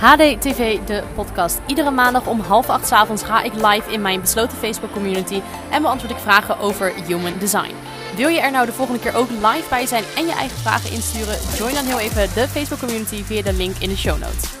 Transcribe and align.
HDTV, 0.00 0.78
de 0.78 1.02
podcast. 1.14 1.60
Iedere 1.66 1.90
maandag 1.90 2.26
om 2.26 2.40
half 2.40 2.68
acht 2.68 2.86
's 2.86 2.92
avonds 2.92 3.22
ga 3.22 3.42
ik 3.42 3.54
live 3.54 3.92
in 3.92 4.00
mijn 4.00 4.20
besloten 4.20 4.58
Facebook 4.58 4.92
community 4.92 5.40
en 5.70 5.82
beantwoord 5.82 6.12
ik 6.12 6.18
vragen 6.18 6.58
over 6.58 6.94
human 7.06 7.38
design. 7.38 7.74
Wil 8.16 8.28
je 8.28 8.40
er 8.40 8.50
nou 8.50 8.66
de 8.66 8.72
volgende 8.72 9.00
keer 9.00 9.14
ook 9.16 9.30
live 9.30 9.68
bij 9.68 9.86
zijn 9.86 10.04
en 10.16 10.26
je 10.26 10.32
eigen 10.32 10.56
vragen 10.56 10.92
insturen? 10.92 11.36
Join 11.56 11.74
dan 11.74 11.84
heel 11.84 11.98
even 11.98 12.34
de 12.34 12.48
Facebook 12.48 12.78
community 12.78 13.22
via 13.22 13.42
de 13.42 13.52
link 13.52 13.76
in 13.76 13.88
de 13.88 13.96
show 13.96 14.18
notes. 14.18 14.58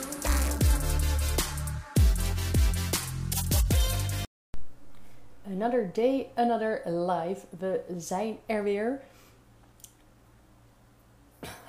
Another 5.50 5.90
day, 5.92 6.26
another 6.34 6.82
live. 6.84 7.40
We 7.58 7.80
zijn 7.96 8.38
er 8.46 8.62
weer. 8.62 9.00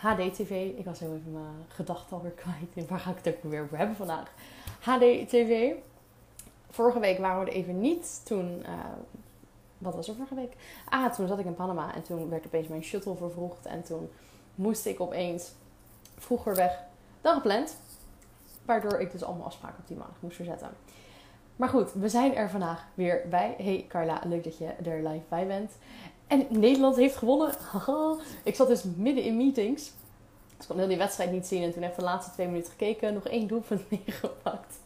HDTV. 0.02 0.72
Ik 0.78 0.86
was 0.86 1.00
heel 1.00 1.16
even 1.16 1.32
mijn 1.32 1.66
gedachten 1.68 2.16
alweer 2.16 2.32
kwijt. 2.32 2.90
Waar 2.90 3.00
ga 3.00 3.10
ik 3.12 3.18
het 3.24 3.36
ook 3.36 3.52
weer 3.52 3.68
hebben 3.72 3.96
vandaag? 3.96 4.32
HDTV. 4.80 5.74
Vorige 6.70 7.00
week 7.00 7.20
waren 7.20 7.44
we 7.44 7.52
er 7.52 7.58
even 7.58 7.80
niet. 7.80 8.22
Toen, 8.26 8.60
uh, 8.60 8.68
wat 9.78 9.96
was 9.96 10.08
er 10.08 10.16
vorige 10.16 10.36
week? 10.36 10.54
Ah, 10.90 11.14
toen 11.14 11.28
zat 11.28 11.40
ik 11.40 11.46
in 11.46 11.56
Panama 11.56 11.96
en 11.96 12.04
toen 12.04 12.30
werd 12.30 12.46
opeens 12.46 12.68
mijn 12.68 12.84
shuttle 12.84 13.16
vervroegd. 13.16 13.66
En 13.66 13.84
toen 13.84 14.10
moest 14.56 14.86
ik 14.86 15.00
opeens 15.00 15.52
vroeger 16.18 16.56
weg 16.56 16.80
dan 17.22 17.34
gepland. 17.36 17.76
Waardoor 18.66 19.00
ik 19.00 19.12
dus 19.12 19.24
allemaal 19.24 19.46
afspraken 19.46 19.80
op 19.80 19.88
die 19.88 19.98
maandag 19.98 20.22
moest 20.22 20.36
verzetten. 20.36 20.70
Maar 21.56 21.70
goed, 21.70 21.94
we 21.94 22.10
zijn 22.10 22.36
er 22.36 22.50
vandaag 22.50 22.86
weer 22.94 23.22
bij. 23.30 23.56
Hey 23.58 23.86
Carla, 23.88 24.22
leuk 24.26 24.44
dat 24.44 24.58
je 24.58 24.66
er 24.66 25.08
live 25.08 25.26
bij 25.30 25.48
bent. 25.48 25.72
En 26.32 26.48
Nederland 26.50 26.96
heeft 26.96 27.16
gewonnen. 27.16 27.54
ik 28.44 28.56
zat 28.56 28.68
dus 28.68 28.84
midden 28.96 29.24
in 29.24 29.38
meetings. 29.38 29.84
Dus 29.84 30.60
ik 30.60 30.68
kon 30.68 30.78
heel 30.78 30.88
die 30.88 30.98
wedstrijd 30.98 31.32
niet 31.32 31.48
zien. 31.48 31.64
En 31.64 31.74
toen 31.74 31.82
heb 31.82 31.92
ik 31.92 31.98
de 31.98 32.04
laatste 32.04 32.32
twee 32.32 32.48
minuten 32.48 32.72
gekeken. 32.72 33.14
Nog 33.14 33.28
één 33.28 33.48
doelpunt 33.48 33.90
meegepakt. 33.92 34.80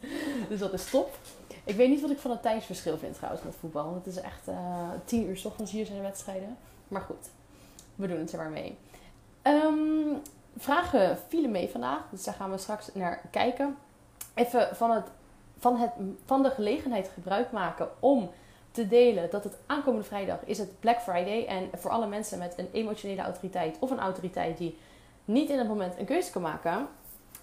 Dus 0.50 0.60
dat 0.60 0.74
is 0.74 0.90
top. 0.90 1.18
Ik 1.64 1.76
weet 1.76 1.90
niet 1.90 2.02
wat 2.02 2.10
ik 2.10 2.20
van 2.20 2.32
het 2.32 2.42
tijdsverschil 2.42 2.98
vind 2.98 3.16
trouwens 3.16 3.44
met 3.44 3.56
voetbal. 3.60 3.94
Het 3.94 4.06
is 4.06 4.16
echt 4.16 4.48
uh, 4.48 4.90
tien 5.06 5.28
uur 5.28 5.38
s 5.38 5.46
ochtends 5.46 5.72
hier 5.72 5.86
zijn 5.86 5.98
de 5.98 6.04
wedstrijden. 6.04 6.58
Maar 6.88 7.02
goed, 7.02 7.30
we 7.96 8.08
doen 8.08 8.20
het 8.20 8.32
er 8.32 8.38
maar 8.38 8.50
mee. 8.50 8.78
Um, 9.44 10.22
vragen 10.58 11.18
vielen 11.28 11.52
mee 11.52 11.70
vandaag. 11.70 12.02
Dus 12.10 12.24
daar 12.24 12.34
gaan 12.34 12.52
we 12.52 12.58
straks 12.58 12.90
naar 12.94 13.22
kijken. 13.32 13.78
Even 14.34 14.76
van, 14.76 14.92
het, 14.92 15.06
van, 15.58 15.78
het, 15.78 15.92
van 16.26 16.44
de 16.44 16.50
gelegenheid 16.50 17.12
gebruik 17.14 17.52
maken 17.52 17.90
om 18.00 18.30
te 18.76 18.88
delen 18.88 19.30
dat 19.30 19.44
het 19.44 19.58
aankomende 19.66 20.06
vrijdag 20.06 20.40
is 20.46 20.58
het 20.58 20.80
Black 20.80 21.02
Friday. 21.02 21.46
En 21.46 21.70
voor 21.74 21.92
alle 21.92 22.08
mensen 22.08 22.40
met 22.40 22.54
een 22.58 22.70
emotionele 22.72 23.22
autoriteit 23.22 23.78
of 23.80 23.92
een 23.92 24.00
autoriteit 24.00 24.58
die 24.58 24.78
niet 25.26 25.50
in 25.50 25.58
het 25.58 25.68
moment 25.68 25.98
een 25.98 26.06
keuze 26.06 26.32
kan 26.32 26.42
maken. 26.42 26.88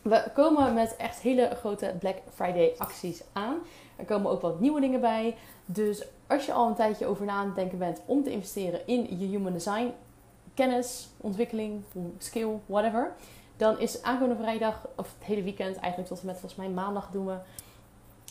We 0.02 0.30
komen 0.34 0.74
met 0.74 0.96
echt 0.96 1.20
hele 1.20 1.50
grote 1.54 1.94
Black 1.98 2.16
Friday 2.34 2.74
acties 2.78 3.22
aan. 3.32 3.56
Er 3.96 4.04
komen 4.04 4.30
ook 4.30 4.40
wat 4.40 4.60
nieuwe 4.60 4.80
dingen 4.80 5.00
bij. 5.00 5.36
Dus 5.64 6.04
als 6.26 6.46
je 6.46 6.52
al 6.52 6.68
een 6.68 6.74
tijdje 6.74 7.06
over 7.06 7.24
na 7.24 7.32
aan 7.32 7.52
denken 7.54 7.78
bent 7.78 8.00
om 8.06 8.22
te 8.22 8.30
investeren 8.30 8.86
in 8.86 9.18
je 9.18 9.26
human 9.26 9.52
design 9.52 9.92
kennis, 10.54 11.08
ontwikkeling, 11.16 11.82
skill, 12.18 12.58
whatever. 12.66 13.12
Dan 13.56 13.78
is 13.78 14.02
aankomende 14.02 14.42
vrijdag, 14.42 14.88
of 14.96 15.14
het 15.18 15.26
hele 15.26 15.42
weekend, 15.42 15.76
eigenlijk 15.76 16.08
tot 16.08 16.20
en 16.20 16.26
met 16.26 16.38
volgens 16.38 16.60
mij 16.60 16.70
maandag 16.70 17.10
doen 17.10 17.26
we, 17.26 17.36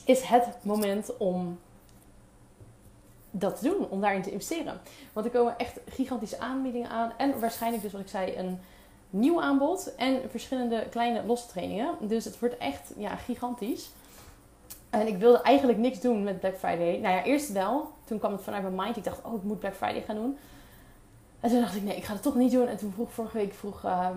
is 0.05 0.21
het 0.21 0.47
moment 0.61 1.17
om 1.17 1.59
dat 3.31 3.59
doen, 3.61 3.89
om 3.89 4.01
daarin 4.01 4.21
te 4.21 4.31
investeren. 4.31 4.81
Want 5.13 5.25
er 5.25 5.31
komen 5.31 5.57
echt 5.57 5.79
gigantische 5.87 6.39
aanbiedingen 6.39 6.89
aan. 6.89 7.11
En 7.17 7.39
waarschijnlijk 7.39 7.83
dus 7.83 7.91
wat 7.91 8.01
ik 8.01 8.07
zei, 8.07 8.37
een 8.37 8.59
nieuw 9.09 9.41
aanbod 9.41 9.95
en 9.95 10.21
verschillende 10.29 10.85
kleine 10.89 11.23
losse 11.25 11.47
trainingen. 11.47 11.95
Dus 11.99 12.25
het 12.25 12.39
wordt 12.39 12.57
echt 12.57 12.93
ja, 12.97 13.15
gigantisch. 13.15 13.91
En 14.89 15.07
ik 15.07 15.17
wilde 15.17 15.41
eigenlijk 15.41 15.77
niks 15.77 15.99
doen 15.99 16.23
met 16.23 16.39
Black 16.39 16.57
Friday. 16.57 16.97
Nou 16.99 17.15
ja, 17.15 17.23
eerst 17.23 17.51
wel. 17.51 17.91
Toen 18.03 18.19
kwam 18.19 18.31
het 18.31 18.41
vanuit 18.41 18.63
mijn 18.63 18.75
mind. 18.75 18.97
Ik 18.97 19.03
dacht, 19.03 19.23
oh, 19.23 19.33
ik 19.33 19.43
moet 19.43 19.59
Black 19.59 19.75
Friday 19.75 20.01
gaan 20.01 20.15
doen. 20.15 20.37
En 21.39 21.49
toen 21.49 21.59
dacht 21.59 21.75
ik, 21.75 21.83
nee, 21.83 21.95
ik 21.95 22.03
ga 22.03 22.13
het 22.13 22.21
toch 22.21 22.35
niet 22.35 22.51
doen. 22.51 22.67
En 22.67 22.77
toen 22.77 22.91
vroeg 22.91 23.11
vorige 23.11 23.37
week 23.37 23.53
vroeg 23.53 23.85
uh, 23.85 24.09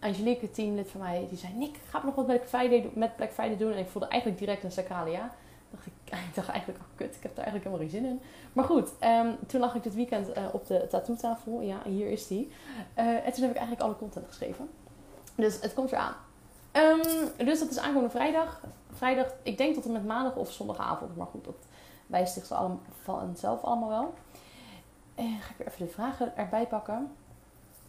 Angelique, 0.00 0.50
teamlid 0.50 0.90
van 0.90 1.00
mij, 1.00 1.26
die 1.28 1.38
zei, 1.38 1.52
Nick, 1.52 1.76
ga 1.88 2.00
nog 2.04 2.14
wat 2.14 2.26
Black 2.26 2.44
Friday, 2.46 2.90
met 2.94 3.16
Black 3.16 3.32
Friday 3.32 3.56
doen? 3.56 3.72
En 3.72 3.78
ik 3.78 3.88
voelde 3.88 4.08
eigenlijk 4.08 4.40
direct 4.40 4.64
een 4.64 4.72
Sakalia 4.72 5.30
dacht 5.72 5.86
ik, 5.86 5.92
ik 6.28 6.34
dacht 6.34 6.48
eigenlijk, 6.48 6.78
oh 6.78 6.96
kut, 6.96 7.16
ik 7.16 7.22
heb 7.22 7.36
daar 7.36 7.44
eigenlijk 7.44 7.64
helemaal 7.64 7.90
geen 7.90 8.00
zin 8.00 8.10
in. 8.10 8.20
Maar 8.52 8.64
goed, 8.64 8.90
um, 9.00 9.36
toen 9.46 9.60
lag 9.60 9.74
ik 9.74 9.82
dit 9.82 9.94
weekend 9.94 10.36
uh, 10.36 10.44
op 10.52 10.66
de 10.66 10.86
tattoo 10.90 11.16
tafel. 11.16 11.60
Ja, 11.60 11.82
hier 11.84 12.10
is 12.10 12.26
die. 12.26 12.52
Uh, 12.98 13.26
en 13.26 13.32
toen 13.32 13.42
heb 13.42 13.50
ik 13.50 13.56
eigenlijk 13.56 13.80
alle 13.80 13.96
content 13.96 14.26
geschreven. 14.26 14.68
Dus 15.34 15.60
het 15.60 15.74
komt 15.74 15.92
eraan. 15.92 16.14
Um, 16.72 17.46
dus 17.46 17.58
dat 17.58 17.70
is 17.70 17.78
aankomende 17.78 18.10
vrijdag. 18.10 18.60
Vrijdag, 18.92 19.26
ik 19.42 19.58
denk 19.58 19.74
tot 19.74 19.84
en 19.84 19.92
met 19.92 20.06
maandag 20.06 20.36
of 20.36 20.52
zondagavond. 20.52 21.16
Maar 21.16 21.26
goed, 21.26 21.44
dat 21.44 21.66
wijst 22.06 22.34
zich 22.34 22.46
vanzelf 23.02 23.62
allemaal 23.62 23.88
wel. 23.88 24.14
En 25.14 25.40
ga 25.40 25.50
ik 25.50 25.56
weer 25.56 25.66
even 25.66 25.86
de 25.86 25.92
vragen 25.92 26.36
erbij 26.36 26.66
pakken. 26.66 27.12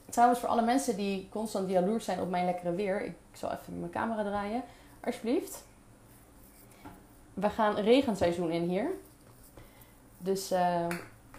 Trouwens, 0.10 0.40
voor 0.40 0.50
alle 0.50 0.62
mensen 0.62 0.96
die 0.96 1.30
constant 1.30 1.70
jaloers 1.70 2.06
zijn 2.06 2.20
op 2.20 2.30
mijn 2.30 2.46
lekkere 2.46 2.72
weer. 2.72 3.06
Ik 3.06 3.16
zal 3.32 3.52
even 3.52 3.80
mijn 3.80 3.92
camera 3.92 4.24
draaien. 4.24 4.64
Alsjeblieft 5.04 5.64
we 7.34 7.50
gaan 7.50 7.76
regenseizoen 7.76 8.52
in 8.52 8.64
hier. 8.64 8.92
Dus, 10.18 10.52
uh, 10.52 10.88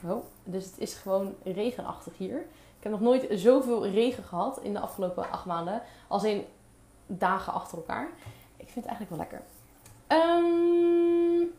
oh, 0.05 0.25
dus 0.44 0.65
het 0.65 0.78
is 0.78 0.94
gewoon 0.94 1.34
regenachtig 1.43 2.16
hier. 2.16 2.38
Ik 2.78 2.91
heb 2.91 2.93
nog 2.93 3.00
nooit 3.00 3.27
zoveel 3.31 3.87
regen 3.87 4.25
gehad 4.25 4.60
in 4.62 4.72
de 4.72 4.81
afgelopen 4.81 5.31
acht 5.31 5.44
maanden. 5.44 5.83
Als 6.09 6.25
in 6.25 6.44
dagen 7.06 7.53
achter 7.53 7.78
elkaar. 7.78 8.09
Ik 8.56 8.69
vind 8.71 8.87
het 8.87 8.87
eigenlijk 8.87 9.10
wel 9.10 9.19
lekker. 9.19 9.43
Um, 10.09 11.53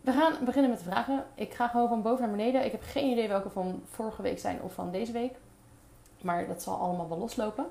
we 0.00 0.12
gaan 0.12 0.44
beginnen 0.44 0.70
met 0.70 0.78
de 0.78 0.90
vragen. 0.90 1.24
Ik 1.34 1.54
ga 1.54 1.68
gewoon 1.68 1.88
van 1.88 2.02
boven 2.02 2.20
naar 2.20 2.36
beneden. 2.36 2.64
Ik 2.64 2.72
heb 2.72 2.82
geen 2.82 3.10
idee 3.10 3.28
welke 3.28 3.50
van 3.50 3.82
vorige 3.90 4.22
week 4.22 4.38
zijn 4.38 4.62
of 4.62 4.72
van 4.72 4.90
deze 4.90 5.12
week. 5.12 5.34
Maar 6.20 6.46
dat 6.46 6.62
zal 6.62 6.76
allemaal 6.76 7.08
wel 7.08 7.18
loslopen. 7.18 7.66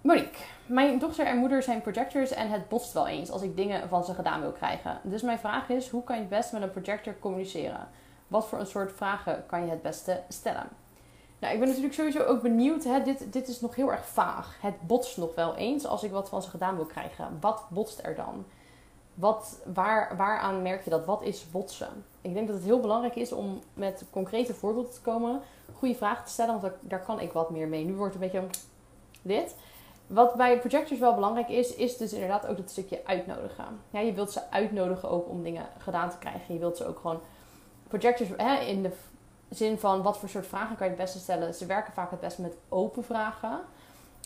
Monique, 0.00 0.44
mijn 0.66 0.98
dochter 0.98 1.26
en 1.26 1.38
moeder 1.38 1.62
zijn 1.62 1.80
projectors 1.80 2.30
en 2.30 2.50
het 2.50 2.68
botst 2.68 2.92
wel 2.92 3.06
eens 3.06 3.30
als 3.30 3.42
ik 3.42 3.56
dingen 3.56 3.88
van 3.88 4.04
ze 4.04 4.14
gedaan 4.14 4.40
wil 4.40 4.52
krijgen. 4.52 5.00
Dus 5.02 5.22
mijn 5.22 5.38
vraag 5.38 5.68
is, 5.68 5.88
hoe 5.88 6.04
kan 6.04 6.16
je 6.16 6.20
het 6.20 6.30
best 6.30 6.52
met 6.52 6.62
een 6.62 6.70
projector 6.70 7.18
communiceren? 7.18 7.88
Wat 8.28 8.46
voor 8.46 8.58
een 8.58 8.66
soort 8.66 8.92
vragen 8.92 9.44
kan 9.46 9.64
je 9.64 9.70
het 9.70 9.82
beste 9.82 10.22
stellen? 10.28 10.68
Nou, 11.38 11.52
ik 11.52 11.58
ben 11.58 11.68
natuurlijk 11.68 11.94
sowieso 11.94 12.24
ook 12.24 12.42
benieuwd. 12.42 12.84
Hè? 12.84 13.02
Dit, 13.02 13.32
dit 13.32 13.48
is 13.48 13.60
nog 13.60 13.74
heel 13.74 13.92
erg 13.92 14.06
vaag. 14.06 14.56
Het 14.60 14.86
botst 14.86 15.16
nog 15.16 15.34
wel 15.34 15.54
eens 15.54 15.86
als 15.86 16.02
ik 16.02 16.10
wat 16.10 16.28
van 16.28 16.42
ze 16.42 16.50
gedaan 16.50 16.76
wil 16.76 16.84
krijgen. 16.84 17.38
Wat 17.40 17.62
botst 17.68 18.00
er 18.02 18.14
dan? 18.14 18.44
Wat, 19.14 19.60
waar, 19.74 20.16
waaraan 20.16 20.62
merk 20.62 20.84
je 20.84 20.90
dat? 20.90 21.04
Wat 21.04 21.22
is 21.22 21.50
botsen? 21.50 22.04
Ik 22.20 22.34
denk 22.34 22.46
dat 22.46 22.56
het 22.56 22.64
heel 22.64 22.80
belangrijk 22.80 23.16
is 23.16 23.32
om 23.32 23.58
met 23.74 24.04
concrete 24.10 24.54
voorbeelden 24.54 24.92
te 24.92 25.00
komen. 25.00 25.40
Goede 25.74 25.94
vragen 25.94 26.24
te 26.24 26.30
stellen, 26.30 26.60
want 26.60 26.62
daar, 26.62 26.80
daar 26.80 27.04
kan 27.04 27.20
ik 27.20 27.32
wat 27.32 27.50
meer 27.50 27.68
mee. 27.68 27.84
Nu 27.84 27.94
wordt 27.94 28.14
het 28.14 28.22
een 28.22 28.30
beetje 28.30 28.48
dit. 29.22 29.54
Wat 30.08 30.34
bij 30.34 30.58
projectors 30.58 31.00
wel 31.00 31.14
belangrijk 31.14 31.48
is, 31.48 31.74
is 31.74 31.96
dus 31.96 32.12
inderdaad 32.12 32.46
ook 32.46 32.56
dat 32.56 32.70
stukje 32.70 33.00
uitnodigen. 33.04 33.64
Ja, 33.90 34.00
je 34.00 34.12
wilt 34.12 34.32
ze 34.32 34.50
uitnodigen 34.50 35.10
ook 35.10 35.28
om 35.28 35.42
dingen 35.42 35.66
gedaan 35.78 36.10
te 36.10 36.18
krijgen. 36.18 36.54
Je 36.54 36.60
wilt 36.60 36.76
ze 36.76 36.86
ook 36.86 36.98
gewoon. 36.98 37.20
Projectors, 37.88 38.28
hè, 38.36 38.56
in 38.56 38.82
de 38.82 38.90
zin 39.48 39.78
van 39.78 40.02
wat 40.02 40.18
voor 40.18 40.28
soort 40.28 40.46
vragen 40.46 40.76
kan 40.76 40.86
je 40.86 40.92
het 40.92 41.02
beste 41.02 41.18
stellen. 41.18 41.54
Ze 41.54 41.66
werken 41.66 41.92
vaak 41.92 42.10
het 42.10 42.20
beste 42.20 42.42
met 42.42 42.56
open 42.68 43.04
vragen. 43.04 43.60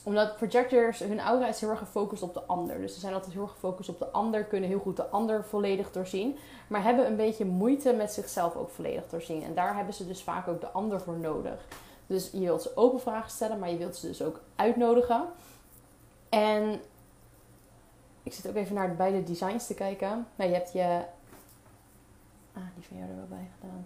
Omdat 0.04 0.37
projectors, 0.37 0.98
hun 0.98 1.20
aura 1.20 1.48
is 1.48 1.60
heel 1.60 1.70
erg 1.70 1.78
gefocust 1.78 2.22
op 2.22 2.34
de 2.34 2.43
ander. 2.47 2.81
Dus 2.81 2.94
ze 2.94 3.00
zijn 3.00 3.14
altijd 3.14 3.32
heel 3.32 3.43
erg 3.43 3.53
gefocust 3.53 3.88
op 3.88 3.99
de 3.99 4.10
ander, 4.10 4.44
kunnen 4.44 4.69
heel 4.69 4.78
goed 4.78 4.97
de 4.97 5.09
ander 5.09 5.44
volledig 5.44 5.93
doorzien. 5.93 6.37
Maar 6.66 6.82
hebben 6.82 7.06
een 7.06 7.16
beetje 7.16 7.44
moeite 7.44 7.93
met 7.93 8.12
zichzelf 8.12 8.56
ook 8.56 8.70
volledig 8.70 9.09
doorzien. 9.09 9.43
En 9.43 9.54
daar 9.54 9.76
hebben 9.76 9.94
ze 9.94 10.06
dus 10.06 10.22
vaak 10.22 10.49
ook 10.49 10.60
de 10.60 10.70
ander 10.70 11.00
voor 11.00 11.16
nodig. 11.16 11.64
Dus 12.06 12.31
je 12.32 12.41
wilt 12.41 12.62
ze 12.62 12.76
open 12.76 13.00
vragen 13.00 13.31
stellen, 13.31 13.59
maar 13.59 13.70
je 13.70 13.76
wilt 13.76 13.97
ze 13.97 14.06
dus 14.06 14.22
ook 14.22 14.41
uitnodigen. 14.56 15.25
En 16.32 16.81
ik 18.23 18.32
zit 18.32 18.49
ook 18.49 18.55
even 18.55 18.75
naar 18.75 18.94
beide 18.94 19.23
designs 19.23 19.67
te 19.67 19.75
kijken. 19.75 20.26
Nou, 20.37 20.50
je 20.50 20.56
hebt 20.56 20.73
je. 20.73 21.02
Ah, 22.55 22.62
die 22.75 22.84
van 22.88 22.96
jou 22.96 23.11
er 23.11 23.17
wel 23.17 23.26
bij 23.29 23.49
gedaan. 23.61 23.84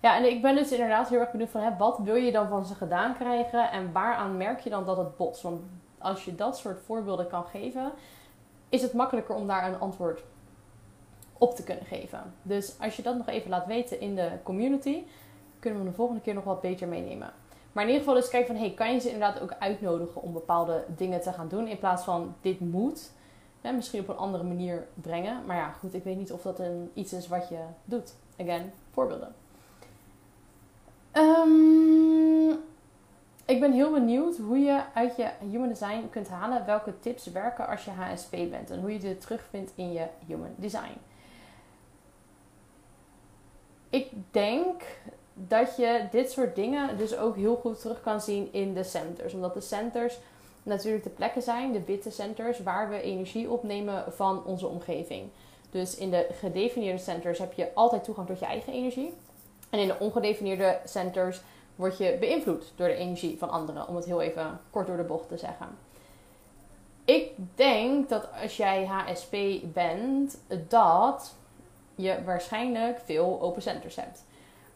Ja, 0.00 0.16
en 0.16 0.24
ik 0.24 0.42
ben 0.42 0.54
dus 0.54 0.72
inderdaad 0.72 1.08
heel 1.08 1.20
erg 1.20 1.30
benieuwd 1.30 1.50
van 1.50 1.60
hè, 1.60 1.76
wat 1.76 1.98
wil 1.98 2.14
je 2.14 2.32
dan 2.32 2.48
van 2.48 2.64
ze 2.64 2.74
gedaan 2.74 3.14
krijgen 3.14 3.70
en 3.70 3.92
waaraan 3.92 4.36
merk 4.36 4.60
je 4.60 4.70
dan 4.70 4.84
dat 4.84 4.96
het 4.96 5.16
botst? 5.16 5.42
Want 5.42 5.60
als 5.98 6.24
je 6.24 6.34
dat 6.34 6.58
soort 6.58 6.78
voorbeelden 6.84 7.28
kan 7.28 7.44
geven, 7.44 7.92
is 8.68 8.82
het 8.82 8.92
makkelijker 8.92 9.34
om 9.34 9.46
daar 9.46 9.68
een 9.68 9.78
antwoord 9.78 10.22
op 11.38 11.54
te 11.54 11.62
kunnen 11.62 11.84
geven. 11.84 12.34
Dus 12.42 12.74
als 12.80 12.96
je 12.96 13.02
dat 13.02 13.16
nog 13.16 13.28
even 13.28 13.50
laat 13.50 13.66
weten 13.66 14.00
in 14.00 14.14
de 14.14 14.30
community, 14.42 15.02
kunnen 15.58 15.80
we 15.82 15.88
de 15.88 15.94
volgende 15.94 16.20
keer 16.20 16.34
nog 16.34 16.44
wat 16.44 16.60
beter 16.60 16.88
meenemen. 16.88 17.32
Maar 17.76 17.84
in 17.84 17.90
ieder 17.90 18.06
geval 18.06 18.20
dus 18.20 18.30
kijken 18.30 18.54
van, 18.54 18.64
hey, 18.64 18.74
kan 18.74 18.92
je 18.92 19.00
ze 19.00 19.10
inderdaad 19.10 19.40
ook 19.40 19.54
uitnodigen 19.58 20.22
om 20.22 20.32
bepaalde 20.32 20.84
dingen 20.96 21.20
te 21.20 21.32
gaan 21.32 21.48
doen 21.48 21.66
in 21.66 21.78
plaats 21.78 22.04
van 22.04 22.34
dit 22.40 22.60
moet. 22.60 23.10
Ja, 23.60 23.70
misschien 23.70 24.00
op 24.00 24.08
een 24.08 24.16
andere 24.16 24.44
manier 24.44 24.86
brengen. 24.94 25.44
Maar 25.46 25.56
ja, 25.56 25.70
goed, 25.70 25.94
ik 25.94 26.04
weet 26.04 26.16
niet 26.16 26.32
of 26.32 26.42
dat 26.42 26.58
een, 26.58 26.90
iets 26.94 27.12
is 27.12 27.28
wat 27.28 27.48
je 27.48 27.58
doet. 27.84 28.14
Again, 28.40 28.72
voorbeelden. 28.90 29.34
Um, 31.12 32.48
ik 33.44 33.60
ben 33.60 33.72
heel 33.72 33.92
benieuwd 33.92 34.36
hoe 34.36 34.58
je 34.58 34.82
uit 34.94 35.16
je 35.16 35.30
human 35.50 35.68
design 35.68 36.08
kunt 36.10 36.28
halen 36.28 36.66
welke 36.66 36.98
tips 36.98 37.26
werken 37.26 37.66
als 37.66 37.84
je 37.84 37.90
HSP 37.90 38.30
bent 38.30 38.70
en 38.70 38.80
hoe 38.80 38.92
je 38.92 38.98
dit 38.98 39.20
terugvindt 39.20 39.72
in 39.74 39.92
je 39.92 40.06
human 40.26 40.54
design. 40.56 40.98
Ik 43.90 44.10
denk 44.30 44.82
dat 45.38 45.76
je 45.76 46.06
dit 46.10 46.30
soort 46.30 46.54
dingen 46.54 46.98
dus 46.98 47.16
ook 47.16 47.36
heel 47.36 47.56
goed 47.56 47.80
terug 47.80 48.00
kan 48.00 48.20
zien 48.20 48.48
in 48.52 48.74
de 48.74 48.84
centers. 48.84 49.34
Omdat 49.34 49.54
de 49.54 49.60
centers 49.60 50.18
natuurlijk 50.62 51.04
de 51.04 51.10
plekken 51.10 51.42
zijn, 51.42 51.72
de 51.72 51.84
witte 51.84 52.10
centers, 52.10 52.62
waar 52.62 52.88
we 52.88 53.00
energie 53.00 53.50
opnemen 53.50 54.04
van 54.12 54.44
onze 54.44 54.66
omgeving. 54.66 55.28
Dus 55.70 55.96
in 55.96 56.10
de 56.10 56.26
gedefinieerde 56.40 57.02
centers 57.02 57.38
heb 57.38 57.52
je 57.52 57.74
altijd 57.74 58.04
toegang 58.04 58.26
tot 58.26 58.38
je 58.38 58.44
eigen 58.44 58.72
energie. 58.72 59.14
En 59.70 59.78
in 59.78 59.86
de 59.86 59.98
ongedefinieerde 59.98 60.78
centers 60.84 61.40
word 61.74 61.98
je 61.98 62.16
beïnvloed 62.20 62.72
door 62.76 62.88
de 62.88 62.94
energie 62.94 63.38
van 63.38 63.50
anderen, 63.50 63.88
om 63.88 63.96
het 63.96 64.04
heel 64.04 64.20
even 64.20 64.60
kort 64.70 64.86
door 64.86 64.96
de 64.96 65.02
bocht 65.02 65.28
te 65.28 65.38
zeggen. 65.38 65.68
Ik 67.04 67.30
denk 67.54 68.08
dat 68.08 68.28
als 68.42 68.56
jij 68.56 68.86
HSP 68.86 69.36
bent, 69.62 70.38
dat 70.68 71.34
je 71.94 72.22
waarschijnlijk 72.24 73.00
veel 73.04 73.38
open 73.40 73.62
centers 73.62 73.96
hebt. 73.96 74.24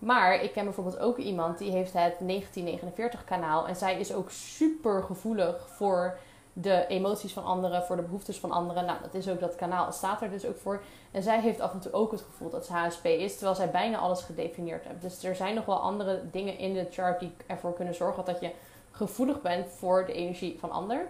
Maar 0.01 0.43
ik 0.43 0.53
ken 0.53 0.65
bijvoorbeeld 0.65 0.99
ook 0.99 1.17
iemand 1.17 1.59
die 1.59 1.71
heeft 1.71 1.93
het 1.93 2.15
1949 2.19 3.25
kanaal. 3.25 3.69
En 3.69 3.77
zij 3.77 4.01
is 4.01 4.15
ook 4.15 4.31
super 4.31 5.03
gevoelig 5.03 5.69
voor 5.69 6.19
de 6.53 6.87
emoties 6.87 7.33
van 7.33 7.45
anderen, 7.45 7.83
voor 7.83 7.97
de 7.97 8.03
behoeftes 8.03 8.39
van 8.39 8.51
anderen. 8.51 8.85
Nou, 8.85 8.99
dat 9.03 9.15
is 9.15 9.29
ook 9.29 9.41
dat 9.41 9.57
kanaal, 9.57 9.93
staat 9.93 10.23
er 10.23 10.31
dus 10.31 10.47
ook 10.47 10.59
voor. 10.59 10.83
En 11.11 11.23
zij 11.23 11.41
heeft 11.41 11.61
af 11.61 11.73
en 11.73 11.81
toe 11.81 11.93
ook 11.93 12.11
het 12.13 12.21
gevoel 12.21 12.51
dat 12.51 12.67
ze 12.67 12.73
HSP 12.73 13.05
is, 13.05 13.33
terwijl 13.33 13.57
zij 13.57 13.71
bijna 13.71 13.99
alles 13.99 14.23
gedefinieerd 14.23 14.85
heeft. 14.85 15.03
Dus 15.03 15.25
er 15.25 15.37
zijn 15.37 15.55
nog 15.55 15.65
wel 15.65 15.81
andere 15.81 16.21
dingen 16.31 16.59
in 16.59 16.73
de 16.75 16.87
chart 16.91 17.21
die 17.21 17.33
ervoor 17.47 17.75
kunnen 17.75 17.95
zorgen 17.95 18.25
dat 18.25 18.41
je 18.41 18.51
gevoelig 18.91 19.41
bent 19.41 19.69
voor 19.69 20.07
de 20.07 20.13
energie 20.13 20.59
van 20.59 20.71
ander. 20.71 21.07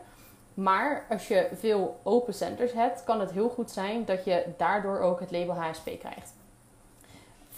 Maar 0.54 1.06
als 1.10 1.28
je 1.28 1.48
veel 1.54 2.00
open 2.02 2.34
centers 2.34 2.72
hebt, 2.72 3.04
kan 3.04 3.20
het 3.20 3.30
heel 3.30 3.48
goed 3.48 3.70
zijn 3.70 4.04
dat 4.04 4.24
je 4.24 4.44
daardoor 4.56 5.00
ook 5.00 5.20
het 5.20 5.30
label 5.30 5.54
HSP 5.54 5.90
krijgt. 5.98 6.32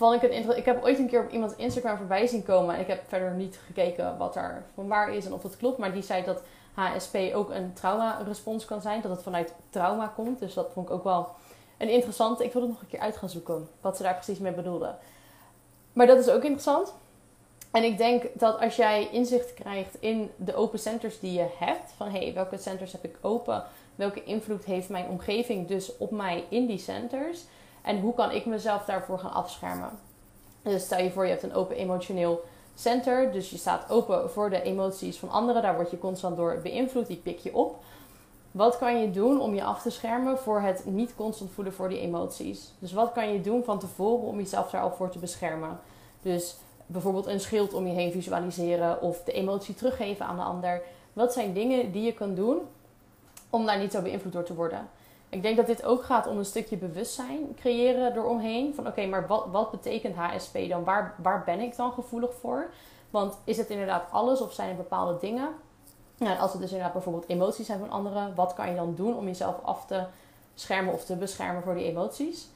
Vond 0.02 0.22
ik, 0.22 0.56
ik 0.56 0.64
heb 0.64 0.84
ooit 0.84 0.99
een 0.99 1.08
keer 1.08 1.25
op 1.25 1.31
iemands 1.31 1.54
Instagram 1.56 1.96
voorbij 1.96 2.26
zien 2.26 2.43
komen. 2.43 2.75
En 2.75 2.81
ik 2.81 2.87
heb 2.87 3.02
verder 3.08 3.34
niet 3.34 3.58
gekeken 3.66 4.19
wat 4.19 4.34
daar 4.34 4.64
van 4.75 4.88
waar 4.88 5.14
is 5.14 5.26
en 5.26 5.32
of 5.32 5.43
het 5.43 5.56
klopt. 5.56 5.78
Maar 5.78 5.93
die 5.93 6.02
zei 6.02 6.25
dat 6.25 6.43
HSP 6.75 7.16
ook 7.34 7.50
een 7.50 7.72
trauma-respons 7.72 8.64
kan 8.64 8.81
zijn. 8.81 9.00
Dat 9.00 9.10
het 9.10 9.22
vanuit 9.22 9.54
trauma 9.70 10.06
komt. 10.06 10.38
Dus 10.38 10.54
dat 10.54 10.70
vond 10.72 10.87
ik 10.88 10.93
ook 10.93 11.04
wel 11.04 11.28
een 11.78 11.88
interessante. 11.88 12.44
Ik 12.44 12.52
wil 12.52 12.62
het 12.62 12.70
nog 12.70 12.81
een 12.81 12.88
keer 12.88 13.00
uit 13.00 13.16
gaan 13.16 13.28
zoeken. 13.28 13.69
Wat 13.81 13.96
ze 13.96 14.02
daar 14.02 14.14
precies 14.14 14.38
mee 14.38 14.52
bedoelden. 14.52 14.99
Maar 15.93 16.06
dat 16.06 16.19
is 16.19 16.28
ook 16.28 16.43
interessant. 16.43 16.94
En 17.70 17.84
ik 17.84 17.99
denk 17.99 18.25
dat 18.34 18.60
als 18.60 18.76
jij 18.76 19.08
inzicht 19.12 19.54
krijgt 19.54 19.96
in 20.00 20.31
de 20.37 20.54
open 20.54 20.78
centers 20.78 21.20
die 21.20 21.32
je 21.32 21.49
hebt. 21.58 21.93
Van 21.96 22.08
hé, 22.08 22.19
hey, 22.19 22.34
welke 22.34 22.58
centers 22.58 22.93
heb 22.93 23.04
ik 23.04 23.16
open? 23.20 23.64
Welke 23.94 24.25
invloed 24.25 24.64
heeft 24.64 24.88
mijn 24.88 25.08
omgeving 25.08 25.69
dus 25.69 25.96
op 25.96 26.10
mij 26.10 26.44
in 26.49 26.66
die 26.66 26.78
centers? 26.78 27.44
En 27.82 28.00
hoe 28.00 28.14
kan 28.14 28.31
ik 28.31 28.46
mezelf 28.46 28.84
daarvoor 28.84 29.19
gaan 29.19 29.32
afschermen? 29.32 29.90
Dus 30.62 30.84
stel 30.84 31.02
je 31.02 31.11
voor, 31.11 31.25
je 31.25 31.31
hebt 31.31 31.43
een 31.43 31.55
open 31.55 31.76
emotioneel 31.76 32.44
center. 32.75 33.32
Dus 33.32 33.50
je 33.50 33.56
staat 33.56 33.90
open 33.90 34.31
voor 34.31 34.50
de 34.50 34.62
emoties 34.62 35.19
van 35.19 35.31
anderen. 35.31 35.62
Daar 35.62 35.75
word 35.75 35.90
je 35.90 35.99
constant 35.99 36.37
door 36.37 36.61
beïnvloed. 36.62 37.06
Die 37.06 37.17
pik 37.17 37.38
je 37.38 37.55
op. 37.55 37.82
Wat 38.50 38.79
kan 38.79 39.00
je 39.00 39.11
doen 39.11 39.40
om 39.40 39.55
je 39.55 39.64
af 39.64 39.82
te 39.82 39.90
schermen 39.90 40.38
voor 40.38 40.61
het 40.61 40.84
niet 40.84 41.14
constant 41.14 41.50
voelen 41.50 41.73
voor 41.73 41.88
die 41.88 42.00
emoties? 42.00 42.73
Dus 42.79 42.93
wat 42.93 43.12
kan 43.12 43.32
je 43.32 43.40
doen 43.40 43.64
van 43.64 43.79
tevoren 43.79 44.26
om 44.26 44.37
jezelf 44.37 44.70
daar 44.70 44.82
al 44.82 44.93
voor 44.93 45.11
te 45.11 45.19
beschermen? 45.19 45.81
Dus 46.23 46.56
bijvoorbeeld 46.87 47.26
een 47.26 47.40
schild 47.40 47.75
om 47.75 47.87
je 47.87 47.93
heen 47.93 48.12
visualiseren 48.12 49.00
of 49.00 49.23
de 49.25 49.32
emotie 49.32 49.75
teruggeven 49.75 50.26
aan 50.26 50.37
de 50.37 50.43
ander. 50.43 50.82
Wat 51.12 51.32
zijn 51.32 51.52
dingen 51.52 51.93
die 51.93 52.02
je 52.02 52.12
kan 52.12 52.35
doen 52.35 52.58
om 53.50 53.67
daar 53.67 53.78
niet 53.78 53.93
zo 53.93 54.02
beïnvloed 54.02 54.32
door 54.32 54.44
te 54.44 54.55
worden? 54.55 54.88
Ik 55.32 55.43
denk 55.43 55.56
dat 55.56 55.67
dit 55.67 55.84
ook 55.84 56.05
gaat 56.05 56.26
om 56.26 56.38
een 56.38 56.44
stukje 56.44 56.76
bewustzijn 56.76 57.55
creëren 57.55 58.17
eromheen. 58.17 58.75
Van 58.75 58.87
oké, 58.87 59.06
maar 59.06 59.26
wat, 59.26 59.46
wat 59.50 59.70
betekent 59.70 60.17
HSP 60.17 60.58
dan? 60.69 60.84
Waar, 60.84 61.14
waar 61.23 61.43
ben 61.44 61.61
ik 61.61 61.76
dan 61.76 61.93
gevoelig 61.93 62.34
voor? 62.40 62.70
Want 63.11 63.38
is 63.44 63.56
het 63.56 63.70
inderdaad 63.70 64.05
alles 64.11 64.40
of 64.40 64.52
zijn 64.52 64.69
er 64.69 64.76
bepaalde 64.76 65.19
dingen? 65.20 65.49
Nou, 66.19 66.38
als 66.38 66.52
het 66.52 66.61
dus 66.61 66.70
inderdaad 66.70 66.93
bijvoorbeeld 66.93 67.29
emoties 67.29 67.67
zijn 67.67 67.79
van 67.79 67.90
anderen, 67.90 68.34
wat 68.34 68.55
kan 68.55 68.69
je 68.69 68.75
dan 68.75 68.94
doen 68.94 69.17
om 69.17 69.26
jezelf 69.26 69.62
af 69.62 69.87
te 69.87 70.05
schermen 70.55 70.94
of 70.94 71.05
te 71.05 71.17
beschermen 71.17 71.62
voor 71.62 71.75
die 71.75 71.85
emoties? 71.85 72.49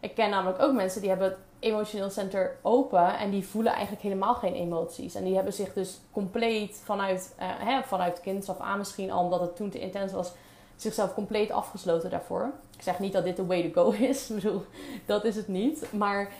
Ik 0.00 0.14
ken 0.14 0.30
namelijk 0.30 0.62
ook 0.62 0.72
mensen 0.72 1.00
die 1.00 1.10
hebben 1.10 1.28
het 1.28 1.38
emotioneel 1.58 2.10
center 2.10 2.56
open 2.62 3.18
en 3.18 3.30
die 3.30 3.46
voelen 3.46 3.72
eigenlijk 3.72 4.02
helemaal 4.02 4.34
geen 4.34 4.54
emoties. 4.54 5.14
En 5.14 5.24
die 5.24 5.34
hebben 5.34 5.52
zich 5.52 5.72
dus 5.72 6.00
compleet 6.12 6.80
vanuit, 6.84 7.34
hè, 7.38 7.82
vanuit 7.82 8.20
kinds 8.20 8.48
af 8.48 8.60
aan 8.60 8.78
misschien 8.78 9.10
al, 9.10 9.24
omdat 9.24 9.40
het 9.40 9.56
toen 9.56 9.70
te 9.70 9.80
intens 9.80 10.12
was, 10.12 10.32
zichzelf 10.76 11.14
compleet 11.14 11.50
afgesloten 11.50 12.10
daarvoor. 12.10 12.52
Ik 12.76 12.82
zeg 12.82 12.98
niet 12.98 13.12
dat 13.12 13.24
dit 13.24 13.36
de 13.36 13.46
way 13.46 13.70
to 13.70 13.82
go 13.82 13.90
is. 14.10 14.26
Bedoel, 14.26 14.62
dat 15.06 15.24
is 15.24 15.36
het 15.36 15.48
niet. 15.48 15.92
Maar 15.92 16.32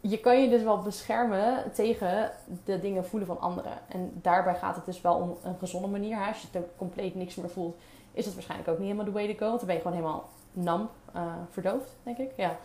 je 0.00 0.18
kan 0.18 0.42
je 0.42 0.48
dus 0.48 0.62
wel 0.62 0.78
beschermen 0.78 1.72
tegen 1.72 2.30
de 2.64 2.80
dingen 2.80 3.04
voelen 3.04 3.28
van 3.28 3.40
anderen. 3.40 3.72
En 3.88 4.10
daarbij 4.14 4.54
gaat 4.54 4.76
het 4.76 4.84
dus 4.84 5.00
wel 5.00 5.14
om 5.14 5.36
een 5.42 5.58
gezonde 5.58 5.88
manier. 5.88 6.18
Als 6.18 6.40
je 6.40 6.58
er 6.58 6.64
compleet 6.76 7.14
niks 7.14 7.34
meer 7.34 7.50
voelt, 7.50 7.76
is 8.12 8.24
het 8.24 8.34
waarschijnlijk 8.34 8.70
ook 8.70 8.78
niet 8.78 8.86
helemaal 8.86 9.12
de 9.12 9.18
way 9.18 9.34
to 9.34 9.46
go. 9.46 9.56
Dan 9.56 9.66
ben 9.66 9.74
je 9.74 9.80
gewoon 9.80 9.96
helemaal 9.96 10.28
nam, 10.52 10.88
uh, 11.16 11.22
verdoofd, 11.50 11.96
denk 12.02 12.18
ik. 12.18 12.30
Ja. 12.36 12.56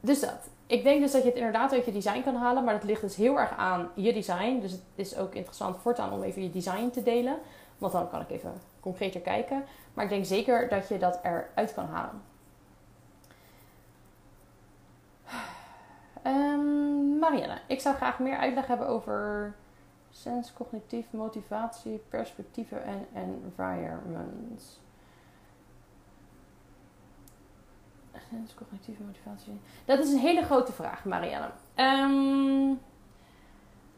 Dus 0.00 0.20
dat. 0.20 0.34
Ik 0.66 0.82
denk 0.82 1.00
dus 1.00 1.12
dat 1.12 1.22
je 1.22 1.28
het 1.28 1.36
inderdaad 1.36 1.72
uit 1.72 1.84
je 1.84 1.92
design 1.92 2.22
kan 2.22 2.34
halen. 2.34 2.64
Maar 2.64 2.74
dat 2.74 2.84
ligt 2.84 3.00
dus 3.00 3.16
heel 3.16 3.38
erg 3.38 3.56
aan 3.56 3.88
je 3.94 4.12
design. 4.12 4.60
Dus 4.60 4.70
het 4.70 4.80
is 4.94 5.16
ook 5.16 5.34
interessant 5.34 5.76
voortaan 5.80 6.12
om 6.12 6.22
even 6.22 6.42
je 6.42 6.50
design 6.50 6.90
te 6.90 7.02
delen. 7.02 7.38
Want 7.78 7.92
dan 7.92 8.10
kan 8.10 8.20
ik 8.20 8.30
even 8.30 8.52
concreter 8.80 9.20
kijken. 9.20 9.64
Maar 9.94 10.04
ik 10.04 10.10
denk 10.10 10.24
zeker 10.24 10.68
dat 10.68 10.88
je 10.88 10.98
dat 10.98 11.20
eruit 11.22 11.74
kan 11.74 11.86
halen. 11.86 12.22
Um, 16.26 17.18
Marianne, 17.18 17.58
ik 17.66 17.80
zou 17.80 17.96
graag 17.96 18.18
meer 18.18 18.36
uitleg 18.36 18.66
hebben 18.66 18.88
over 18.88 19.54
sens, 20.10 20.52
cognitief, 20.52 21.06
motivatie, 21.10 22.02
perspectieven 22.08 22.82
en 23.14 23.40
environment. 23.44 24.80
Sens, 28.30 28.54
cognitieve 28.54 29.02
motivatie. 29.02 29.60
Dat 29.84 29.98
is 29.98 30.12
een 30.12 30.18
hele 30.18 30.44
grote 30.44 30.72
vraag, 30.72 31.04
Marianne. 31.04 31.50
Um, 31.76 32.80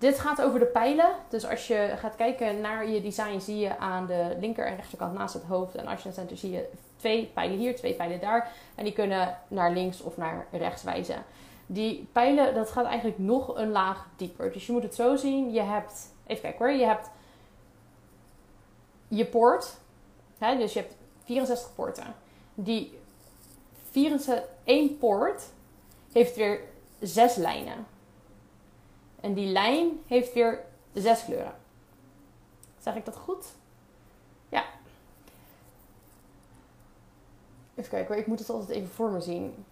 dit 0.01 0.19
gaat 0.19 0.43
over 0.43 0.59
de 0.59 0.67
pijlen. 0.67 1.15
Dus 1.29 1.47
als 1.47 1.67
je 1.67 1.95
gaat 1.97 2.17
kijken 2.17 2.61
naar 2.61 2.89
je 2.89 3.01
design, 3.01 3.41
zie 3.41 3.59
je 3.59 3.79
aan 3.79 4.07
de 4.07 4.37
linker 4.41 4.67
en 4.67 4.77
rechterkant 4.77 5.13
naast 5.13 5.35
het 5.35 5.43
hoofd 5.43 5.75
en 5.75 5.87
als 5.87 6.03
je 6.03 6.13
center 6.13 6.37
zie 6.37 6.51
je 6.51 6.69
twee 6.97 7.31
pijlen 7.35 7.59
hier, 7.59 7.77
twee 7.77 7.95
pijlen 7.95 8.21
daar. 8.21 8.53
En 8.75 8.85
die 8.85 8.93
kunnen 8.93 9.39
naar 9.49 9.73
links 9.73 10.01
of 10.01 10.17
naar 10.17 10.47
rechts 10.51 10.83
wijzen. 10.83 11.25
Die 11.67 12.09
pijlen, 12.13 12.55
dat 12.55 12.71
gaat 12.71 12.87
eigenlijk 12.87 13.19
nog 13.19 13.57
een 13.57 13.71
laag 13.71 14.07
dieper. 14.17 14.53
Dus 14.53 14.67
je 14.67 14.73
moet 14.73 14.83
het 14.83 14.95
zo 14.95 15.17
zien. 15.17 15.53
Je 15.53 15.63
hebt, 15.63 16.13
even 16.27 16.43
kijken 16.43 16.67
hoor, 16.67 16.75
je 16.75 16.87
hebt 16.87 17.11
je 19.09 19.27
poort. 19.27 19.77
Hè, 20.39 20.57
dus 20.57 20.73
je 20.73 20.81
hebt 20.81 20.95
64 21.25 21.75
poorten. 21.75 22.15
Die 22.55 22.99
64, 23.91 24.45
één 24.65 24.99
poort 24.99 25.43
heeft 26.13 26.37
weer 26.37 26.61
zes 27.01 27.37
lijnen. 27.37 27.87
En 29.21 29.35
die 29.35 29.47
lijn 29.47 30.01
heeft 30.07 30.33
weer 30.33 30.65
zes 30.93 31.25
kleuren. 31.25 31.55
Zeg 32.79 32.95
ik 32.95 33.05
dat 33.05 33.17
goed? 33.17 33.47
Ja. 34.49 34.65
Even 37.75 37.91
kijken 37.91 38.19
ik 38.19 38.27
moet 38.27 38.39
het 38.39 38.51
altijd 38.51 38.71
even 38.71 38.89
voor 38.89 39.11
me 39.11 39.21
zien. 39.21 39.65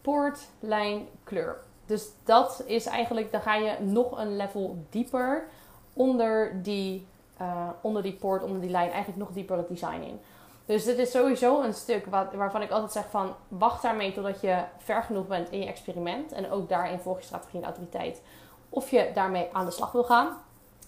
Poort, 0.00 0.38
lijn, 0.60 1.08
kleur. 1.24 1.64
Dus 1.86 2.08
dat 2.24 2.62
is 2.66 2.86
eigenlijk, 2.86 3.32
dan 3.32 3.40
ga 3.40 3.54
je 3.54 3.76
nog 3.80 4.18
een 4.18 4.36
level 4.36 4.84
dieper 4.90 5.48
onder 5.92 6.62
die, 6.62 7.06
uh, 7.40 7.68
onder 7.80 8.02
die 8.02 8.12
poort, 8.12 8.42
onder 8.42 8.60
die 8.60 8.70
lijn, 8.70 8.90
eigenlijk 8.90 9.18
nog 9.18 9.32
dieper 9.32 9.56
het 9.56 9.68
design 9.68 10.00
in. 10.00 10.20
Dus 10.66 10.84
dit 10.84 10.98
is 10.98 11.10
sowieso 11.10 11.62
een 11.62 11.74
stuk 11.74 12.06
wat, 12.06 12.32
waarvan 12.32 12.62
ik 12.62 12.70
altijd 12.70 12.92
zeg 12.92 13.10
van 13.10 13.34
wacht 13.48 13.82
daarmee 13.82 14.12
totdat 14.12 14.40
je 14.40 14.64
ver 14.78 15.02
genoeg 15.02 15.26
bent 15.26 15.50
in 15.50 15.58
je 15.58 15.66
experiment. 15.66 16.32
En 16.32 16.50
ook 16.50 16.68
daarin 16.68 16.98
volg 16.98 17.18
je 17.18 17.24
strategie 17.24 17.58
en 17.60 17.64
autoriteit. 17.64 18.22
Of 18.68 18.90
je 18.90 19.10
daarmee 19.14 19.48
aan 19.52 19.64
de 19.64 19.70
slag 19.70 19.92
wil 19.92 20.04
gaan. 20.04 20.28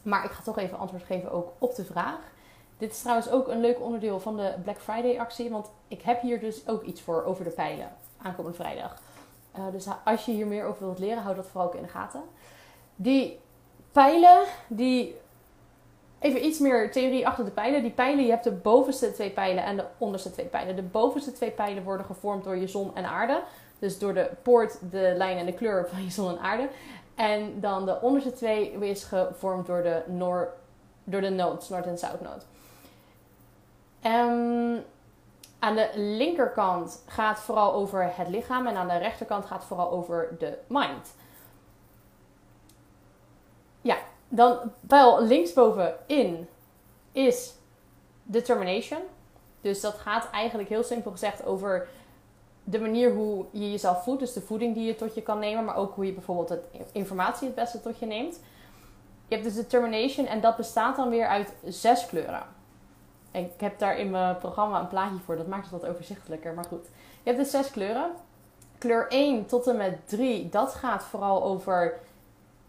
Maar 0.02 0.24
ik 0.24 0.30
ga 0.30 0.42
toch 0.42 0.58
even 0.58 0.78
antwoord 0.78 1.02
geven 1.02 1.30
ook 1.32 1.52
op 1.58 1.74
de 1.74 1.84
vraag. 1.84 2.18
Dit 2.78 2.90
is 2.90 3.00
trouwens 3.00 3.30
ook 3.30 3.48
een 3.48 3.60
leuk 3.60 3.80
onderdeel 3.80 4.20
van 4.20 4.36
de 4.36 4.54
Black 4.62 4.80
Friday 4.80 5.18
actie. 5.18 5.50
Want 5.50 5.70
ik 5.88 6.02
heb 6.02 6.20
hier 6.20 6.40
dus 6.40 6.68
ook 6.68 6.82
iets 6.82 7.00
voor 7.00 7.24
over 7.24 7.44
de 7.44 7.50
pijlen 7.50 7.92
aankomende 8.22 8.56
vrijdag. 8.56 8.96
Uh, 9.58 9.64
dus 9.72 9.86
als 10.04 10.24
je 10.24 10.32
hier 10.32 10.46
meer 10.46 10.64
over 10.64 10.84
wilt 10.84 10.98
leren, 10.98 11.22
houd 11.22 11.36
dat 11.36 11.46
vooral 11.46 11.68
ook 11.68 11.74
in 11.74 11.82
de 11.82 11.88
gaten. 11.88 12.22
Die 12.96 13.40
pijlen, 13.92 14.44
die 14.68 15.16
Even 16.18 16.44
iets 16.44 16.58
meer 16.58 16.92
theorie 16.92 17.26
achter 17.26 17.44
de 17.44 17.50
pijlen. 17.50 17.82
Die 17.82 17.90
pijlen, 17.90 18.24
je 18.24 18.30
hebt 18.30 18.44
de 18.44 18.52
bovenste 18.52 19.12
twee 19.12 19.30
pijlen 19.30 19.64
en 19.64 19.76
de 19.76 19.84
onderste 19.98 20.30
twee 20.30 20.46
pijlen. 20.46 20.76
De 20.76 20.82
bovenste 20.82 21.32
twee 21.32 21.50
pijlen 21.50 21.82
worden 21.82 22.06
gevormd 22.06 22.44
door 22.44 22.56
je 22.56 22.66
zon 22.66 22.96
en 22.96 23.04
aarde. 23.04 23.42
Dus 23.78 23.98
door 23.98 24.14
de 24.14 24.30
poort, 24.42 24.78
de 24.90 25.14
lijn 25.16 25.38
en 25.38 25.46
de 25.46 25.52
kleur 25.52 25.88
van 25.88 26.04
je 26.04 26.10
zon 26.10 26.30
en 26.30 26.40
aarde. 26.40 26.68
En 27.14 27.60
dan 27.60 27.84
de 27.84 28.00
onderste 28.00 28.32
twee 28.32 28.72
is 28.72 29.04
gevormd 29.04 29.66
door 29.66 29.82
de, 29.82 30.02
noor, 30.06 30.54
door 31.04 31.20
de 31.20 31.30
notes, 31.30 31.68
Noord- 31.68 31.86
en 31.86 31.98
Zuidnoot. 31.98 32.46
Um, 34.06 34.84
aan 35.58 35.74
de 35.74 35.90
linkerkant 35.94 37.02
gaat 37.06 37.40
vooral 37.40 37.72
over 37.72 38.12
het 38.14 38.28
lichaam 38.28 38.66
en 38.66 38.76
aan 38.76 38.88
de 38.88 38.96
rechterkant 38.96 39.46
gaat 39.46 39.64
vooral 39.64 39.90
over 39.90 40.36
de 40.38 40.58
mind. 40.68 41.14
Ja, 43.80 43.96
dan 44.28 44.58
pijl 44.86 45.22
linksbovenin 45.22 46.48
is 47.12 47.54
determination. 48.22 49.00
Dus 49.60 49.80
dat 49.80 49.94
gaat 49.94 50.30
eigenlijk 50.30 50.68
heel 50.68 50.82
simpel 50.82 51.10
gezegd 51.10 51.44
over 51.44 51.88
de 52.64 52.80
manier 52.80 53.14
hoe 53.14 53.44
je 53.50 53.70
jezelf 53.70 54.02
voedt. 54.02 54.20
Dus 54.20 54.32
de 54.32 54.40
voeding 54.40 54.74
die 54.74 54.86
je 54.86 54.94
tot 54.94 55.14
je 55.14 55.22
kan 55.22 55.38
nemen, 55.38 55.64
maar 55.64 55.76
ook 55.76 55.94
hoe 55.94 56.06
je 56.06 56.12
bijvoorbeeld 56.12 56.48
het 56.48 56.90
informatie 56.92 57.46
het 57.46 57.56
beste 57.56 57.80
tot 57.80 57.98
je 57.98 58.06
neemt. 58.06 58.40
Je 59.28 59.34
hebt 59.34 59.46
dus 59.46 59.54
determination 59.54 60.26
en 60.26 60.40
dat 60.40 60.56
bestaat 60.56 60.96
dan 60.96 61.08
weer 61.08 61.26
uit 61.26 61.52
zes 61.64 62.06
kleuren. 62.06 62.42
Ik 63.30 63.60
heb 63.60 63.78
daar 63.78 63.98
in 63.98 64.10
mijn 64.10 64.38
programma 64.38 64.80
een 64.80 64.88
plaatje 64.88 65.18
voor, 65.24 65.36
dat 65.36 65.46
maakt 65.46 65.70
het 65.70 65.80
wat 65.80 65.90
overzichtelijker, 65.90 66.54
maar 66.54 66.64
goed. 66.64 66.84
Je 67.22 67.30
hebt 67.30 67.38
dus 67.38 67.50
zes 67.50 67.70
kleuren. 67.70 68.10
Kleur 68.78 69.08
1 69.08 69.46
tot 69.46 69.66
en 69.66 69.76
met 69.76 70.08
3, 70.08 70.48
dat 70.48 70.74
gaat 70.74 71.02
vooral 71.02 71.42
over 71.42 71.98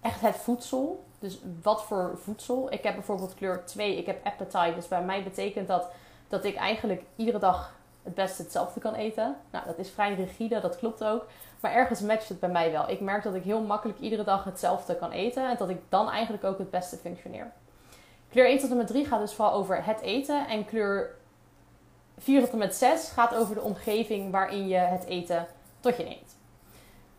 echt 0.02 0.22
het 0.22 0.36
voedsel. 0.36 1.04
Dus 1.20 1.40
wat 1.62 1.84
voor 1.84 2.18
voedsel. 2.22 2.72
Ik 2.72 2.84
heb 2.84 2.94
bijvoorbeeld 2.94 3.36
kleur 3.36 3.66
2, 3.66 3.98
ik 3.98 4.06
heb 4.06 4.26
appetite. 4.26 4.74
Dus 4.76 4.88
bij 4.88 5.04
mij 5.04 5.24
betekent 5.24 5.68
dat 5.68 5.88
dat 6.28 6.44
ik 6.44 6.56
eigenlijk 6.56 7.04
iedere 7.16 7.40
dag 7.40 7.74
het 8.04 8.14
beste 8.14 8.42
hetzelfde 8.42 8.80
kan 8.80 8.94
eten. 8.94 9.36
Nou, 9.52 9.66
dat 9.66 9.78
is 9.78 9.90
vrij 9.90 10.14
rigide, 10.14 10.60
dat 10.60 10.78
klopt 10.78 11.04
ook. 11.04 11.26
Maar 11.60 11.72
ergens 11.72 12.02
matcht 12.02 12.30
het 12.30 12.40
bij 12.40 12.50
mij 12.50 12.72
wel. 12.72 12.90
Ik 12.90 13.00
merk 13.00 13.24
dat 13.24 13.36
ik 13.36 13.44
heel 13.44 13.62
makkelijk 13.62 14.00
iedere 14.00 14.24
dag 14.24 14.44
hetzelfde 14.44 14.96
kan 14.96 15.12
eten. 15.12 15.50
En 15.50 15.58
dat 15.58 15.70
ik 15.70 15.82
dan 15.90 16.10
eigenlijk 16.10 16.44
ook 16.44 16.58
het 16.58 16.70
beste 16.70 16.98
functioneer. 16.98 17.52
Kleur 18.30 18.46
1 18.46 18.60
tot 18.60 18.70
en 18.70 18.78
met 18.78 18.88
3 18.88 19.06
gaat 19.06 19.20
dus 19.20 19.34
vooral 19.34 19.54
over 19.54 19.84
het 19.84 20.02
eten. 20.02 20.48
En 20.48 20.66
kleur 20.66 21.16
4 22.18 22.42
tot 22.42 22.52
en 22.52 22.58
met 22.58 22.76
6 22.76 23.10
gaat 23.10 23.36
over 23.36 23.56
de 23.56 23.62
omgeving 23.62 24.32
waarin 24.32 24.68
je 24.68 24.78
het 24.78 25.06
eten 25.06 25.48
tot 25.80 25.98
je 25.98 26.04
neemt. 26.04 26.39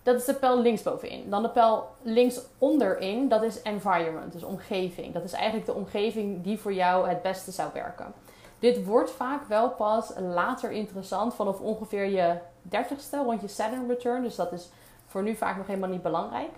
Dat 0.03 0.17
is 0.17 0.25
de 0.25 0.35
pijl 0.35 0.61
linksbovenin. 0.61 1.31
Dan 1.31 1.43
de 1.43 1.49
pijl 1.49 1.89
linksonderin, 2.03 3.29
dat 3.29 3.43
is 3.43 3.63
environment, 3.63 4.33
dus 4.33 4.43
omgeving. 4.43 5.15
Dat 5.15 5.25
is 5.25 5.33
eigenlijk 5.33 5.67
de 5.67 5.75
omgeving 5.75 6.43
die 6.43 6.59
voor 6.59 6.73
jou 6.73 7.09
het 7.09 7.23
beste 7.23 7.51
zou 7.51 7.71
werken. 7.73 8.13
Dit 8.59 8.85
wordt 8.85 9.11
vaak 9.11 9.49
wel 9.49 9.71
pas 9.71 10.13
later 10.19 10.71
interessant 10.71 11.35
vanaf 11.35 11.61
ongeveer 11.61 12.05
je 12.05 12.39
30ste, 12.69 13.17
rond 13.25 13.41
je 13.41 13.49
Saturn 13.49 13.89
return. 13.89 14.23
Dus 14.23 14.37
dat 14.37 14.53
is 14.53 14.69
voor 15.07 15.23
nu 15.23 15.35
vaak 15.35 15.57
nog 15.57 15.67
helemaal 15.67 15.89
niet 15.89 16.03
belangrijk. 16.03 16.51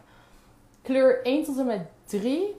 Kleur 0.83 1.25
1 1.25 1.45
tot 1.45 1.59
en 1.59 1.67
met 1.67 1.87
3 2.05 2.57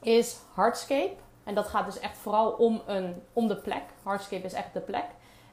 is 0.00 0.38
hardscape. 0.54 1.14
En 1.44 1.54
dat 1.54 1.66
gaat 1.66 1.86
dus 1.86 1.98
echt 1.98 2.18
vooral 2.18 2.50
om, 2.50 2.82
een, 2.86 3.22
om 3.32 3.48
de 3.48 3.56
plek. 3.56 3.82
Hardscape 4.02 4.44
is 4.44 4.52
echt 4.52 4.72
de 4.72 4.80
plek. 4.80 5.04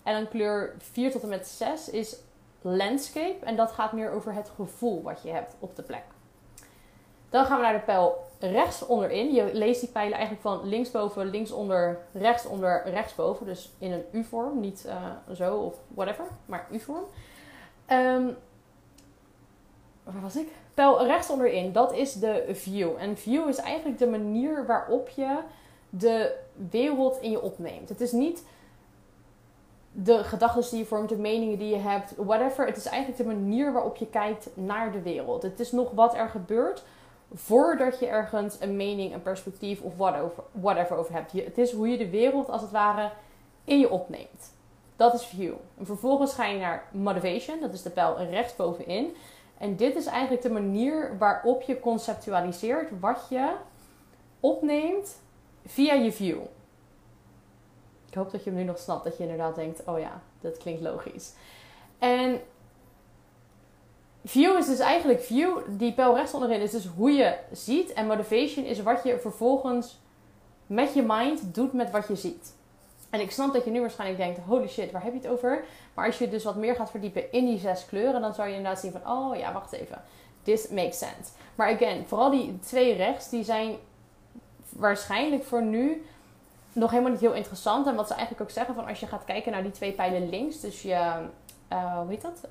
En 0.03 0.13
dan 0.13 0.27
kleur 0.27 0.75
4 0.77 1.12
tot 1.12 1.24
en 1.24 1.29
met 1.29 1.47
6 1.47 1.89
is 1.89 2.15
landscape. 2.65 3.45
En 3.45 3.55
dat 3.55 3.72
gaat 3.72 3.93
meer 3.93 4.12
over 4.12 4.34
het 4.34 4.51
gevoel 4.55 5.01
wat 5.01 5.22
je 5.24 5.29
hebt 5.29 5.55
op 5.60 5.75
de 5.75 5.81
plek. 5.81 6.03
Dan 7.29 7.45
gaan 7.45 7.57
we 7.57 7.63
naar 7.63 7.74
de 7.74 7.79
pijl 7.79 8.25
rechts 8.39 8.86
onderin. 8.86 9.34
Je 9.34 9.50
leest 9.53 9.79
die 9.79 9.89
pijlen 9.89 10.13
eigenlijk 10.13 10.41
van 10.41 10.67
linksboven, 10.67 11.25
linksonder, 11.25 12.00
rechtsonder, 12.13 12.89
rechtsboven. 12.89 13.45
Dus 13.45 13.72
in 13.77 13.91
een 13.91 14.03
U-vorm. 14.12 14.60
Niet 14.60 14.86
uh, 14.88 15.36
zo 15.36 15.57
of 15.57 15.75
whatever, 15.88 16.25
maar 16.45 16.67
U-vorm. 16.72 17.03
Um, 17.89 18.38
waar 20.03 20.22
was 20.22 20.36
ik? 20.36 20.48
Pijl 20.74 21.05
rechts 21.05 21.29
onderin, 21.29 21.72
dat 21.72 21.93
is 21.93 22.13
de 22.13 22.45
view. 22.51 22.91
En 22.98 23.17
view 23.17 23.50
is 23.50 23.57
eigenlijk 23.57 24.00
de 24.00 24.07
manier 24.07 24.65
waarop 24.65 25.10
je 25.10 25.39
de 25.89 26.36
wereld 26.69 27.22
in 27.22 27.31
je 27.31 27.41
opneemt. 27.41 27.89
Het 27.89 28.01
is 28.01 28.12
niet 28.12 28.43
de 29.98 30.24
gedachten 30.24 30.70
die 30.70 30.80
je 30.80 30.86
vormt, 30.86 31.10
de 31.10 31.18
meningen 31.18 31.58
die 31.58 31.70
je 31.70 31.82
hebt, 31.82 32.14
whatever. 32.16 32.66
Het 32.66 32.78
is 32.78 32.86
eigenlijk 32.86 33.18
de 33.18 33.36
manier 33.36 33.74
waarop 33.74 33.96
je 33.96 34.08
kijkt 34.08 34.50
naar 34.54 34.92
de 34.92 35.02
wereld. 35.02 35.42
Het 35.42 35.60
is 35.60 35.72
nog 35.72 35.92
wat 35.92 36.16
er 36.16 36.30
gebeurt 36.30 36.84
voordat 37.34 38.00
je 38.00 38.08
ergens 38.08 38.58
een 38.60 38.75
mening, 38.75 39.14
een 39.14 39.22
perspectief 39.22 39.82
of 39.82 39.98
whatever, 40.52 40.98
over 40.98 41.14
hebt. 41.14 41.32
Het 41.32 41.58
is 41.58 41.72
hoe 41.72 41.88
je 41.88 41.98
de 41.98 42.10
wereld 42.10 42.50
als 42.50 42.62
het 42.62 42.72
ware 42.72 43.12
in 43.64 43.80
je 43.80 43.90
opneemt. 43.90 44.54
Dat 44.96 45.14
is 45.14 45.25
view. 45.25 45.54
En 45.78 45.86
vervolgens 45.86 46.34
ga 46.34 46.46
je 46.46 46.60
naar 46.60 46.84
motivation, 46.92 47.60
dat 47.60 47.74
is 47.74 47.82
de 47.82 47.90
pijl 47.90 48.18
rechtsbovenin. 48.18 49.16
En 49.58 49.75
dit 49.75 49.96
is 49.96 50.06
eigenlijk 50.06 50.42
de 50.42 50.50
manier 50.50 51.18
waarop 51.18 51.62
je 51.62 51.80
conceptualiseert 51.80 53.00
wat 53.00 53.25
je 53.30 53.52
opneemt 54.40 55.22
via 55.66 55.94
je 55.94 56.12
view. 56.12 56.40
Ik 58.15 58.22
hoop 58.22 58.31
dat 58.31 58.43
je 58.43 58.50
hem 58.50 58.60
nu 58.60 58.65
nog 58.65 58.79
snapt, 58.79 59.03
dat 59.03 59.17
je 59.17 59.24
inderdaad 59.24 59.55
denkt: 59.55 59.81
oh 59.86 60.00
ja, 60.00 60.22
dat 60.41 60.57
klinkt 60.57 60.81
logisch. 60.81 61.34
En 62.00 62.41
view 64.25 64.57
is 64.57 64.65
dus 64.65 64.79
eigenlijk 64.79 65.22
view, 65.22 65.57
die 65.67 65.93
pijl 65.93 66.15
rechts 66.15 66.34
onderin 66.34 66.62
is 66.62 66.72
dus 66.72 66.86
hoe 66.86 67.12
je 67.12 67.38
ziet. 67.51 67.93
En 67.93 68.07
motivation 68.07 68.65
is 68.65 68.81
wat 68.81 69.03
je 69.03 69.19
vervolgens 69.19 70.00
met 70.67 70.93
je 70.93 71.03
mind 71.07 71.55
doet 71.55 71.74
met 71.74 71.91
wat 71.91 72.07
je 72.07 72.15
ziet. 72.15 72.53
En 73.10 73.19
ik 73.19 73.31
snap 73.31 73.53
dat 73.53 73.65
je 73.65 73.72
nu 73.72 73.79
waarschijnlijk 73.79 74.19
denkt: 74.19 74.39
holy 74.39 74.67
shit, 74.67 74.91
waar 74.91 75.03
heb 75.03 75.13
je 75.13 75.19
het 75.19 75.27
over? 75.27 75.63
Maar 75.93 76.05
als 76.05 76.17
je 76.17 76.29
dus 76.29 76.43
wat 76.43 76.55
meer 76.55 76.75
gaat 76.75 76.91
verdiepen 76.91 77.31
in 77.31 77.45
die 77.45 77.60
zes 77.60 77.86
kleuren, 77.86 78.22
dan 78.22 78.34
zou 78.34 78.48
je 78.48 78.55
inderdaad 78.55 78.79
zien 78.79 78.91
van: 78.91 79.12
oh 79.12 79.38
ja, 79.38 79.53
wacht 79.53 79.72
even. 79.72 80.01
This 80.43 80.69
makes 80.69 80.98
sense. 80.98 81.31
Maar 81.55 81.74
again, 81.74 82.05
vooral 82.07 82.31
die 82.31 82.60
twee 82.60 82.93
rechts, 82.93 83.29
die 83.29 83.43
zijn 83.43 83.75
waarschijnlijk 84.69 85.43
voor 85.43 85.62
nu 85.63 86.05
nog 86.75 86.91
helemaal 86.91 87.12
niet 87.12 87.22
heel 87.22 87.34
interessant. 87.34 87.88
En 87.88 87.96
wat 87.96 88.08
ze 88.08 88.13
eigenlijk 88.13 88.44
ook 88.44 88.55
zeggen 88.55 88.75
van 88.75 88.88
als 88.88 89.00
je 89.00 89.08
gaat 89.08 89.25
kijken 89.25 89.51
naar 89.51 89.63
die 89.63 89.72
twee 89.72 89.91
pijlen 89.91 90.29
links, 90.29 90.60
dus 90.60 90.82
je, 90.82 91.12
uh, 91.72 91.98
hoe 91.98 92.10
heet 92.10 92.22
dat? 92.22 92.48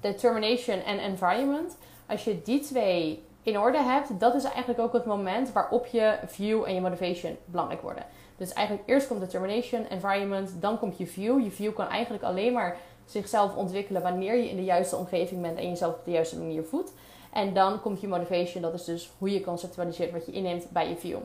Determination 0.00 0.82
en 0.82 0.98
environment. 0.98 1.76
Als 2.06 2.24
je 2.24 2.42
die 2.42 2.60
twee 2.60 3.24
in 3.42 3.58
orde 3.58 3.82
hebt, 3.82 4.20
dat 4.20 4.34
is 4.34 4.44
eigenlijk 4.44 4.80
ook 4.80 4.92
het 4.92 5.04
moment 5.04 5.52
waarop 5.52 5.86
je 5.86 6.18
view 6.26 6.64
en 6.66 6.74
je 6.74 6.80
motivation 6.80 7.36
belangrijk 7.44 7.82
worden. 7.82 8.04
Dus 8.36 8.52
eigenlijk 8.52 8.88
eerst 8.88 9.06
komt 9.06 9.20
determination, 9.20 9.86
environment, 9.88 10.50
dan 10.60 10.78
komt 10.78 10.98
je 10.98 11.06
view. 11.06 11.42
Je 11.42 11.50
view 11.50 11.74
kan 11.74 11.88
eigenlijk 11.88 12.24
alleen 12.24 12.52
maar 12.52 12.76
zichzelf 13.04 13.56
ontwikkelen 13.56 14.02
wanneer 14.02 14.36
je 14.36 14.48
in 14.48 14.56
de 14.56 14.64
juiste 14.64 14.96
omgeving 14.96 15.42
bent 15.42 15.58
en 15.58 15.68
jezelf 15.68 15.94
op 15.94 16.04
de 16.04 16.10
juiste 16.10 16.38
manier 16.38 16.64
voedt. 16.64 16.92
En 17.32 17.54
dan 17.54 17.80
komt 17.80 18.00
je 18.00 18.08
motivation, 18.08 18.62
dat 18.62 18.74
is 18.74 18.84
dus 18.84 19.12
hoe 19.18 19.32
je 19.32 19.40
conceptualiseert 19.40 20.12
wat 20.12 20.26
je 20.26 20.32
inneemt 20.32 20.70
bij 20.70 20.88
je 20.88 20.96
view. 20.96 21.18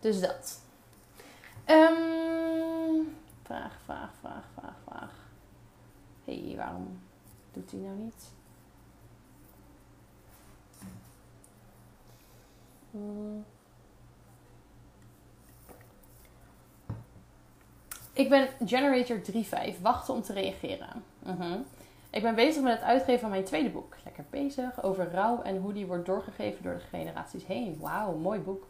Dus 0.00 0.20
dat. 0.20 0.66
Um, 1.70 3.16
vraag, 3.42 3.78
vraag, 3.84 4.10
vraag, 4.20 4.44
vraag, 4.54 4.76
vraag. 4.86 5.12
Hé, 6.24 6.46
hey, 6.46 6.56
waarom 6.56 7.00
doet 7.52 7.70
hij 7.70 7.80
nou 7.80 7.96
niet? 7.96 8.32
Hmm. 12.90 13.44
Ik 18.12 18.28
ben 18.28 18.48
Generator 18.64 19.20
3.5. 19.74 19.80
Wachten 19.80 20.14
om 20.14 20.22
te 20.22 20.32
reageren. 20.32 21.04
Uh 21.26 21.54
Ik 22.10 22.22
ben 22.22 22.34
bezig 22.34 22.62
met 22.62 22.72
het 22.72 22.82
uitgeven 22.82 23.20
van 23.20 23.30
mijn 23.30 23.44
tweede 23.44 23.70
boek. 23.70 23.96
Lekker 24.04 24.24
bezig 24.30 24.82
over 24.82 25.10
rouw 25.10 25.42
en 25.42 25.56
hoe 25.56 25.72
die 25.72 25.86
wordt 25.86 26.06
doorgegeven 26.06 26.62
door 26.62 26.74
de 26.74 26.80
generaties 26.80 27.46
heen. 27.46 27.78
Wauw, 27.80 28.16
mooi 28.16 28.40
boek. 28.40 28.62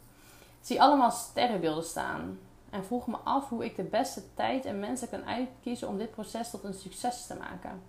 Ik 0.61 0.67
zie 0.67 0.83
allemaal 0.83 1.11
sterrenbeelden 1.11 1.85
staan. 1.85 2.38
En 2.71 2.85
vroeg 2.85 3.07
me 3.07 3.17
af 3.17 3.49
hoe 3.49 3.65
ik 3.65 3.77
de 3.77 3.83
beste 3.83 4.35
tijd 4.35 4.65
en 4.65 4.81
mensen 4.81 5.09
kan 5.09 5.25
uitkiezen 5.25 5.89
om 5.89 5.99
dit 5.99 6.11
proces 6.11 6.51
tot 6.51 6.65
een 6.65 6.75
succes 6.75 7.27
te 7.27 7.35
maken. 7.35 7.83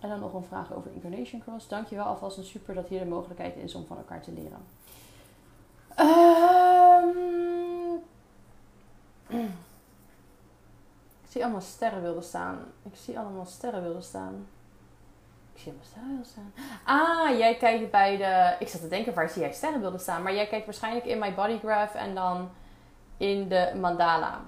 En 0.00 0.08
dan 0.08 0.20
nog 0.20 0.34
een 0.34 0.44
vraag 0.44 0.72
over 0.72 0.92
Incarnation 0.92 1.40
Cross. 1.40 1.68
Dankjewel 1.68 2.04
alvast 2.04 2.36
een 2.36 2.44
super 2.44 2.74
dat 2.74 2.88
hier 2.88 2.98
de 2.98 3.06
mogelijkheid 3.06 3.56
is 3.56 3.74
om 3.74 3.86
van 3.86 3.96
elkaar 3.96 4.22
te 4.22 4.32
leren. 4.32 4.66
Um, 5.98 7.18
ik 11.24 11.30
zie 11.30 11.42
allemaal 11.42 11.60
sterrenbeelden 11.60 12.24
staan. 12.24 12.58
Ik 12.82 12.96
zie 12.96 13.18
allemaal 13.18 13.46
sterrenbeelden 13.46 14.02
staan. 14.02 14.46
Zie 15.62 15.72
sterrenbeelden 15.82 16.26
staan. 16.26 16.52
Ah, 16.84 17.38
jij 17.38 17.56
kijkt 17.56 17.90
bij 17.90 18.16
de... 18.16 18.56
Ik 18.58 18.68
zat 18.68 18.80
te 18.80 18.88
denken, 18.88 19.14
waar 19.14 19.28
zie 19.28 19.42
jij 19.42 19.52
sterrenbeelden 19.52 20.00
staan? 20.00 20.22
Maar 20.22 20.34
jij 20.34 20.46
kijkt 20.46 20.64
waarschijnlijk 20.64 21.04
in 21.04 21.18
My 21.18 21.34
Body 21.34 21.58
Graph 21.58 21.94
en 21.94 22.14
dan 22.14 22.50
in 23.16 23.48
de 23.48 23.72
mandala. 23.80 24.40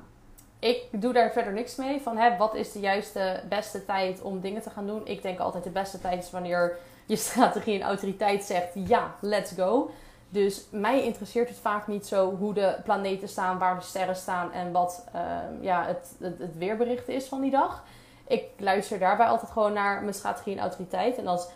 Ik 0.59 0.83
doe 0.91 1.13
daar 1.13 1.33
verder 1.33 1.53
niks 1.53 1.77
mee. 1.77 2.01
Van 2.01 2.17
hè, 2.17 2.37
wat 2.37 2.55
is 2.55 2.73
de 2.73 2.81
juiste, 2.81 3.43
beste 3.49 3.85
tijd 3.85 4.23
om 4.23 4.41
dingen 4.41 4.63
te 4.63 4.71
gaan 4.71 4.87
doen? 4.87 5.07
Ik 5.07 5.23
denk 5.23 5.39
altijd 5.39 5.65
de 5.65 5.71
beste 5.71 6.01
tijd 6.01 6.23
is 6.23 6.31
wanneer 6.31 6.77
je 7.07 7.17
strategie 7.17 7.81
en 7.81 7.87
autoriteit 7.87 8.45
zegt: 8.45 8.69
ja, 8.75 9.15
let's 9.21 9.53
go. 9.53 9.91
Dus 10.29 10.67
mij 10.71 11.05
interesseert 11.05 11.49
het 11.49 11.59
vaak 11.59 11.87
niet 11.87 12.07
zo 12.07 12.37
hoe 12.37 12.55
de 12.55 12.77
planeten 12.85 13.29
staan, 13.29 13.59
waar 13.59 13.79
de 13.79 13.85
sterren 13.85 14.17
staan 14.17 14.53
en 14.53 14.73
wat 14.73 15.05
ehm, 15.13 15.63
ja, 15.63 15.87
het, 15.87 16.17
het, 16.19 16.39
het, 16.39 16.57
weerbericht 16.57 17.09
is 17.09 17.25
van 17.25 17.41
die 17.41 17.51
dag. 17.51 17.85
Ik 18.33 18.49
luister 18.57 18.99
daarbij 18.99 19.27
altijd 19.27 19.51
gewoon 19.51 19.73
naar 19.73 20.01
mijn 20.01 20.15
strategie 20.15 20.53
en 20.53 20.61
autoriteit. 20.61 21.19
En 21.19 21.27
als 21.27 21.49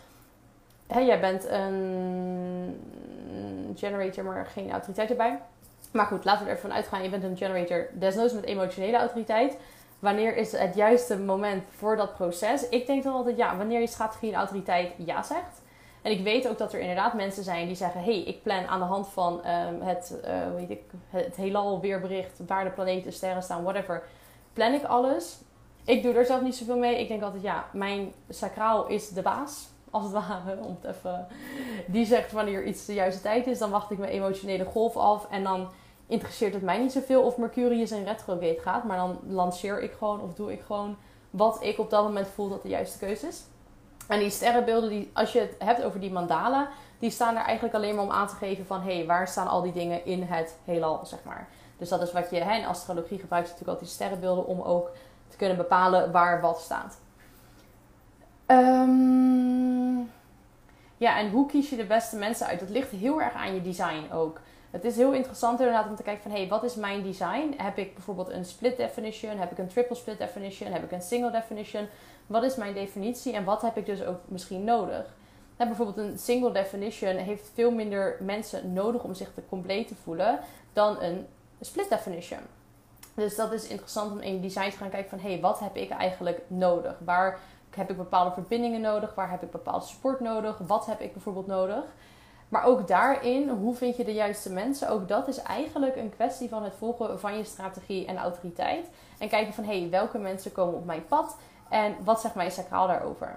hè, 0.87 0.99
jij 0.99 1.19
bent 1.19 1.47
een 1.49 2.75
generator, 3.75 4.23
maar 4.23 4.45
geen 4.45 4.71
autoriteit 4.71 5.09
erbij. 5.09 5.39
Maar 5.91 6.05
goed, 6.05 6.25
laten 6.25 6.43
we 6.43 6.49
er 6.49 6.57
even 6.57 6.69
van 6.69 6.77
uitgaan. 6.77 7.03
Je 7.03 7.09
bent 7.09 7.23
een 7.23 7.37
generator, 7.37 7.87
desnoods 7.93 8.33
met 8.33 8.43
emotionele 8.43 8.97
autoriteit. 8.97 9.57
Wanneer 9.99 10.35
is 10.35 10.51
het 10.51 10.75
juiste 10.75 11.19
moment 11.19 11.63
voor 11.77 11.95
dat 11.95 12.15
proces? 12.15 12.69
Ik 12.69 12.85
denk 12.85 13.03
dan 13.03 13.13
altijd 13.13 13.37
ja, 13.37 13.57
wanneer 13.57 13.79
je 13.79 13.87
strategie 13.87 14.31
en 14.31 14.37
autoriteit 14.37 14.91
ja 14.97 15.23
zegt. 15.23 15.61
En 16.01 16.11
ik 16.11 16.23
weet 16.23 16.47
ook 16.47 16.57
dat 16.57 16.73
er 16.73 16.79
inderdaad 16.79 17.13
mensen 17.13 17.43
zijn 17.43 17.67
die 17.67 17.75
zeggen: 17.75 18.03
hey, 18.03 18.23
ik 18.23 18.43
plan 18.43 18.67
aan 18.67 18.79
de 18.79 18.85
hand 18.85 19.07
van 19.07 19.33
um, 19.33 19.81
het, 19.81 20.15
uh, 20.25 20.69
ik, 20.69 20.81
het 21.09 21.35
heelal 21.35 21.81
weerbericht, 21.81 22.39
waar 22.47 22.63
de 22.63 22.69
planeten, 22.69 23.13
sterren 23.13 23.43
staan, 23.43 23.63
whatever. 23.63 24.03
Plan 24.53 24.73
ik 24.73 24.83
alles. 24.83 25.45
Ik 25.87 26.03
doe 26.03 26.13
er 26.13 26.25
zelf 26.25 26.41
niet 26.41 26.55
zoveel 26.55 26.77
mee. 26.77 26.99
Ik 26.99 27.07
denk 27.07 27.21
altijd: 27.21 27.43
ja, 27.43 27.65
mijn 27.73 28.13
sacraal 28.29 28.87
is 28.87 29.09
de 29.09 29.21
baas, 29.21 29.67
als 29.89 30.03
het 30.03 30.13
ware. 30.13 30.57
Om 30.67 30.77
het 30.81 30.95
even, 30.95 31.27
die 31.85 32.05
zegt 32.05 32.31
wanneer 32.31 32.65
iets 32.65 32.85
de 32.85 32.93
juiste 32.93 33.21
tijd 33.21 33.47
is. 33.47 33.57
Dan 33.57 33.69
wacht 33.69 33.91
ik 33.91 33.97
mijn 33.97 34.11
emotionele 34.11 34.65
golf 34.65 34.97
af 34.97 35.27
en 35.29 35.43
dan 35.43 35.67
interesseert 36.07 36.53
het 36.53 36.63
mij 36.63 36.77
niet 36.77 36.91
zoveel 36.91 37.21
of 37.21 37.37
Mercurius 37.37 37.91
in 37.91 38.03
retrograde 38.03 38.59
gaat. 38.59 38.83
Maar 38.83 38.97
dan 38.97 39.19
lanceer 39.27 39.81
ik 39.81 39.91
gewoon 39.97 40.21
of 40.21 40.33
doe 40.33 40.51
ik 40.51 40.61
gewoon 40.61 40.97
wat 41.29 41.57
ik 41.63 41.79
op 41.79 41.89
dat 41.89 42.03
moment 42.03 42.27
voel 42.27 42.49
dat 42.49 42.61
de 42.61 42.69
juiste 42.69 42.97
keuze 42.97 43.27
is. 43.27 43.43
En 44.07 44.19
die 44.19 44.29
sterrenbeelden, 44.29 44.89
die, 44.89 45.09
als 45.13 45.33
je 45.33 45.39
het 45.39 45.55
hebt 45.59 45.83
over 45.83 45.99
die 45.99 46.11
mandala, 46.11 46.69
die 46.99 47.09
staan 47.09 47.35
er 47.35 47.43
eigenlijk 47.43 47.75
alleen 47.75 47.95
maar 47.95 48.03
om 48.03 48.11
aan 48.11 48.27
te 48.27 48.35
geven 48.35 48.65
van... 48.65 48.81
hé, 48.81 48.95
hey, 48.95 49.05
waar 49.05 49.27
staan 49.27 49.47
al 49.47 49.61
die 49.61 49.73
dingen 49.73 50.05
in 50.05 50.23
het 50.23 50.57
heelal, 50.65 51.05
zeg 51.05 51.19
maar. 51.23 51.47
Dus 51.77 51.89
dat 51.89 52.01
is 52.01 52.11
wat 52.11 52.29
je 52.29 52.37
hè, 52.37 52.57
in 52.57 52.65
astrologie 52.65 53.19
gebruikt, 53.19 53.47
natuurlijk 53.47 53.79
altijd 53.79 53.89
die 53.89 53.95
sterrenbeelden... 53.95 54.45
om 54.45 54.61
ook 54.61 54.91
te 55.27 55.37
kunnen 55.37 55.57
bepalen 55.57 56.11
waar 56.11 56.41
wat 56.41 56.59
staat. 56.59 56.99
Um, 58.47 60.11
ja, 60.97 61.19
en 61.19 61.29
hoe 61.29 61.45
kies 61.45 61.69
je 61.69 61.75
de 61.75 61.85
beste 61.85 62.15
mensen 62.15 62.47
uit? 62.47 62.59
Dat 62.59 62.69
ligt 62.69 62.91
heel 62.91 63.21
erg 63.21 63.33
aan 63.33 63.53
je 63.53 63.61
design 63.61 64.11
ook. 64.11 64.39
Het 64.71 64.85
is 64.85 64.95
heel 64.95 65.13
interessant 65.13 65.59
inderdaad 65.59 65.89
om 65.89 65.95
te 65.95 66.03
kijken 66.03 66.23
van... 66.23 66.31
hé, 66.31 66.37
hey, 66.37 66.47
wat 66.47 66.63
is 66.63 66.75
mijn 66.75 67.03
design? 67.03 67.53
Heb 67.57 67.77
ik 67.77 67.93
bijvoorbeeld 67.93 68.29
een 68.29 68.45
split 68.45 68.77
definition? 68.77 69.37
Heb 69.37 69.51
ik 69.51 69.57
een 69.57 69.67
triple 69.67 69.95
split 69.95 70.17
definition? 70.17 70.71
Heb 70.71 70.83
ik 70.83 70.91
een 70.91 71.01
single 71.01 71.31
definition? 71.31 71.87
Wat 72.27 72.43
is 72.43 72.55
mijn 72.55 72.73
definitie 72.73 73.33
en 73.33 73.43
wat 73.43 73.61
heb 73.61 73.77
ik 73.77 73.85
dus 73.85 74.03
ook 74.03 74.19
misschien 74.25 74.63
nodig? 74.63 75.15
Nou, 75.57 75.69
bijvoorbeeld 75.69 75.97
een 75.97 76.19
single 76.19 76.51
definition 76.51 77.15
heeft 77.15 77.51
veel 77.53 77.71
minder 77.71 78.17
mensen 78.19 78.73
nodig 78.73 79.03
om 79.03 79.13
zich 79.13 79.33
te 79.33 79.41
compleet 79.49 79.87
te 79.87 79.95
voelen 79.95 80.39
dan 80.73 81.01
een 81.01 81.27
split 81.61 81.89
definition. 81.89 82.39
Dus 83.17 83.35
dat 83.35 83.51
is 83.51 83.67
interessant 83.67 84.11
om 84.11 84.19
in 84.19 84.33
je 84.33 84.39
design 84.39 84.69
te 84.69 84.77
gaan 84.77 84.89
kijken 84.89 85.09
van 85.09 85.19
hé, 85.19 85.31
hey, 85.31 85.41
wat 85.41 85.59
heb 85.59 85.75
ik 85.75 85.89
eigenlijk 85.89 86.41
nodig? 86.47 86.95
Waar 86.99 87.39
heb 87.69 87.89
ik 87.89 87.97
bepaalde 87.97 88.31
verbindingen 88.31 88.81
nodig? 88.81 89.15
Waar 89.15 89.29
heb 89.31 89.43
ik 89.43 89.51
bepaalde 89.51 89.85
support 89.85 90.19
nodig? 90.19 90.57
Wat 90.57 90.85
heb 90.85 90.99
ik 90.99 91.13
bijvoorbeeld 91.13 91.47
nodig? 91.47 91.83
Maar 92.49 92.63
ook 92.63 92.87
daarin, 92.87 93.49
hoe 93.49 93.75
vind 93.75 93.97
je 93.97 94.03
de 94.03 94.13
juiste 94.13 94.51
mensen? 94.53 94.89
Ook 94.89 95.07
dat 95.07 95.27
is 95.27 95.41
eigenlijk 95.41 95.95
een 95.95 96.13
kwestie 96.15 96.49
van 96.49 96.63
het 96.63 96.73
volgen 96.77 97.19
van 97.19 97.37
je 97.37 97.43
strategie 97.43 98.05
en 98.05 98.17
autoriteit. 98.17 98.89
En 99.17 99.29
kijken 99.29 99.53
van 99.53 99.63
hé, 99.63 99.79
hey, 99.79 99.89
welke 99.89 100.17
mensen 100.17 100.51
komen 100.51 100.75
op 100.75 100.85
mijn 100.85 101.05
pad? 101.05 101.37
En 101.69 101.95
wat 102.03 102.21
zegt 102.21 102.35
mijn 102.35 102.51
sacraal 102.51 102.87
daarover? 102.87 103.35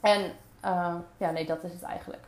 En 0.00 0.32
uh, 0.64 0.94
ja, 1.16 1.30
nee, 1.30 1.46
dat 1.46 1.64
is 1.64 1.72
het 1.72 1.82
eigenlijk. 1.82 2.22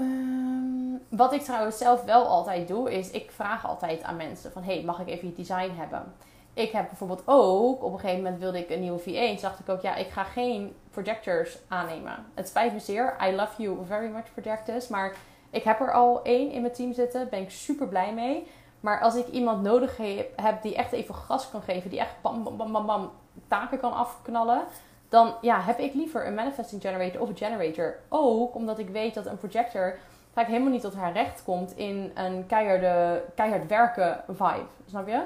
Um, 0.00 1.00
wat 1.08 1.32
ik 1.32 1.42
trouwens 1.42 1.78
zelf 1.78 2.04
wel 2.04 2.26
altijd 2.26 2.68
doe, 2.68 2.92
is 2.92 3.10
ik 3.10 3.30
vraag 3.30 3.66
altijd 3.66 4.02
aan 4.02 4.16
mensen 4.16 4.52
van... 4.52 4.62
Hey, 4.62 4.82
mag 4.84 5.00
ik 5.00 5.08
even 5.08 5.28
je 5.28 5.34
design 5.34 5.70
hebben? 5.76 6.14
Ik 6.54 6.70
heb 6.70 6.88
bijvoorbeeld 6.88 7.22
ook, 7.24 7.84
op 7.84 7.92
een 7.92 7.98
gegeven 7.98 8.22
moment 8.22 8.40
wilde 8.40 8.58
ik 8.58 8.70
een 8.70 8.80
nieuwe 8.80 8.98
VA. 8.98 9.10
En 9.10 9.36
dacht 9.40 9.58
ik 9.58 9.68
ook, 9.68 9.80
ja, 9.80 9.94
ik 9.94 10.08
ga 10.08 10.24
geen 10.24 10.74
projectors 10.90 11.58
aannemen. 11.68 12.26
Het 12.34 12.48
spijt 12.48 12.72
me 12.72 12.78
zeer. 12.78 13.16
I 13.28 13.34
love 13.34 13.62
you 13.62 13.78
very 13.86 14.10
much 14.10 14.32
projectors. 14.34 14.88
Maar 14.88 15.16
ik 15.50 15.62
heb 15.62 15.80
er 15.80 15.92
al 15.92 16.22
één 16.22 16.50
in 16.50 16.60
mijn 16.60 16.72
team 16.72 16.92
zitten. 16.92 17.28
Ben 17.28 17.40
ik 17.40 17.50
super 17.50 17.88
blij 17.88 18.14
mee. 18.14 18.46
Maar 18.80 19.00
als 19.00 19.14
ik 19.14 19.26
iemand 19.28 19.62
nodig 19.62 19.96
heb 20.36 20.62
die 20.62 20.74
echt 20.74 20.92
even 20.92 21.14
gas 21.14 21.50
kan 21.50 21.62
geven, 21.62 21.90
die 21.90 21.98
echt 21.98 22.14
bam, 22.20 22.56
bam, 22.56 22.86
bam 22.86 23.10
taken 23.48 23.78
kan 23.78 23.92
afknallen, 23.92 24.62
dan 25.10 25.34
ja, 25.40 25.60
heb 25.60 25.78
ik 25.78 25.94
liever 25.94 26.26
een 26.26 26.34
manifesting 26.34 26.82
generator 26.82 27.20
of 27.20 27.28
een 27.28 27.36
generator. 27.36 27.98
Ook 28.08 28.54
omdat 28.54 28.78
ik 28.78 28.88
weet 28.88 29.14
dat 29.14 29.26
een 29.26 29.38
projector 29.38 29.98
vaak 30.32 30.46
helemaal 30.46 30.70
niet 30.70 30.80
tot 30.80 30.94
haar 30.94 31.12
recht 31.12 31.42
komt 31.44 31.76
in 31.76 32.10
een 32.14 32.46
keiharde, 32.46 33.22
keihard 33.34 33.66
werken 33.66 34.24
vibe. 34.28 34.66
Snap 34.86 35.08
je? 35.08 35.22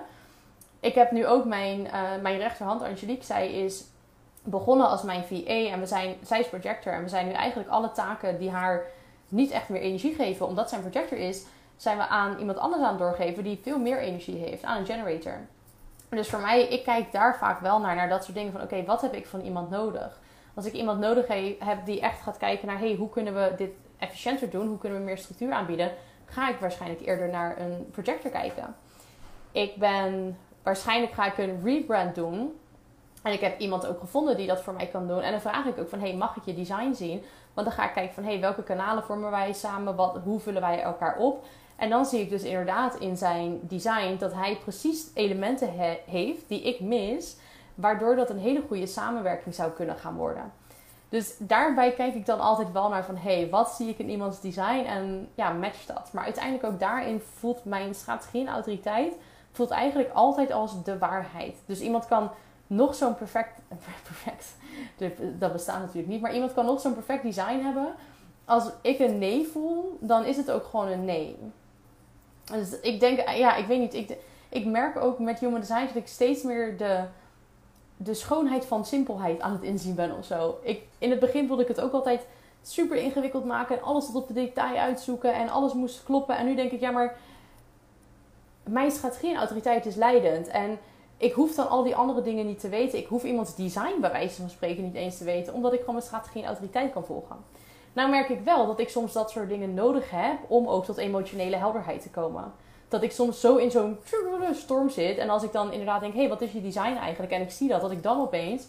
Ik 0.81 0.95
heb 0.95 1.11
nu 1.11 1.27
ook 1.27 1.45
mijn, 1.45 1.81
uh, 1.81 2.01
mijn 2.23 2.39
rechterhand, 2.39 2.83
Angelique, 2.83 3.25
zij 3.25 3.53
is 3.53 3.85
begonnen 4.43 4.89
als 4.89 5.03
mijn 5.03 5.25
VA 5.25 5.71
en 5.71 5.81
we 5.81 5.87
zijn, 5.87 6.15
zij 6.23 6.41
is 6.41 6.49
projector 6.49 6.93
en 6.93 7.03
we 7.03 7.09
zijn 7.09 7.27
nu 7.27 7.33
eigenlijk 7.33 7.71
alle 7.71 7.93
taken 7.93 8.39
die 8.39 8.51
haar 8.51 8.85
niet 9.29 9.51
echt 9.51 9.69
meer 9.69 9.81
energie 9.81 10.15
geven, 10.15 10.47
omdat 10.47 10.69
zij 10.69 10.79
een 10.79 10.91
projector 10.91 11.19
is, 11.19 11.45
zijn 11.77 11.97
we 11.97 12.07
aan 12.07 12.39
iemand 12.39 12.59
anders 12.59 12.83
aan 12.83 12.89
het 12.89 12.99
doorgeven 12.99 13.45
die 13.45 13.61
veel 13.63 13.79
meer 13.79 13.99
energie 13.99 14.37
heeft, 14.37 14.63
aan 14.63 14.79
een 14.79 14.87
generator. 14.87 15.39
Dus 16.09 16.29
voor 16.29 16.41
mij, 16.41 16.69
ik 16.69 16.85
kijk 16.85 17.13
daar 17.13 17.37
vaak 17.37 17.61
wel 17.61 17.81
naar, 17.81 17.97
naar 17.97 18.09
dat 18.09 18.25
soort 18.25 18.37
dingen 18.37 18.53
van 18.53 18.63
oké, 18.63 18.85
wat 18.85 19.01
heb 19.01 19.13
ik 19.13 19.27
van 19.27 19.41
iemand 19.41 19.71
nodig? 19.71 20.21
Als 20.55 20.67
ik 20.67 20.73
iemand 20.73 21.01
nodig 21.01 21.27
heb 21.59 21.85
die 21.85 22.01
echt 22.01 22.21
gaat 22.21 22.37
kijken 22.37 22.67
naar 22.67 22.79
hey, 22.79 22.95
hoe 22.95 23.09
kunnen 23.09 23.35
we 23.35 23.53
dit 23.57 23.71
efficiënter 23.99 24.51
doen, 24.51 24.69
hoe 24.69 24.79
kunnen 24.79 24.99
we 24.99 25.05
meer 25.05 25.19
structuur 25.19 25.53
aanbieden, 25.53 25.93
ga 26.25 26.49
ik 26.49 26.57
waarschijnlijk 26.57 27.07
eerder 27.07 27.29
naar 27.29 27.61
een 27.61 27.91
projector 27.91 28.31
kijken. 28.31 28.75
Ik 29.53 29.77
ben, 29.77 30.39
waarschijnlijk 30.63 31.13
ga 31.13 31.27
ik 31.27 31.39
een 31.39 31.61
rebrand 31.65 32.15
doen. 32.15 32.59
En 33.23 33.33
ik 33.33 33.41
heb 33.41 33.59
iemand 33.59 33.87
ook 33.87 34.01
gevonden 34.01 34.37
die 34.37 34.47
dat 34.47 34.63
voor 34.63 34.75
mij 34.75 34.87
kan 34.87 35.07
doen. 35.07 35.21
En 35.21 35.31
dan 35.31 35.41
vraag 35.41 35.65
ik 35.65 35.79
ook 35.79 35.89
van, 35.89 36.01
hey, 36.01 36.15
mag 36.15 36.37
ik 36.37 36.45
je 36.45 36.55
design 36.55 36.93
zien? 36.93 37.23
Want 37.55 37.67
dan 37.67 37.77
ga 37.77 37.85
ik 37.87 37.95
kijken 37.95 38.15
van, 38.15 38.25
hey, 38.25 38.41
welke 38.41 38.63
kanalen 38.63 39.05
vormen 39.05 39.31
wij 39.31 39.53
samen? 39.53 39.97
Wat, 39.97 40.19
hoe 40.25 40.41
vullen 40.41 40.61
wij 40.61 40.83
elkaar 40.83 41.17
op? 41.17 41.45
En 41.77 41.91
dan 41.91 42.07
zie 42.07 42.21
ik 42.21 42.31
dus 42.31 42.43
inderdaad 42.43 42.97
in 42.99 43.17
zijn 43.17 43.61
design 43.63 44.17
dat 44.19 44.35
hij 44.35 44.59
precies 44.63 45.07
elementen 45.15 45.71
heeft 46.07 46.49
die 46.49 46.63
ik 46.63 46.81
mis, 46.81 47.37
waardoor 47.75 48.17
dat 48.17 48.31
een 48.31 48.39
hele 48.39 48.63
goede 48.69 48.87
samenwerking 48.87 49.55
zou 49.55 49.71
kunnen 49.71 49.97
gaan 49.97 50.17
worden. 50.17 50.53
Dus 51.09 51.35
daarbij 51.39 51.93
kijk 51.93 52.15
ik 52.15 52.27
dan 52.27 52.41
altijd 52.41 52.73
wel 52.73 52.89
naar 52.89 53.05
van 53.05 53.17
hé, 53.17 53.41
hey, 53.41 53.49
wat 53.51 53.71
zie 53.71 53.89
ik 53.89 53.99
in 53.99 54.11
iemands 54.11 54.41
design 54.41 54.85
en 54.87 55.29
ja, 55.35 55.53
match 55.53 55.87
dat. 55.87 56.11
Maar 56.13 56.25
uiteindelijk 56.25 56.65
ook 56.65 56.81
daarin 56.81 57.21
voelt 57.21 57.65
mijn 57.65 57.95
strategie 57.95 58.41
en 58.41 58.53
autoriteit 58.53 59.15
voelt 59.53 59.71
eigenlijk 59.71 60.11
altijd 60.13 60.53
als 60.53 60.83
de 60.85 60.99
waarheid. 60.99 61.57
Dus 61.67 61.81
iemand 61.81 62.07
kan 62.07 62.31
nog 62.67 62.95
zo'n 62.95 63.15
perfect, 63.15 63.61
perfect, 64.09 64.57
dat 65.39 65.53
bestaat 65.53 65.81
natuurlijk 65.81 66.09
niet, 66.09 66.21
maar 66.21 66.35
iemand 66.35 66.55
kan 66.55 66.65
nog 66.65 66.81
zo'n 66.81 66.95
perfect 66.95 67.23
design 67.23 67.61
hebben. 67.61 67.95
Als 68.45 68.65
ik 68.81 68.99
een 68.99 69.19
nee 69.19 69.47
voel, 69.47 69.99
dan 70.01 70.25
is 70.25 70.37
het 70.37 70.51
ook 70.51 70.65
gewoon 70.65 70.89
een 70.89 71.05
nee. 71.05 71.37
Dus 72.53 72.81
ik 72.81 73.01
denk, 73.01 73.29
ja, 73.29 73.57
ik 73.57 73.67
weet 73.67 73.81
niet. 73.81 73.95
Ik, 73.95 74.17
ik 74.49 74.65
merk 74.65 74.97
ook 74.97 75.19
met 75.19 75.39
human 75.39 75.61
design 75.61 75.87
dat 75.87 75.95
ik 75.95 76.07
steeds 76.07 76.43
meer 76.43 76.77
de, 76.77 77.05
de 77.97 78.15
schoonheid 78.15 78.65
van 78.65 78.85
simpelheid 78.87 79.41
aan 79.41 79.53
het 79.53 79.63
inzien 79.63 79.95
ben 79.95 80.17
of 80.17 80.25
zo. 80.25 80.59
Ik, 80.63 80.83
in 80.99 81.11
het 81.11 81.21
begin 81.21 81.47
wilde 81.47 81.63
ik 81.63 81.69
het 81.69 81.81
ook 81.81 81.93
altijd 81.93 82.27
super 82.63 82.97
ingewikkeld 82.97 83.45
maken 83.45 83.77
en 83.77 83.83
alles 83.83 84.07
tot 84.07 84.15
op 84.15 84.29
de 84.29 84.35
detail 84.35 84.77
uitzoeken 84.77 85.35
en 85.35 85.49
alles 85.49 85.73
moest 85.73 86.03
kloppen. 86.05 86.37
En 86.37 86.47
nu 86.47 86.55
denk 86.55 86.71
ik, 86.71 86.81
ja, 86.81 86.91
maar 86.91 87.17
mijn 88.63 88.91
strategie 88.91 89.31
en 89.31 89.37
autoriteit 89.37 89.87
is 89.87 89.95
leidend. 89.95 90.49
En 90.49 90.79
ik 91.17 91.33
hoef 91.33 91.55
dan 91.55 91.69
al 91.69 91.83
die 91.83 91.97
andere 91.97 92.23
dingen 92.23 92.47
niet 92.47 92.61
te 92.61 92.69
weten. 92.69 92.99
Ik 92.99 93.07
hoef 93.07 93.25
iemands 93.25 93.57
design 93.57 94.01
bij 94.01 94.13
wijze 94.13 94.41
van 94.41 94.51
spreken 94.51 94.83
niet 94.83 94.95
eens 94.95 95.19
te 95.19 95.25
weten, 95.25 95.55
omdat 95.55 95.73
ik 95.73 95.79
gewoon 95.79 95.95
mijn 95.95 96.07
strategie 96.07 96.43
en 96.43 96.49
autoriteit 96.49 96.93
kan 96.93 97.05
volgen. 97.05 97.37
Nou 97.95 98.11
merk 98.11 98.29
ik 98.29 98.41
wel 98.41 98.67
dat 98.67 98.79
ik 98.79 98.89
soms 98.89 99.13
dat 99.13 99.31
soort 99.31 99.49
dingen 99.49 99.75
nodig 99.75 100.11
heb 100.11 100.39
om 100.49 100.69
ook 100.69 100.85
tot 100.85 100.97
emotionele 100.97 101.57
helderheid 101.57 102.03
te 102.03 102.11
komen. 102.11 102.53
Dat 102.89 103.03
ik 103.03 103.13
soms 103.13 103.41
zo 103.41 103.57
in 103.57 103.71
zo'n 103.71 103.99
storm 104.53 104.91
zit 104.91 105.19
en 105.19 105.31
als 105.31 105.43
ik 105.43 105.53
dan 105.53 105.73
inderdaad 105.73 106.01
denk, 106.01 106.13
hé, 106.13 106.19
hey, 106.19 106.29
wat 106.29 106.41
is 106.41 106.53
je 106.53 106.63
design 106.63 106.97
eigenlijk? 106.97 107.33
En 107.33 107.41
ik 107.41 107.51
zie 107.51 107.69
dat, 107.69 107.81
dat 107.81 107.91
ik 107.91 108.03
dan 108.03 108.21
opeens 108.21 108.67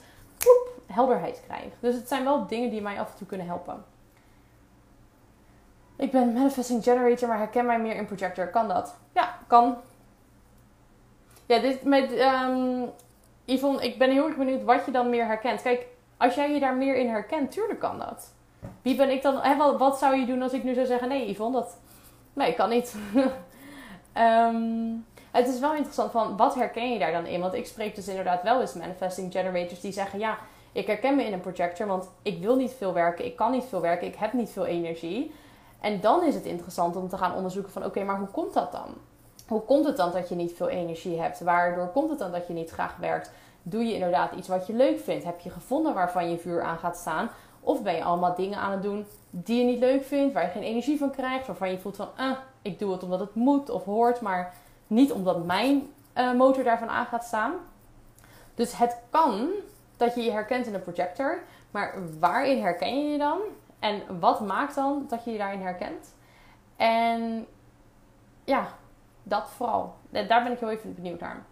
helderheid 0.87 1.41
krijg. 1.45 1.73
Dus 1.79 1.95
het 1.95 2.07
zijn 2.07 2.23
wel 2.23 2.47
dingen 2.47 2.69
die 2.69 2.81
mij 2.81 2.99
af 2.99 3.11
en 3.11 3.17
toe 3.17 3.27
kunnen 3.27 3.47
helpen. 3.47 3.85
Ik 5.97 6.11
ben 6.11 6.33
manifesting 6.33 6.83
generator, 6.83 7.27
maar 7.27 7.37
herken 7.37 7.65
mij 7.65 7.79
meer 7.79 7.95
in 7.95 8.05
projector. 8.05 8.47
Kan 8.47 8.67
dat? 8.67 8.95
Ja, 9.13 9.37
kan. 9.47 9.77
Ja, 11.45 11.59
dit 11.59 11.83
met 11.83 12.11
um, 12.11 12.89
Yvonne, 13.45 13.83
ik 13.83 13.97
ben 13.97 14.11
heel 14.11 14.25
erg 14.25 14.35
benieuwd 14.35 14.63
wat 14.63 14.85
je 14.85 14.91
dan 14.91 15.09
meer 15.09 15.25
herkent. 15.25 15.61
Kijk, 15.61 15.87
als 16.17 16.35
jij 16.35 16.53
je 16.53 16.59
daar 16.59 16.75
meer 16.75 16.95
in 16.95 17.09
herkent, 17.09 17.51
tuurlijk 17.51 17.79
kan 17.79 17.99
dat. 17.99 18.34
Wie 18.81 18.95
ben 18.95 19.09
ik 19.09 19.21
dan? 19.21 19.37
Hè, 19.37 19.77
wat, 19.77 19.97
zou 19.97 20.15
je 20.15 20.25
doen 20.25 20.41
als 20.41 20.53
ik 20.53 20.63
nu 20.63 20.73
zou 20.73 20.85
zeggen: 20.85 21.07
nee, 21.07 21.29
Yvonne, 21.29 21.57
dat. 21.57 21.77
Nee, 22.33 22.53
kan 22.53 22.69
niet. 22.69 22.95
um, 24.17 25.05
het 25.31 25.47
is 25.47 25.59
wel 25.59 25.73
interessant 25.73 26.11
van 26.11 26.37
wat 26.37 26.55
herken 26.55 26.93
je 26.93 26.99
daar 26.99 27.11
dan 27.11 27.25
in? 27.25 27.41
Want 27.41 27.53
ik 27.53 27.65
spreek 27.65 27.95
dus 27.95 28.07
inderdaad 28.07 28.43
wel 28.43 28.61
eens 28.61 28.73
manifesting 28.73 29.31
generators 29.31 29.81
die 29.81 29.91
zeggen: 29.91 30.19
ja, 30.19 30.37
ik 30.71 30.87
herken 30.87 31.15
me 31.15 31.23
in 31.23 31.33
een 31.33 31.39
projector, 31.39 31.87
want 31.87 32.09
ik 32.21 32.41
wil 32.41 32.55
niet 32.55 32.73
veel 32.77 32.93
werken, 32.93 33.25
ik 33.25 33.35
kan 33.35 33.51
niet 33.51 33.65
veel 33.65 33.81
werken, 33.81 34.07
ik 34.07 34.15
heb 34.15 34.33
niet 34.33 34.49
veel 34.49 34.65
energie. 34.65 35.33
En 35.81 36.01
dan 36.01 36.23
is 36.23 36.35
het 36.35 36.45
interessant 36.45 36.95
om 36.95 37.09
te 37.09 37.17
gaan 37.17 37.35
onderzoeken 37.35 37.71
van 37.71 37.85
oké, 37.85 38.03
maar 38.03 38.17
hoe 38.17 38.27
komt 38.27 38.53
dat 38.53 38.71
dan? 38.71 38.95
hoe 39.47 39.61
komt 39.61 39.85
het 39.85 39.97
dan 39.97 40.11
dat 40.11 40.29
je 40.29 40.35
niet 40.35 40.53
veel 40.53 40.69
energie 40.69 41.21
hebt? 41.21 41.39
Waardoor 41.39 41.87
komt 41.87 42.09
het 42.09 42.19
dan 42.19 42.31
dat 42.31 42.47
je 42.47 42.53
niet 42.53 42.69
graag 42.69 42.97
werkt? 42.97 43.31
Doe 43.63 43.83
je 43.85 43.93
inderdaad 43.93 44.31
iets 44.31 44.47
wat 44.47 44.67
je 44.67 44.73
leuk 44.73 44.99
vindt? 44.99 45.23
Heb 45.23 45.39
je 45.39 45.49
gevonden 45.49 45.93
waarvan 45.93 46.29
je 46.29 46.37
vuur 46.37 46.61
aan 46.61 46.77
gaat 46.77 46.97
staan? 46.97 47.29
Of 47.65 47.83
ben 47.83 47.95
je 47.95 48.03
allemaal 48.03 48.35
dingen 48.35 48.59
aan 48.59 48.71
het 48.71 48.81
doen 48.81 49.05
die 49.29 49.59
je 49.59 49.65
niet 49.65 49.79
leuk 49.79 50.03
vindt, 50.03 50.33
waar 50.33 50.43
je 50.43 50.49
geen 50.49 50.63
energie 50.63 50.97
van 50.97 51.11
krijgt, 51.11 51.47
waarvan 51.47 51.71
je 51.71 51.79
voelt 51.79 51.95
van, 51.95 52.09
ah, 52.15 52.37
ik 52.61 52.79
doe 52.79 52.91
het 52.91 53.03
omdat 53.03 53.19
het 53.19 53.35
moet 53.35 53.69
of 53.69 53.83
hoort, 53.83 54.21
maar 54.21 54.53
niet 54.87 55.11
omdat 55.11 55.45
mijn 55.45 55.93
uh, 56.17 56.33
motor 56.33 56.63
daarvan 56.63 56.89
aan 56.89 57.05
gaat 57.05 57.23
staan. 57.23 57.53
Dus 58.55 58.77
het 58.77 58.97
kan 59.09 59.49
dat 59.97 60.15
je 60.15 60.21
je 60.21 60.31
herkent 60.31 60.65
in 60.65 60.73
een 60.73 60.81
projector, 60.81 61.39
maar 61.71 61.93
waarin 62.19 62.61
herken 62.61 63.03
je 63.03 63.11
je 63.11 63.17
dan? 63.17 63.39
En 63.79 64.19
wat 64.19 64.39
maakt 64.39 64.75
dan 64.75 65.05
dat 65.09 65.23
je 65.23 65.31
je 65.31 65.37
daarin 65.37 65.61
herkent? 65.61 66.15
En 66.75 67.47
ja, 68.43 68.67
dat 69.23 69.49
vooral. 69.49 69.95
Daar 70.09 70.43
ben 70.43 70.51
ik 70.51 70.59
heel 70.59 70.69
even 70.69 70.95
benieuwd 70.95 71.19
naar. 71.19 71.43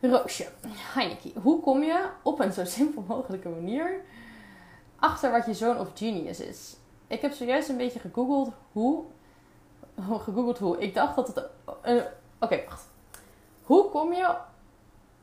Roosje, 0.00 0.48
Heineke, 0.94 1.32
hoe 1.42 1.60
kom 1.60 1.82
je 1.82 2.08
op 2.22 2.40
een 2.40 2.52
zo 2.52 2.64
simpel 2.64 3.04
mogelijke 3.06 3.48
manier 3.48 4.00
achter 4.98 5.30
wat 5.30 5.46
je 5.46 5.54
zoon 5.54 5.78
of 5.78 5.88
genius 5.94 6.40
is? 6.40 6.76
Ik 7.06 7.20
heb 7.20 7.32
zojuist 7.32 7.68
een 7.68 7.76
beetje 7.76 7.98
gegoogeld 7.98 8.52
hoe. 8.72 9.04
Gegoogeld 10.24 10.58
hoe. 10.58 10.78
Ik 10.78 10.94
dacht 10.94 11.16
dat 11.16 11.26
het. 11.26 11.44
Uh, 11.86 12.02
Oké, 12.40 12.62
wacht. 12.68 12.88
Hoe 13.62 13.90
kom 13.90 14.12
je. 14.12 14.34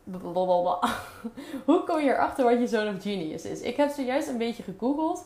hoe 1.65 1.83
kom 1.83 1.99
je 1.99 2.09
erachter 2.09 2.43
wat 2.43 2.59
je 2.59 2.67
zoon 2.67 2.95
of 2.95 3.01
genius 3.01 3.45
is? 3.45 3.61
Ik 3.61 3.77
heb 3.77 3.91
zojuist 3.91 4.27
een 4.27 4.37
beetje 4.37 4.63
gegoogeld. 4.63 5.25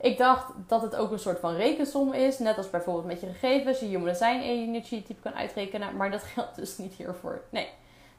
Ik 0.00 0.18
dacht 0.18 0.52
dat 0.66 0.82
het 0.82 0.96
ook 0.96 1.10
een 1.10 1.18
soort 1.18 1.38
van 1.38 1.54
rekensom 1.54 2.12
is. 2.12 2.38
Net 2.38 2.56
als 2.56 2.70
bijvoorbeeld 2.70 3.06
met 3.06 3.20
je 3.20 3.26
gegevens. 3.26 3.80
Je 3.80 3.86
human 3.86 4.04
design 4.04 4.40
energy 4.40 5.02
type 5.02 5.20
kan 5.20 5.34
uitrekenen. 5.34 5.96
Maar 5.96 6.10
dat 6.10 6.22
geldt 6.34 6.56
dus 6.56 6.78
niet 6.78 6.92
hiervoor. 6.92 7.42
Nee. 7.50 7.68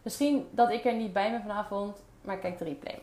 Misschien 0.01 0.47
dat 0.51 0.71
ik 0.71 0.86
er 0.86 0.93
niet 0.93 1.13
bij 1.13 1.31
ben 1.31 1.41
vanavond. 1.41 1.97
Maar 2.21 2.38
kijk 2.38 2.57
de 2.57 2.63
replay. 2.63 2.99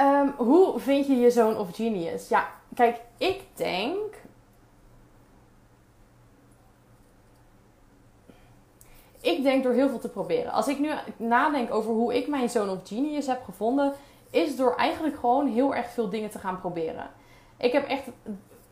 Um, 0.00 0.34
hoe 0.36 0.78
vind 0.78 1.06
je 1.06 1.16
je 1.16 1.30
zoon 1.30 1.58
of 1.58 1.74
genius? 1.74 2.28
Ja, 2.28 2.48
kijk, 2.74 3.00
ik 3.18 3.42
denk. 3.54 4.14
Ik 9.20 9.42
denk 9.42 9.62
door 9.62 9.72
heel 9.72 9.88
veel 9.88 9.98
te 9.98 10.08
proberen. 10.08 10.52
Als 10.52 10.68
ik 10.68 10.78
nu 10.78 10.90
nadenk 11.16 11.74
over 11.74 11.92
hoe 11.92 12.14
ik 12.14 12.28
mijn 12.28 12.48
zoon 12.48 12.68
of 12.68 12.78
genius 12.84 13.26
heb 13.26 13.44
gevonden, 13.44 13.92
is 14.30 14.56
door 14.56 14.74
eigenlijk 14.74 15.18
gewoon 15.18 15.46
heel 15.46 15.74
erg 15.74 15.90
veel 15.90 16.08
dingen 16.08 16.30
te 16.30 16.38
gaan 16.38 16.60
proberen. 16.60 17.10
Ik 17.56 17.72
heb 17.72 17.88
echt 17.88 18.08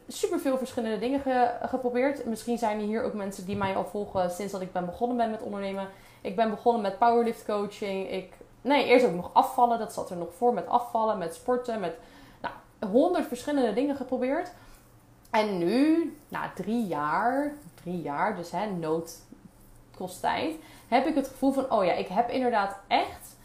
super 0.09 0.39
veel 0.39 0.59
verschillende 0.59 0.99
dingen 0.99 1.21
geprobeerd. 1.63 2.25
Misschien 2.25 2.59
zijn 2.59 2.81
er 2.81 2.87
hier 2.87 3.03
ook 3.03 3.15
mensen 3.15 3.47
die 3.47 3.57
mij 3.57 3.77
al 3.77 3.85
volgen 3.85 4.31
sinds 4.31 4.53
dat 4.53 4.61
ik 4.61 4.73
ben 4.73 4.87
begonnen 4.87 5.17
ben 5.17 5.31
met 5.31 5.43
ondernemen. 5.43 5.89
Ik 6.21 6.37
ben 6.37 6.51
begonnen 6.51 6.83
met 6.83 6.99
powerlift 6.99 7.45
coaching. 7.45 8.11
Ik, 8.11 8.33
nee, 8.63 8.85
eerst 8.85 9.07
ook 9.07 9.15
nog 9.15 9.31
afvallen. 9.33 9.79
Dat 9.79 9.93
zat 9.93 10.11
er 10.11 10.17
nog 10.17 10.35
voor 10.35 10.55
met 10.55 10.67
afvallen, 10.67 11.19
met 11.19 11.35
sporten, 11.35 11.81
met 11.81 11.97
nou, 12.41 12.55
honderd 12.93 13.27
verschillende 13.27 13.73
dingen 13.73 13.97
geprobeerd. 13.97 14.53
En 15.31 15.59
nu, 15.59 16.17
na 16.29 16.51
drie 16.55 16.87
jaar, 16.87 17.53
drie 17.75 18.03
jaar, 18.03 18.37
dus 18.37 18.51
hè, 18.51 18.71
nood 18.71 19.21
kost 19.97 20.21
tijd, 20.21 20.55
heb 20.89 21.07
ik 21.07 21.15
het 21.15 21.29
gevoel 21.29 21.53
van, 21.53 21.71
oh 21.71 21.85
ja, 21.85 21.93
ik 21.93 22.09
heb 22.09 22.31
inderdaad 22.31 22.77
echt 22.87 23.37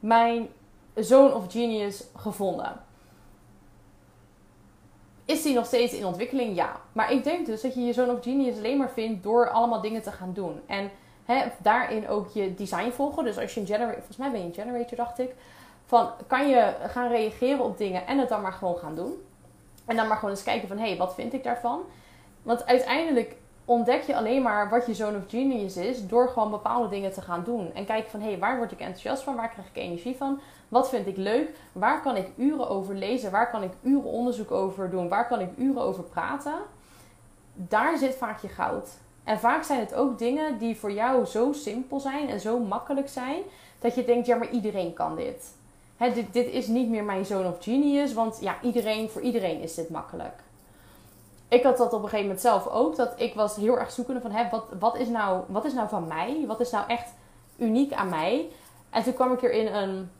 mijn 0.00 0.48
zoon 0.94 1.34
of 1.34 1.52
genius 1.52 2.04
gevonden. 2.16 2.84
Is 5.24 5.42
die 5.42 5.54
nog 5.54 5.66
steeds 5.66 5.92
in 5.92 6.06
ontwikkeling? 6.06 6.56
Ja. 6.56 6.80
Maar 6.92 7.12
ik 7.12 7.24
denk 7.24 7.46
dus 7.46 7.60
dat 7.60 7.74
je 7.74 7.80
je 7.80 7.92
zoon 7.92 8.10
of 8.10 8.22
genius 8.22 8.56
alleen 8.56 8.78
maar 8.78 8.90
vindt 8.90 9.22
door 9.22 9.50
allemaal 9.50 9.80
dingen 9.80 10.02
te 10.02 10.12
gaan 10.12 10.32
doen. 10.32 10.60
En 10.66 10.90
daarin 11.58 12.08
ook 12.08 12.28
je 12.28 12.54
design 12.54 12.90
volgen. 12.90 13.24
Dus 13.24 13.38
als 13.38 13.54
je 13.54 13.60
een 13.60 13.66
generator, 13.66 13.94
volgens 13.94 14.16
mij 14.16 14.30
ben 14.30 14.40
je 14.40 14.46
een 14.46 14.54
generator, 14.54 14.96
dacht 14.96 15.18
ik. 15.18 15.34
Van 15.86 16.10
kan 16.26 16.48
je 16.48 16.74
gaan 16.86 17.08
reageren 17.08 17.64
op 17.64 17.78
dingen 17.78 18.06
en 18.06 18.18
het 18.18 18.28
dan 18.28 18.40
maar 18.40 18.52
gewoon 18.52 18.76
gaan 18.76 18.94
doen. 18.94 19.14
En 19.84 19.96
dan 19.96 20.08
maar 20.08 20.16
gewoon 20.16 20.30
eens 20.30 20.42
kijken 20.42 20.68
van 20.68 20.78
hé, 20.78 20.88
hey, 20.88 20.96
wat 20.96 21.14
vind 21.14 21.32
ik 21.32 21.44
daarvan? 21.44 21.80
Want 22.42 22.66
uiteindelijk 22.66 23.36
ontdek 23.64 24.02
je 24.02 24.16
alleen 24.16 24.42
maar 24.42 24.68
wat 24.68 24.86
je 24.86 24.94
zoon 24.94 25.16
of 25.16 25.22
genius 25.28 25.76
is 25.76 26.06
door 26.06 26.28
gewoon 26.28 26.50
bepaalde 26.50 26.88
dingen 26.88 27.12
te 27.12 27.20
gaan 27.20 27.44
doen. 27.44 27.74
En 27.74 27.84
kijken 27.84 28.10
van 28.10 28.20
hé, 28.20 28.28
hey, 28.28 28.38
waar 28.38 28.56
word 28.56 28.72
ik 28.72 28.80
enthousiast 28.80 29.22
van? 29.22 29.36
Waar 29.36 29.48
krijg 29.48 29.68
ik 29.68 29.76
energie 29.76 30.16
van? 30.16 30.40
Wat 30.68 30.88
vind 30.88 31.06
ik 31.06 31.16
leuk? 31.16 31.50
Waar 31.72 32.02
kan 32.02 32.16
ik 32.16 32.28
uren 32.36 32.68
over 32.68 32.94
lezen? 32.94 33.30
Waar 33.30 33.50
kan 33.50 33.62
ik 33.62 33.72
uren 33.82 34.10
onderzoek 34.10 34.50
over 34.50 34.90
doen? 34.90 35.08
Waar 35.08 35.26
kan 35.26 35.40
ik 35.40 35.50
uren 35.56 35.82
over 35.82 36.02
praten? 36.02 36.54
Daar 37.52 37.98
zit 37.98 38.14
vaak 38.14 38.40
je 38.40 38.48
goud. 38.48 38.88
En 39.26 39.38
vaak 39.38 39.62
zijn 39.62 39.80
het 39.80 39.94
ook 39.94 40.18
dingen 40.18 40.58
die 40.58 40.76
voor 40.76 40.92
jou 40.92 41.24
zo 41.24 41.52
simpel 41.52 42.00
zijn 42.00 42.28
en 42.28 42.40
zo 42.40 42.58
makkelijk 42.58 43.08
zijn, 43.08 43.42
dat 43.78 43.94
je 43.94 44.04
denkt, 44.04 44.26
ja, 44.26 44.36
maar 44.36 44.50
iedereen 44.50 44.92
kan 44.92 45.16
dit. 45.16 45.54
dit, 45.98 46.32
dit 46.32 46.46
is 46.46 46.66
niet 46.66 46.88
meer 46.88 47.04
mijn 47.04 47.26
zoon 47.26 47.46
of 47.46 47.56
genius, 47.60 48.12
want 48.12 48.38
ja, 48.40 48.56
iedereen, 48.62 49.10
voor 49.10 49.22
iedereen 49.22 49.60
is 49.60 49.74
dit 49.74 49.90
makkelijk. 49.90 50.34
Ik 51.48 51.62
had 51.62 51.76
dat 51.76 51.92
op 51.92 52.02
een 52.02 52.08
gegeven 52.08 52.24
moment 52.24 52.40
zelf 52.40 52.66
ook, 52.66 52.96
dat 52.96 53.12
ik 53.16 53.34
was 53.34 53.56
heel 53.56 53.78
erg 53.78 53.90
zoekende 53.90 54.20
van, 54.20 54.30
hè, 54.30 54.48
wat, 54.50 54.64
wat, 54.78 54.96
is 54.96 55.08
nou, 55.08 55.42
wat 55.46 55.64
is 55.64 55.72
nou 55.72 55.88
van 55.88 56.06
mij? 56.06 56.44
Wat 56.46 56.60
is 56.60 56.70
nou 56.70 56.88
echt 56.88 57.08
uniek 57.56 57.92
aan 57.92 58.08
mij? 58.08 58.48
En 58.90 59.02
toen 59.02 59.14
kwam 59.14 59.32
ik 59.32 59.42
er 59.42 59.52
in 59.52 59.74
een 59.74 60.10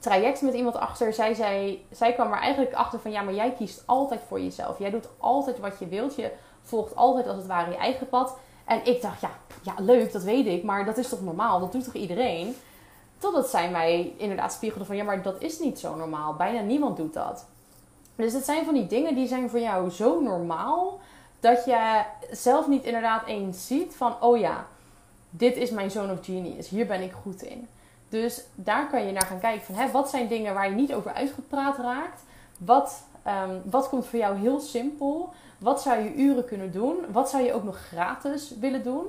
traject 0.00 0.42
met 0.42 0.54
iemand 0.54 0.76
achter. 0.76 1.12
Zij, 1.12 1.34
zei, 1.34 1.84
zij 1.90 2.12
kwam 2.12 2.32
er 2.32 2.38
eigenlijk 2.38 2.74
achter 2.74 3.00
van, 3.00 3.10
ja, 3.10 3.22
maar 3.22 3.34
jij 3.34 3.52
kiest 3.52 3.82
altijd 3.86 4.20
voor 4.28 4.40
jezelf. 4.40 4.78
Jij 4.78 4.90
doet 4.90 5.08
altijd 5.18 5.58
wat 5.58 5.78
je 5.78 5.86
wilt. 5.86 6.14
Je 6.14 6.32
volgt 6.62 6.96
altijd 6.96 7.26
als 7.26 7.36
het 7.36 7.46
ware 7.46 7.70
je 7.70 7.76
eigen 7.76 8.08
pad. 8.08 8.36
En 8.68 8.80
ik 8.84 9.02
dacht, 9.02 9.20
ja, 9.20 9.30
ja, 9.62 9.74
leuk, 9.76 10.12
dat 10.12 10.22
weet 10.22 10.46
ik, 10.46 10.62
maar 10.62 10.84
dat 10.84 10.98
is 10.98 11.08
toch 11.08 11.22
normaal? 11.22 11.60
Dat 11.60 11.72
doet 11.72 11.84
toch 11.84 11.94
iedereen? 11.94 12.56
Totdat 13.18 13.48
zij 13.48 13.70
mij 13.70 14.14
inderdaad 14.16 14.52
spiegelde 14.52 14.84
van, 14.84 14.96
ja, 14.96 15.04
maar 15.04 15.22
dat 15.22 15.42
is 15.42 15.58
niet 15.58 15.78
zo 15.78 15.94
normaal. 15.94 16.34
Bijna 16.34 16.60
niemand 16.60 16.96
doet 16.96 17.14
dat. 17.14 17.46
Dus 18.16 18.32
het 18.32 18.44
zijn 18.44 18.64
van 18.64 18.74
die 18.74 18.86
dingen 18.86 19.14
die 19.14 19.26
zijn 19.26 19.50
voor 19.50 19.60
jou 19.60 19.90
zo 19.90 20.20
normaal, 20.20 21.00
dat 21.40 21.64
je 21.64 22.02
zelf 22.30 22.68
niet 22.68 22.84
inderdaad 22.84 23.26
eens 23.26 23.66
ziet 23.66 23.96
van, 23.96 24.14
oh 24.20 24.38
ja, 24.38 24.66
dit 25.30 25.56
is 25.56 25.70
mijn 25.70 25.90
zone 25.90 26.12
of 26.12 26.24
genius. 26.24 26.68
Hier 26.68 26.86
ben 26.86 27.02
ik 27.02 27.12
goed 27.12 27.42
in. 27.42 27.68
Dus 28.08 28.44
daar 28.54 28.88
kan 28.88 29.06
je 29.06 29.12
naar 29.12 29.26
gaan 29.26 29.40
kijken 29.40 29.64
van, 29.64 29.74
hè, 29.74 29.90
wat 29.90 30.10
zijn 30.10 30.28
dingen 30.28 30.54
waar 30.54 30.68
je 30.68 30.74
niet 30.74 30.94
over 30.94 31.12
uitgepraat 31.12 31.78
raakt? 31.78 32.22
Wat, 32.58 33.02
um, 33.26 33.62
wat 33.70 33.88
komt 33.88 34.06
voor 34.06 34.18
jou 34.18 34.36
heel 34.36 34.60
simpel? 34.60 35.32
Wat 35.58 35.82
zou 35.82 36.02
je 36.02 36.14
uren 36.14 36.44
kunnen 36.44 36.72
doen? 36.72 36.96
Wat 37.12 37.30
zou 37.30 37.42
je 37.42 37.52
ook 37.52 37.64
nog 37.64 37.76
gratis 37.76 38.52
willen 38.60 38.82
doen? 38.82 39.06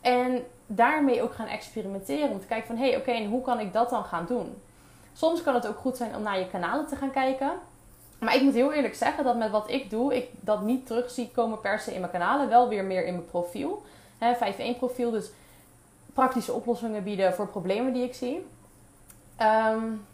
En 0.00 0.44
daarmee 0.66 1.22
ook 1.22 1.34
gaan 1.34 1.46
experimenteren. 1.46 2.30
Om 2.30 2.40
te 2.40 2.46
kijken 2.46 2.66
van, 2.66 2.76
hé, 2.76 2.88
hey, 2.88 2.96
oké, 2.96 3.10
en 3.10 3.28
hoe 3.28 3.42
kan 3.42 3.60
ik 3.60 3.72
dat 3.72 3.90
dan 3.90 4.04
gaan 4.04 4.26
doen? 4.26 4.62
Soms 5.12 5.42
kan 5.42 5.54
het 5.54 5.66
ook 5.66 5.78
goed 5.78 5.96
zijn 5.96 6.16
om 6.16 6.22
naar 6.22 6.38
je 6.38 6.48
kanalen 6.50 6.86
te 6.86 6.96
gaan 6.96 7.10
kijken. 7.10 7.52
Maar 8.18 8.34
ik 8.34 8.42
moet 8.42 8.54
heel 8.54 8.72
eerlijk 8.72 8.94
zeggen 8.94 9.24
dat 9.24 9.36
met 9.36 9.50
wat 9.50 9.70
ik 9.70 9.90
doe, 9.90 10.16
ik 10.16 10.28
dat 10.40 10.62
niet 10.62 10.86
terug 10.86 11.10
zie 11.10 11.30
komen 11.30 11.60
per 11.60 11.80
se 11.80 11.94
in 11.94 12.00
mijn 12.00 12.12
kanalen. 12.12 12.48
Wel 12.48 12.68
weer 12.68 12.84
meer 12.84 13.06
in 13.06 13.12
mijn 13.12 13.26
profiel. 13.26 13.82
5-1 14.18 14.78
profiel, 14.78 15.10
dus 15.10 15.30
praktische 16.12 16.52
oplossingen 16.52 17.04
bieden 17.04 17.34
voor 17.34 17.48
problemen 17.48 17.92
die 17.92 18.04
ik 18.04 18.14
zie. 18.14 18.46
Um, 19.40 20.06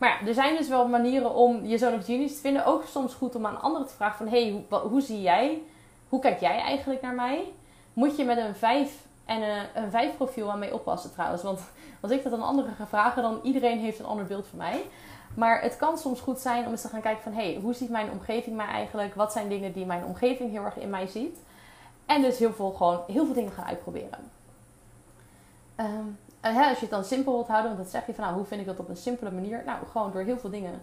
maar 0.00 0.08
ja, 0.08 0.26
er 0.26 0.34
zijn 0.34 0.56
dus 0.56 0.68
wel 0.68 0.88
manieren 0.88 1.34
om 1.34 1.66
je 1.66 1.78
zoon 1.78 1.94
of 1.94 2.04
genius 2.04 2.34
te 2.34 2.40
vinden. 2.40 2.64
Ook 2.64 2.84
soms 2.84 3.14
goed 3.14 3.34
om 3.34 3.46
aan 3.46 3.60
anderen 3.60 3.86
te 3.86 3.94
vragen 3.94 4.16
van... 4.16 4.28
hey, 4.28 4.64
hoe, 4.68 4.78
hoe 4.78 5.00
zie 5.00 5.20
jij? 5.20 5.62
Hoe 6.08 6.20
kijk 6.20 6.40
jij 6.40 6.60
eigenlijk 6.60 7.02
naar 7.02 7.14
mij? 7.14 7.52
Moet 7.92 8.16
je 8.16 8.24
met 8.24 8.38
een 8.38 8.54
5 8.54 9.06
en 9.24 9.42
een, 9.42 9.66
een 9.74 9.90
5 9.90 10.16
profiel 10.16 10.50
aan 10.50 10.58
mee 10.58 10.74
oppassen 10.74 11.12
trouwens. 11.12 11.42
Want 11.42 11.60
als 12.00 12.10
ik 12.10 12.22
dat 12.22 12.32
aan 12.32 12.42
anderen 12.42 12.74
ga 12.74 12.86
vragen... 12.86 13.22
dan 13.22 13.40
iedereen 13.42 13.78
heeft 13.78 13.98
een 13.98 14.06
ander 14.06 14.24
beeld 14.24 14.46
van 14.46 14.58
mij. 14.58 14.84
Maar 15.34 15.62
het 15.62 15.76
kan 15.76 15.98
soms 15.98 16.20
goed 16.20 16.38
zijn 16.38 16.64
om 16.64 16.70
eens 16.70 16.80
te 16.80 16.88
gaan 16.88 17.00
kijken 17.00 17.22
van... 17.22 17.32
hey, 17.32 17.58
hoe 17.62 17.74
ziet 17.74 17.90
mijn 17.90 18.10
omgeving 18.10 18.56
mij 18.56 18.66
eigenlijk? 18.66 19.14
Wat 19.14 19.32
zijn 19.32 19.48
dingen 19.48 19.72
die 19.72 19.86
mijn 19.86 20.04
omgeving 20.04 20.50
heel 20.50 20.64
erg 20.64 20.76
in 20.76 20.90
mij 20.90 21.06
ziet? 21.06 21.38
En 22.06 22.22
dus 22.22 22.38
heel 22.38 22.52
veel, 22.52 22.70
gewoon, 22.70 23.00
heel 23.06 23.24
veel 23.24 23.34
dingen 23.34 23.52
gaan 23.52 23.64
uitproberen. 23.66 24.30
Um, 25.76 26.18
en 26.40 26.54
hè, 26.54 26.68
als 26.68 26.78
je 26.78 26.80
het 26.80 26.90
dan 26.90 27.04
simpel 27.04 27.32
wilt 27.32 27.48
houden, 27.48 27.76
want 27.76 27.88
zeg 27.88 28.06
je 28.06 28.14
van 28.14 28.24
nou, 28.24 28.36
hoe 28.36 28.44
vind 28.44 28.60
ik 28.60 28.66
dat 28.66 28.78
op 28.78 28.88
een 28.88 28.96
simpele 28.96 29.30
manier? 29.30 29.62
Nou, 29.66 29.86
gewoon 29.86 30.12
door 30.12 30.22
heel 30.22 30.38
veel 30.38 30.50
dingen. 30.50 30.80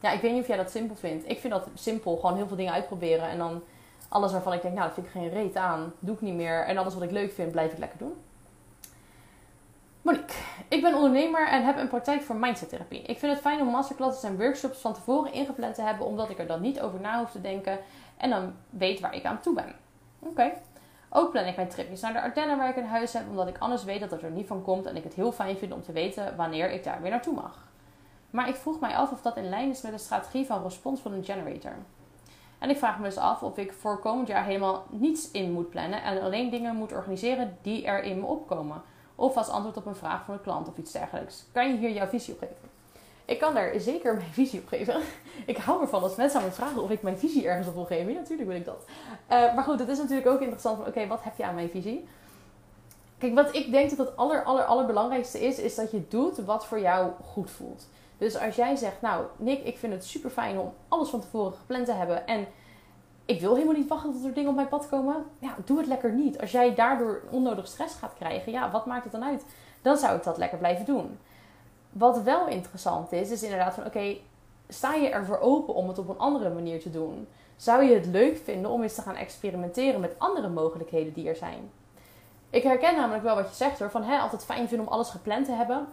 Ja, 0.00 0.10
ik 0.10 0.20
weet 0.20 0.32
niet 0.32 0.40
of 0.40 0.46
jij 0.46 0.56
dat 0.56 0.70
simpel 0.70 0.96
vindt. 0.96 1.28
Ik 1.28 1.40
vind 1.40 1.52
dat 1.52 1.68
simpel, 1.74 2.16
gewoon 2.16 2.36
heel 2.36 2.46
veel 2.46 2.56
dingen 2.56 2.72
uitproberen. 2.72 3.28
En 3.28 3.38
dan 3.38 3.62
alles 4.08 4.32
waarvan 4.32 4.52
ik 4.52 4.62
denk, 4.62 4.74
nou, 4.74 4.86
dat 4.86 4.94
vind 4.94 5.06
ik 5.06 5.12
geen 5.12 5.28
reet 5.28 5.56
aan, 5.56 5.92
doe 5.98 6.14
ik 6.14 6.20
niet 6.20 6.34
meer. 6.34 6.64
En 6.64 6.76
alles 6.76 6.94
wat 6.94 7.02
ik 7.02 7.10
leuk 7.10 7.32
vind, 7.32 7.52
blijf 7.52 7.72
ik 7.72 7.78
lekker 7.78 7.98
doen. 7.98 8.14
Monique, 10.02 10.36
ik 10.68 10.82
ben 10.82 10.94
ondernemer 10.94 11.48
en 11.48 11.64
heb 11.64 11.76
een 11.76 11.88
praktijk 11.88 12.22
voor 12.22 12.36
mindsettherapie. 12.36 13.02
Ik 13.02 13.18
vind 13.18 13.32
het 13.32 13.40
fijn 13.40 13.60
om 13.60 13.66
masterclasses 13.66 14.22
en 14.22 14.38
workshops 14.38 14.78
van 14.78 14.94
tevoren 14.94 15.32
ingepland 15.32 15.74
te 15.74 15.82
hebben, 15.82 16.06
omdat 16.06 16.30
ik 16.30 16.38
er 16.38 16.46
dan 16.46 16.60
niet 16.60 16.80
over 16.80 17.00
na 17.00 17.18
hoef 17.18 17.30
te 17.30 17.40
denken 17.40 17.78
en 18.16 18.30
dan 18.30 18.52
weet 18.70 19.00
waar 19.00 19.14
ik 19.14 19.24
aan 19.24 19.40
toe 19.40 19.54
ben. 19.54 19.74
Oké. 20.18 20.52
Ook 21.14 21.30
plan 21.30 21.46
ik 21.46 21.56
mijn 21.56 21.68
tripjes 21.68 22.00
naar 22.00 22.12
de 22.12 22.20
Ardennen 22.20 22.56
waar 22.56 22.68
ik 22.68 22.76
een 22.76 22.86
huis 22.86 23.12
heb, 23.12 23.28
omdat 23.28 23.48
ik 23.48 23.58
anders 23.58 23.84
weet 23.84 24.00
dat 24.00 24.10
het 24.10 24.22
er 24.22 24.30
niet 24.30 24.46
van 24.46 24.62
komt 24.62 24.86
en 24.86 24.96
ik 24.96 25.04
het 25.04 25.14
heel 25.14 25.32
fijn 25.32 25.56
vind 25.56 25.72
om 25.72 25.82
te 25.82 25.92
weten 25.92 26.36
wanneer 26.36 26.70
ik 26.70 26.84
daar 26.84 27.02
weer 27.02 27.10
naartoe 27.10 27.34
mag. 27.34 27.70
Maar 28.30 28.48
ik 28.48 28.54
vroeg 28.54 28.80
mij 28.80 28.96
af 28.96 29.12
of 29.12 29.22
dat 29.22 29.36
in 29.36 29.48
lijn 29.48 29.70
is 29.70 29.82
met 29.82 29.92
de 29.92 29.98
strategie 29.98 30.46
van 30.46 30.62
respons 30.62 31.00
van 31.00 31.12
een 31.12 31.24
generator. 31.24 31.76
En 32.58 32.70
ik 32.70 32.76
vraag 32.76 32.98
me 32.98 33.04
dus 33.04 33.16
af 33.16 33.42
of 33.42 33.58
ik 33.58 33.72
voor 33.72 33.98
komend 33.98 34.28
jaar 34.28 34.44
helemaal 34.44 34.84
niets 34.90 35.30
in 35.30 35.52
moet 35.52 35.70
plannen 35.70 36.02
en 36.02 36.22
alleen 36.22 36.50
dingen 36.50 36.76
moet 36.76 36.92
organiseren 36.92 37.58
die 37.62 37.86
er 37.86 38.02
in 38.02 38.20
me 38.20 38.26
opkomen. 38.26 38.82
Of 39.14 39.36
als 39.36 39.48
antwoord 39.48 39.76
op 39.76 39.86
een 39.86 39.94
vraag 39.94 40.24
van 40.24 40.34
een 40.34 40.40
klant 40.40 40.68
of 40.68 40.76
iets 40.76 40.92
dergelijks. 40.92 41.46
Kan 41.52 41.68
je 41.68 41.76
hier 41.76 41.92
jouw 41.92 42.06
visie 42.06 42.34
op 42.34 42.40
geven? 42.40 42.71
Ik 43.24 43.38
kan 43.38 43.54
daar 43.54 43.80
zeker 43.80 44.14
mijn 44.14 44.32
visie 44.32 44.60
op 44.60 44.68
geven. 44.68 45.00
ik 45.46 45.56
hou 45.56 45.80
ervan 45.80 46.02
als 46.02 46.16
mensen 46.16 46.40
aan 46.40 46.46
me 46.46 46.52
vragen 46.52 46.82
of 46.82 46.90
ik 46.90 47.02
mijn 47.02 47.18
visie 47.18 47.46
ergens 47.46 47.68
op 47.68 47.74
wil 47.74 47.84
geven. 47.84 48.12
Ja, 48.12 48.18
natuurlijk 48.18 48.48
wil 48.48 48.58
ik 48.58 48.64
dat. 48.64 48.84
Uh, 49.30 49.54
maar 49.54 49.64
goed, 49.64 49.78
het 49.78 49.88
is 49.88 49.98
natuurlijk 49.98 50.26
ook 50.26 50.40
interessant 50.40 50.76
van, 50.76 50.86
oké, 50.86 51.06
wat 51.06 51.22
heb 51.22 51.36
je 51.36 51.44
aan 51.44 51.54
mijn 51.54 51.70
visie? 51.70 52.08
Kijk, 53.18 53.34
wat 53.34 53.54
ik 53.54 53.70
denk 53.70 53.96
dat 53.96 54.06
het 54.06 54.16
aller, 54.16 54.44
aller, 54.44 54.64
allerbelangrijkste 54.64 55.40
is, 55.46 55.58
is 55.58 55.74
dat 55.74 55.90
je 55.90 56.08
doet 56.08 56.38
wat 56.38 56.66
voor 56.66 56.80
jou 56.80 57.10
goed 57.24 57.50
voelt. 57.50 57.88
Dus 58.18 58.38
als 58.38 58.56
jij 58.56 58.76
zegt, 58.76 59.00
nou, 59.00 59.24
Nick, 59.36 59.64
ik 59.64 59.78
vind 59.78 59.92
het 59.92 60.04
super 60.04 60.30
fijn 60.30 60.58
om 60.58 60.74
alles 60.88 61.08
van 61.08 61.20
tevoren 61.20 61.52
gepland 61.52 61.86
te 61.86 61.92
hebben 61.92 62.26
en 62.26 62.46
ik 63.24 63.40
wil 63.40 63.54
helemaal 63.54 63.76
niet 63.76 63.88
wachten 63.88 64.12
tot 64.12 64.24
er 64.24 64.34
dingen 64.34 64.50
op 64.50 64.56
mijn 64.56 64.68
pad 64.68 64.88
komen. 64.88 65.24
Ja, 65.38 65.56
doe 65.64 65.78
het 65.78 65.86
lekker 65.86 66.12
niet. 66.12 66.40
Als 66.40 66.50
jij 66.50 66.74
daardoor 66.74 67.22
onnodig 67.30 67.66
stress 67.66 67.94
gaat 67.94 68.14
krijgen, 68.18 68.52
ja, 68.52 68.70
wat 68.70 68.86
maakt 68.86 69.02
het 69.02 69.12
dan 69.12 69.24
uit? 69.24 69.44
Dan 69.82 69.96
zou 69.96 70.16
ik 70.16 70.24
dat 70.24 70.36
lekker 70.36 70.58
blijven 70.58 70.84
doen. 70.84 71.18
Wat 71.92 72.22
wel 72.22 72.46
interessant 72.46 73.12
is, 73.12 73.30
is 73.30 73.42
inderdaad 73.42 73.74
van 73.74 73.86
oké, 73.86 74.16
sta 74.68 74.94
je 74.94 75.08
ervoor 75.08 75.38
open 75.38 75.74
om 75.74 75.88
het 75.88 75.98
op 75.98 76.08
een 76.08 76.18
andere 76.18 76.50
manier 76.50 76.80
te 76.80 76.90
doen? 76.90 77.28
Zou 77.56 77.84
je 77.84 77.94
het 77.94 78.06
leuk 78.06 78.36
vinden 78.44 78.70
om 78.70 78.82
eens 78.82 78.94
te 78.94 79.02
gaan 79.02 79.16
experimenteren 79.16 80.00
met 80.00 80.14
andere 80.18 80.48
mogelijkheden 80.48 81.12
die 81.12 81.28
er 81.28 81.36
zijn? 81.36 81.70
Ik 82.50 82.62
herken 82.62 82.96
namelijk 82.96 83.22
wel 83.22 83.34
wat 83.34 83.48
je 83.48 83.54
zegt 83.54 83.78
hoor, 83.78 83.90
van 83.90 84.02
hè, 84.02 84.18
altijd 84.18 84.44
fijn 84.44 84.68
vinden 84.68 84.86
om 84.86 84.92
alles 84.92 85.08
gepland 85.08 85.46
te 85.46 85.52
hebben. 85.52 85.86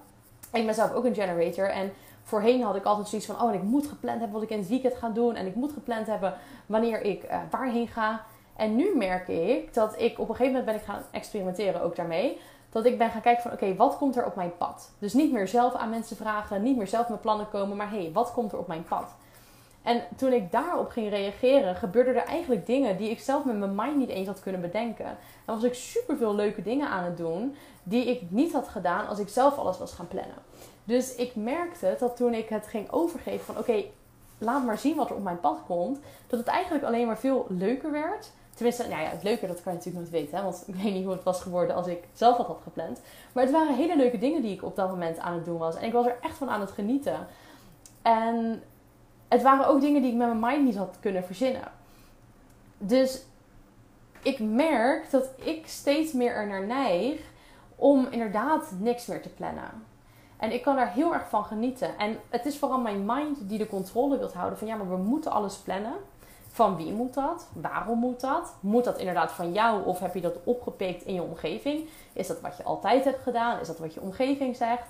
Ik 0.51 0.65
ben 0.65 0.75
zelf 0.75 0.93
ook 0.93 1.05
een 1.05 1.15
generator 1.15 1.69
en 1.69 1.93
voorheen 2.23 2.63
had 2.63 2.75
ik 2.75 2.83
altijd 2.83 3.07
zoiets 3.07 3.27
van, 3.27 3.41
oh, 3.41 3.53
ik 3.53 3.63
moet 3.63 3.87
gepland 3.87 4.19
hebben 4.19 4.39
wat 4.39 4.49
ik 4.49 4.49
in 4.49 4.59
het 4.59 4.67
weekend 4.67 4.95
ga 4.95 5.09
doen. 5.09 5.35
En 5.35 5.45
ik 5.45 5.55
moet 5.55 5.71
gepland 5.71 6.07
hebben 6.07 6.33
wanneer 6.65 7.01
ik 7.01 7.23
uh, 7.23 7.37
waarheen 7.49 7.87
ga. 7.87 8.25
En 8.55 8.75
nu 8.75 8.95
merk 8.95 9.27
ik 9.27 9.73
dat 9.73 10.01
ik 10.01 10.19
op 10.19 10.29
een 10.29 10.35
gegeven 10.35 10.59
moment 10.59 10.65
ben 10.65 10.75
ik 10.75 10.81
gaan 10.81 11.03
experimenteren 11.11 11.81
ook 11.81 11.95
daarmee. 11.95 12.39
Dat 12.69 12.85
ik 12.85 12.97
ben 12.97 13.09
gaan 13.09 13.21
kijken 13.21 13.43
van, 13.43 13.51
oké, 13.51 13.75
wat 13.75 13.97
komt 13.97 14.15
er 14.17 14.25
op 14.25 14.35
mijn 14.35 14.57
pad? 14.57 14.91
Dus 14.99 15.13
niet 15.13 15.31
meer 15.31 15.47
zelf 15.47 15.73
aan 15.73 15.89
mensen 15.89 16.17
vragen, 16.17 16.63
niet 16.63 16.77
meer 16.77 16.87
zelf 16.87 17.09
met 17.09 17.21
plannen 17.21 17.49
komen, 17.49 17.77
maar 17.77 17.89
hé, 17.89 18.01
hey, 18.01 18.11
wat 18.13 18.33
komt 18.33 18.51
er 18.51 18.57
op 18.57 18.67
mijn 18.67 18.83
pad? 18.83 19.13
En 19.83 20.03
toen 20.15 20.33
ik 20.33 20.51
daarop 20.51 20.89
ging 20.89 21.09
reageren, 21.09 21.75
gebeurden 21.75 22.15
er 22.15 22.27
eigenlijk 22.27 22.65
dingen 22.65 22.97
die 22.97 23.09
ik 23.09 23.19
zelf 23.19 23.45
met 23.45 23.57
mijn 23.57 23.75
mind 23.75 23.97
niet 23.97 24.09
eens 24.09 24.27
had 24.27 24.39
kunnen 24.39 24.61
bedenken. 24.61 25.17
Dan 25.45 25.55
was 25.55 25.63
ik 25.63 25.73
super 25.73 26.17
veel 26.17 26.35
leuke 26.35 26.61
dingen 26.61 26.89
aan 26.89 27.03
het 27.03 27.17
doen 27.17 27.55
die 27.83 28.05
ik 28.05 28.21
niet 28.31 28.53
had 28.53 28.67
gedaan 28.67 29.07
als 29.07 29.19
ik 29.19 29.29
zelf 29.29 29.57
alles 29.57 29.77
was 29.77 29.93
gaan 29.93 30.07
plannen. 30.07 30.35
Dus 30.83 31.15
ik 31.15 31.35
merkte 31.35 31.95
dat 31.99 32.15
toen 32.15 32.33
ik 32.33 32.49
het 32.49 32.67
ging 32.67 32.91
overgeven 32.91 33.45
van 33.45 33.57
oké, 33.57 33.83
laat 34.37 34.65
maar 34.65 34.77
zien 34.77 34.95
wat 34.95 35.09
er 35.09 35.15
op 35.15 35.23
mijn 35.23 35.39
pad 35.39 35.59
komt, 35.67 35.99
dat 36.27 36.39
het 36.39 36.47
eigenlijk 36.47 36.85
alleen 36.85 37.07
maar 37.07 37.19
veel 37.19 37.45
leuker 37.49 37.91
werd. 37.91 38.31
Tenminste, 38.59 38.87
nou 38.87 39.01
ja, 39.01 39.09
het 39.09 39.23
leuke 39.23 39.47
dat 39.47 39.61
kan 39.61 39.71
je 39.71 39.77
natuurlijk 39.77 39.95
nooit 39.95 40.21
weten, 40.21 40.37
hè, 40.37 40.43
want 40.43 40.63
ik 40.67 40.75
weet 40.75 40.93
niet 40.93 41.03
hoe 41.03 41.13
het 41.13 41.23
was 41.23 41.41
geworden 41.41 41.75
als 41.75 41.87
ik 41.87 42.03
zelf 42.13 42.37
wat 42.37 42.47
had 42.47 42.59
gepland. 42.63 43.01
Maar 43.31 43.43
het 43.43 43.53
waren 43.53 43.75
hele 43.75 43.95
leuke 43.95 44.17
dingen 44.17 44.41
die 44.41 44.53
ik 44.53 44.63
op 44.63 44.75
dat 44.75 44.89
moment 44.89 45.19
aan 45.19 45.33
het 45.33 45.45
doen 45.45 45.57
was. 45.57 45.75
En 45.75 45.85
ik 45.85 45.93
was 45.93 46.05
er 46.05 46.17
echt 46.21 46.37
van 46.37 46.49
aan 46.49 46.59
het 46.59 46.71
genieten. 46.71 47.27
En 48.01 48.63
het 49.27 49.41
waren 49.41 49.67
ook 49.67 49.81
dingen 49.81 50.01
die 50.01 50.11
ik 50.11 50.17
met 50.17 50.27
mijn 50.27 50.53
mind 50.53 50.65
niet 50.65 50.75
had 50.75 50.97
kunnen 50.99 51.23
verzinnen. 51.23 51.71
Dus 52.77 53.21
ik 54.21 54.39
merk 54.39 55.11
dat 55.11 55.29
ik 55.35 55.67
steeds 55.67 56.13
meer 56.13 56.33
er 56.33 56.47
naar 56.47 56.65
neig 56.65 57.19
om 57.75 58.07
inderdaad 58.09 58.71
niks 58.79 59.05
meer 59.05 59.21
te 59.21 59.29
plannen. 59.29 59.87
En 60.37 60.51
ik 60.51 60.61
kan 60.61 60.75
daar 60.75 60.93
heel 60.93 61.13
erg 61.13 61.29
van 61.29 61.45
genieten. 61.45 61.97
En 61.97 62.17
het 62.29 62.45
is 62.45 62.57
vooral 62.57 62.79
mijn 62.79 63.05
mind 63.05 63.49
die 63.49 63.57
de 63.57 63.67
controle 63.67 64.17
wilt 64.17 64.33
houden 64.33 64.57
van 64.57 64.67
ja, 64.67 64.75
maar 64.75 64.89
we 64.89 64.97
moeten 64.97 65.31
alles 65.31 65.57
plannen. 65.57 65.93
Van 66.59 66.75
wie 66.75 66.93
moet 66.93 67.13
dat? 67.13 67.47
Waarom 67.53 67.99
moet 67.99 68.19
dat? 68.19 68.53
Moet 68.59 68.83
dat 68.83 68.97
inderdaad 68.97 69.31
van 69.31 69.51
jou 69.51 69.85
of 69.85 69.99
heb 69.99 70.13
je 70.13 70.21
dat 70.21 70.35
opgepikt 70.43 71.03
in 71.03 71.13
je 71.13 71.21
omgeving? 71.21 71.89
Is 72.13 72.27
dat 72.27 72.41
wat 72.41 72.57
je 72.57 72.63
altijd 72.63 73.03
hebt 73.03 73.21
gedaan? 73.21 73.59
Is 73.59 73.67
dat 73.67 73.77
wat 73.77 73.93
je 73.93 74.01
omgeving 74.01 74.55
zegt? 74.55 74.87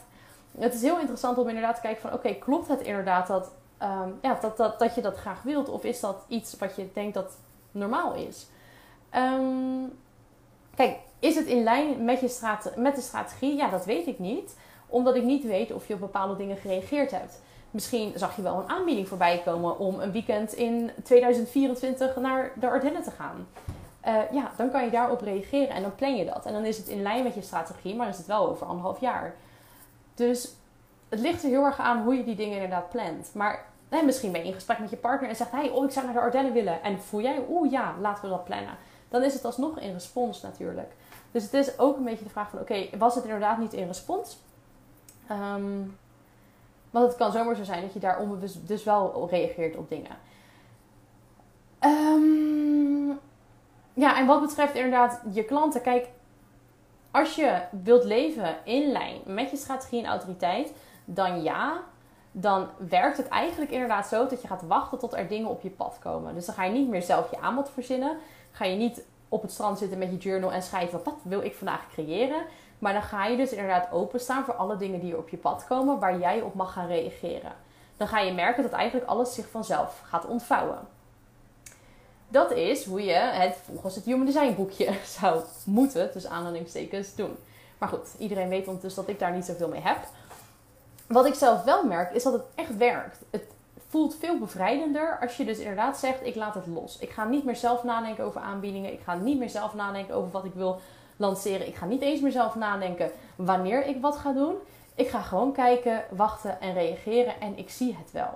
Het 0.57 0.73
is 0.73 0.81
heel 0.81 0.99
interessant 0.99 1.37
om 1.37 1.47
inderdaad 1.47 1.75
te 1.75 1.81
kijken 1.81 2.01
van 2.01 2.13
oké, 2.13 2.33
klopt 2.33 2.67
het 2.67 2.81
inderdaad 2.81 3.27
dat, 3.27 3.51
um, 3.81 4.19
ja, 4.21 4.37
dat, 4.41 4.57
dat, 4.57 4.79
dat 4.79 4.95
je 4.95 5.01
dat 5.01 5.15
graag 5.15 5.41
wilt? 5.41 5.69
Of 5.69 5.83
is 5.83 5.99
dat 5.99 6.15
iets 6.27 6.57
wat 6.57 6.75
je 6.75 6.89
denkt 6.93 7.13
dat 7.13 7.37
normaal 7.71 8.13
is? 8.13 8.47
Um, 9.15 9.99
kijk, 10.75 10.97
is 11.19 11.35
het 11.35 11.45
in 11.45 11.63
lijn 11.63 12.05
met, 12.05 12.19
je 12.19 12.27
straat, 12.27 12.71
met 12.75 12.95
de 12.95 13.01
strategie? 13.01 13.55
Ja, 13.55 13.69
dat 13.69 13.85
weet 13.85 14.07
ik 14.07 14.19
niet 14.19 14.55
omdat 14.87 15.15
ik 15.15 15.23
niet 15.23 15.43
weet 15.43 15.71
of 15.71 15.87
je 15.87 15.93
op 15.93 15.99
bepaalde 15.99 16.35
dingen 16.35 16.57
gereageerd 16.57 17.11
hebt. 17.11 17.41
Misschien 17.71 18.13
zag 18.15 18.35
je 18.35 18.41
wel 18.41 18.59
een 18.59 18.69
aanbieding 18.69 19.07
voorbij 19.07 19.41
komen 19.45 19.79
om 19.79 19.99
een 19.99 20.11
weekend 20.11 20.53
in 20.53 20.91
2024 21.03 22.15
naar 22.15 22.51
de 22.55 22.69
Ardennen 22.69 23.03
te 23.03 23.11
gaan. 23.11 23.47
Uh, 24.07 24.31
ja, 24.31 24.51
dan 24.57 24.71
kan 24.71 24.85
je 24.85 24.91
daarop 24.91 25.21
reageren 25.21 25.75
en 25.75 25.81
dan 25.81 25.95
plan 25.95 26.15
je 26.15 26.25
dat. 26.25 26.45
En 26.45 26.53
dan 26.53 26.65
is 26.65 26.77
het 26.77 26.87
in 26.87 27.01
lijn 27.01 27.23
met 27.23 27.33
je 27.33 27.41
strategie, 27.41 27.95
maar 27.95 28.07
is 28.07 28.17
het 28.17 28.25
wel 28.25 28.49
over 28.49 28.67
anderhalf 28.67 28.99
jaar. 28.99 29.35
Dus 30.13 30.53
het 31.09 31.19
ligt 31.19 31.43
er 31.43 31.49
heel 31.49 31.63
erg 31.63 31.79
aan 31.79 32.03
hoe 32.03 32.15
je 32.15 32.23
die 32.23 32.35
dingen 32.35 32.53
inderdaad 32.53 32.89
plant. 32.89 33.29
Maar 33.33 33.65
misschien 34.05 34.31
ben 34.31 34.41
je 34.41 34.47
in 34.47 34.53
gesprek 34.53 34.79
met 34.79 34.89
je 34.89 34.95
partner 34.95 35.29
en 35.29 35.35
zegt 35.35 35.51
hij: 35.51 35.69
Oh, 35.69 35.85
ik 35.85 35.91
zou 35.91 36.05
naar 36.05 36.13
de 36.13 36.21
Ardennen 36.21 36.53
willen. 36.53 36.83
En 36.83 37.01
voel 37.01 37.21
jij, 37.21 37.45
oeh 37.49 37.71
ja, 37.71 37.95
laten 38.01 38.23
we 38.23 38.29
dat 38.29 38.43
plannen. 38.43 38.77
Dan 39.09 39.23
is 39.23 39.33
het 39.33 39.45
alsnog 39.45 39.79
in 39.79 39.93
respons 39.93 40.41
natuurlijk. 40.41 40.91
Dus 41.31 41.43
het 41.43 41.53
is 41.53 41.79
ook 41.79 41.97
een 41.97 42.03
beetje 42.03 42.23
de 42.23 42.29
vraag 42.29 42.49
van: 42.49 42.59
Oké, 42.59 42.89
was 42.97 43.15
het 43.15 43.23
inderdaad 43.23 43.57
niet 43.57 43.73
in 43.73 43.87
respons? 43.87 44.37
Um, 45.31 45.97
want 46.89 47.07
het 47.07 47.15
kan 47.15 47.31
zomaar 47.31 47.55
zo 47.55 47.63
zijn 47.63 47.81
dat 47.81 47.93
je 47.93 47.99
daar 47.99 48.19
onbewust 48.19 48.67
dus 48.67 48.83
wel 48.83 49.27
reageert 49.29 49.75
op 49.75 49.89
dingen. 49.89 50.17
Um, 51.85 53.19
ja, 53.93 54.17
en 54.17 54.25
wat 54.25 54.41
betreft 54.41 54.75
inderdaad 54.75 55.21
je 55.31 55.43
klanten. 55.43 55.81
Kijk, 55.81 56.07
als 57.11 57.35
je 57.35 57.61
wilt 57.83 58.03
leven 58.03 58.55
in 58.63 58.91
lijn 58.91 59.21
met 59.25 59.49
je 59.49 59.57
strategie 59.57 60.03
en 60.03 60.09
autoriteit, 60.09 60.73
dan 61.05 61.43
ja. 61.43 61.81
Dan 62.31 62.67
werkt 62.89 63.17
het 63.17 63.27
eigenlijk 63.27 63.71
inderdaad 63.71 64.07
zo 64.07 64.27
dat 64.27 64.41
je 64.41 64.47
gaat 64.47 64.61
wachten 64.67 64.99
tot 64.99 65.13
er 65.13 65.27
dingen 65.27 65.49
op 65.49 65.61
je 65.61 65.69
pad 65.69 65.97
komen. 65.99 66.33
Dus 66.33 66.45
dan 66.45 66.55
ga 66.55 66.63
je 66.63 66.71
niet 66.71 66.89
meer 66.89 67.01
zelf 67.01 67.31
je 67.31 67.39
aanbod 67.39 67.69
verzinnen. 67.69 68.17
Ga 68.51 68.65
je 68.65 68.77
niet 68.77 69.05
op 69.29 69.41
het 69.41 69.51
strand 69.51 69.77
zitten 69.77 69.97
met 69.97 70.11
je 70.11 70.17
journal 70.17 70.51
en 70.51 70.61
schrijven 70.61 71.01
wat 71.03 71.15
wil 71.21 71.41
ik 71.41 71.55
vandaag 71.55 71.89
creëren. 71.91 72.43
Maar 72.79 72.93
dan 72.93 73.01
ga 73.01 73.25
je 73.25 73.37
dus 73.37 73.51
inderdaad 73.51 73.91
openstaan 73.91 74.43
voor 74.43 74.53
alle 74.53 74.77
dingen 74.77 74.99
die 74.99 75.11
er 75.11 75.17
op 75.17 75.29
je 75.29 75.37
pad 75.37 75.65
komen 75.67 75.99
waar 75.99 76.19
jij 76.19 76.41
op 76.41 76.53
mag 76.53 76.73
gaan 76.73 76.87
reageren. 76.87 77.51
Dan 77.97 78.07
ga 78.07 78.19
je 78.19 78.33
merken 78.33 78.63
dat 78.63 78.71
eigenlijk 78.71 79.09
alles 79.09 79.33
zich 79.33 79.49
vanzelf 79.49 80.01
gaat 80.05 80.25
ontvouwen. 80.25 80.79
Dat 82.27 82.51
is 82.51 82.85
hoe 82.85 83.03
je 83.03 83.13
het 83.13 83.57
volgens 83.65 83.95
het 83.95 84.05
Human 84.05 84.25
Design 84.25 84.55
boekje 84.55 84.93
zou 85.19 85.41
moeten, 85.65 86.09
dus 86.13 86.27
aanhalingstekens, 86.27 87.15
doen. 87.15 87.37
Maar 87.77 87.89
goed, 87.89 88.07
iedereen 88.17 88.49
weet 88.49 88.67
ondertussen 88.67 89.01
dat 89.05 89.13
ik 89.13 89.19
daar 89.19 89.33
niet 89.33 89.45
zoveel 89.45 89.67
mee 89.67 89.81
heb. 89.81 89.97
Wat 91.07 91.25
ik 91.25 91.33
zelf 91.33 91.63
wel 91.63 91.85
merk, 91.85 92.13
is 92.13 92.23
dat 92.23 92.33
het 92.33 92.43
echt 92.55 92.77
werkt. 92.77 93.17
Het 93.29 93.43
voelt 93.87 94.15
veel 94.19 94.39
bevrijdender 94.39 95.17
als 95.21 95.37
je 95.37 95.45
dus 95.45 95.57
inderdaad 95.57 95.97
zegt: 95.97 96.25
ik 96.25 96.35
laat 96.35 96.53
het 96.53 96.67
los. 96.67 96.97
Ik 96.97 97.09
ga 97.09 97.25
niet 97.25 97.43
meer 97.43 97.55
zelf 97.55 97.83
nadenken 97.83 98.23
over 98.23 98.41
aanbiedingen. 98.41 98.93
Ik 98.93 99.01
ga 99.03 99.15
niet 99.15 99.39
meer 99.39 99.49
zelf 99.49 99.73
nadenken 99.73 100.15
over 100.15 100.31
wat 100.31 100.45
ik 100.45 100.53
wil 100.53 100.81
lanceren. 101.19 101.67
Ik 101.67 101.75
ga 101.75 101.85
niet 101.85 102.01
eens 102.01 102.21
meer 102.21 102.31
zelf 102.31 102.55
nadenken 102.55 103.11
wanneer 103.35 103.85
ik 103.85 104.01
wat 104.01 104.15
ga 104.15 104.31
doen. 104.31 104.55
Ik 104.95 105.09
ga 105.09 105.21
gewoon 105.21 105.51
kijken, 105.51 106.03
wachten 106.09 106.61
en 106.61 106.73
reageren 106.73 107.41
en 107.41 107.57
ik 107.57 107.69
zie 107.69 107.95
het 107.99 108.11
wel. 108.11 108.33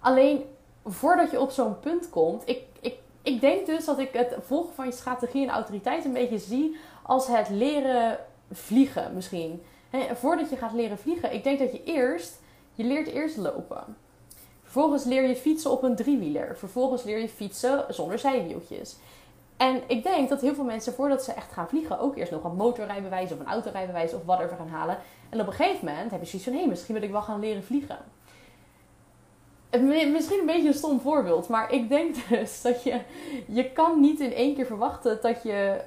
Alleen 0.00 0.44
voordat 0.84 1.30
je 1.30 1.40
op 1.40 1.50
zo'n 1.50 1.80
punt 1.80 2.10
komt, 2.10 2.42
ik, 2.48 2.62
ik, 2.80 2.94
ik 3.22 3.40
denk 3.40 3.66
dus 3.66 3.84
dat 3.84 3.98
ik 3.98 4.12
het 4.12 4.34
volgen 4.40 4.74
van 4.74 4.86
je 4.86 4.92
strategie 4.92 5.42
en 5.42 5.54
autoriteit 5.54 6.04
een 6.04 6.12
beetje 6.12 6.38
zie 6.38 6.76
als 7.02 7.26
het 7.26 7.48
leren 7.48 8.18
vliegen 8.50 9.14
misschien. 9.14 9.62
voordat 10.14 10.50
je 10.50 10.56
gaat 10.56 10.72
leren 10.72 10.98
vliegen, 10.98 11.32
ik 11.32 11.44
denk 11.44 11.58
dat 11.58 11.72
je 11.72 11.84
eerst, 11.84 12.40
je 12.74 12.84
leert 12.84 13.08
eerst 13.08 13.36
lopen. 13.36 13.96
Vervolgens 14.62 15.04
leer 15.04 15.28
je 15.28 15.36
fietsen 15.36 15.70
op 15.70 15.82
een 15.82 15.96
driewieler. 15.96 16.56
Vervolgens 16.56 17.02
leer 17.02 17.18
je 17.18 17.28
fietsen 17.28 17.84
zonder 17.88 18.18
zijwieltjes. 18.18 18.96
En 19.60 19.82
ik 19.86 20.02
denk 20.02 20.28
dat 20.28 20.40
heel 20.40 20.54
veel 20.54 20.64
mensen 20.64 20.92
voordat 20.92 21.24
ze 21.24 21.32
echt 21.32 21.52
gaan 21.52 21.68
vliegen 21.68 21.98
ook 21.98 22.16
eerst 22.16 22.32
nog 22.32 22.44
een 22.44 22.56
motorrijbewijs 22.56 23.32
of 23.32 23.38
een 23.38 23.46
autorijbewijs 23.46 24.12
of 24.12 24.24
whatever 24.24 24.56
gaan 24.56 24.68
halen. 24.68 24.98
En 25.28 25.40
op 25.40 25.46
een 25.46 25.52
gegeven 25.52 25.86
moment 25.86 26.10
heb 26.10 26.20
je 26.20 26.26
zoiets 26.26 26.44
van, 26.44 26.52
hé, 26.52 26.60
hey, 26.60 26.68
misschien 26.68 26.94
wil 26.94 27.02
ik 27.02 27.10
wel 27.10 27.22
gaan 27.22 27.40
leren 27.40 27.64
vliegen. 27.64 27.98
Misschien 30.12 30.38
een 30.40 30.46
beetje 30.46 30.68
een 30.68 30.74
stom 30.74 31.00
voorbeeld, 31.00 31.48
maar 31.48 31.72
ik 31.72 31.88
denk 31.88 32.16
dus 32.28 32.62
dat 32.62 32.82
je, 32.82 33.00
je 33.46 33.72
kan 33.72 34.00
niet 34.00 34.20
in 34.20 34.32
één 34.32 34.54
keer 34.54 34.66
verwachten 34.66 35.18
dat 35.22 35.42
je 35.42 35.80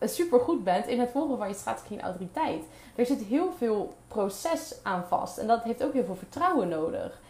um, 0.00 0.08
super 0.08 0.40
goed 0.40 0.64
bent 0.64 0.86
in 0.86 1.00
het 1.00 1.10
volgen 1.10 1.38
van 1.38 1.48
je 1.48 1.54
strategie 1.54 1.98
en 1.98 2.04
autoriteit. 2.04 2.64
Er 2.94 3.06
zit 3.06 3.22
heel 3.22 3.52
veel 3.58 3.94
proces 4.08 4.74
aan 4.82 5.04
vast 5.08 5.38
en 5.38 5.46
dat 5.46 5.62
heeft 5.62 5.84
ook 5.84 5.92
heel 5.92 6.04
veel 6.04 6.16
vertrouwen 6.16 6.68
nodig. 6.68 7.20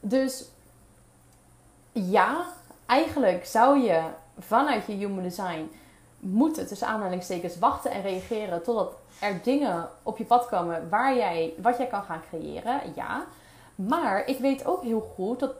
Dus 0.00 0.44
ja, 1.92 2.46
eigenlijk 2.86 3.46
zou 3.46 3.78
je 3.78 4.02
vanuit 4.38 4.86
je 4.86 4.92
human 4.92 5.22
design 5.22 5.70
moeten 6.18 6.66
tussen 6.66 6.86
aanhalingstekens 6.86 7.58
wachten 7.58 7.90
en 7.90 8.02
reageren 8.02 8.62
totdat 8.62 8.92
er 9.20 9.40
dingen 9.42 9.88
op 10.02 10.18
je 10.18 10.24
pad 10.24 10.46
komen 10.46 10.88
waar 10.88 11.16
jij, 11.16 11.54
wat 11.62 11.76
jij 11.76 11.86
kan 11.86 12.02
gaan 12.02 12.22
creëren. 12.28 12.80
Ja. 12.94 13.24
Maar 13.74 14.28
ik 14.28 14.38
weet 14.38 14.66
ook 14.66 14.82
heel 14.82 15.12
goed 15.14 15.40
dat 15.40 15.54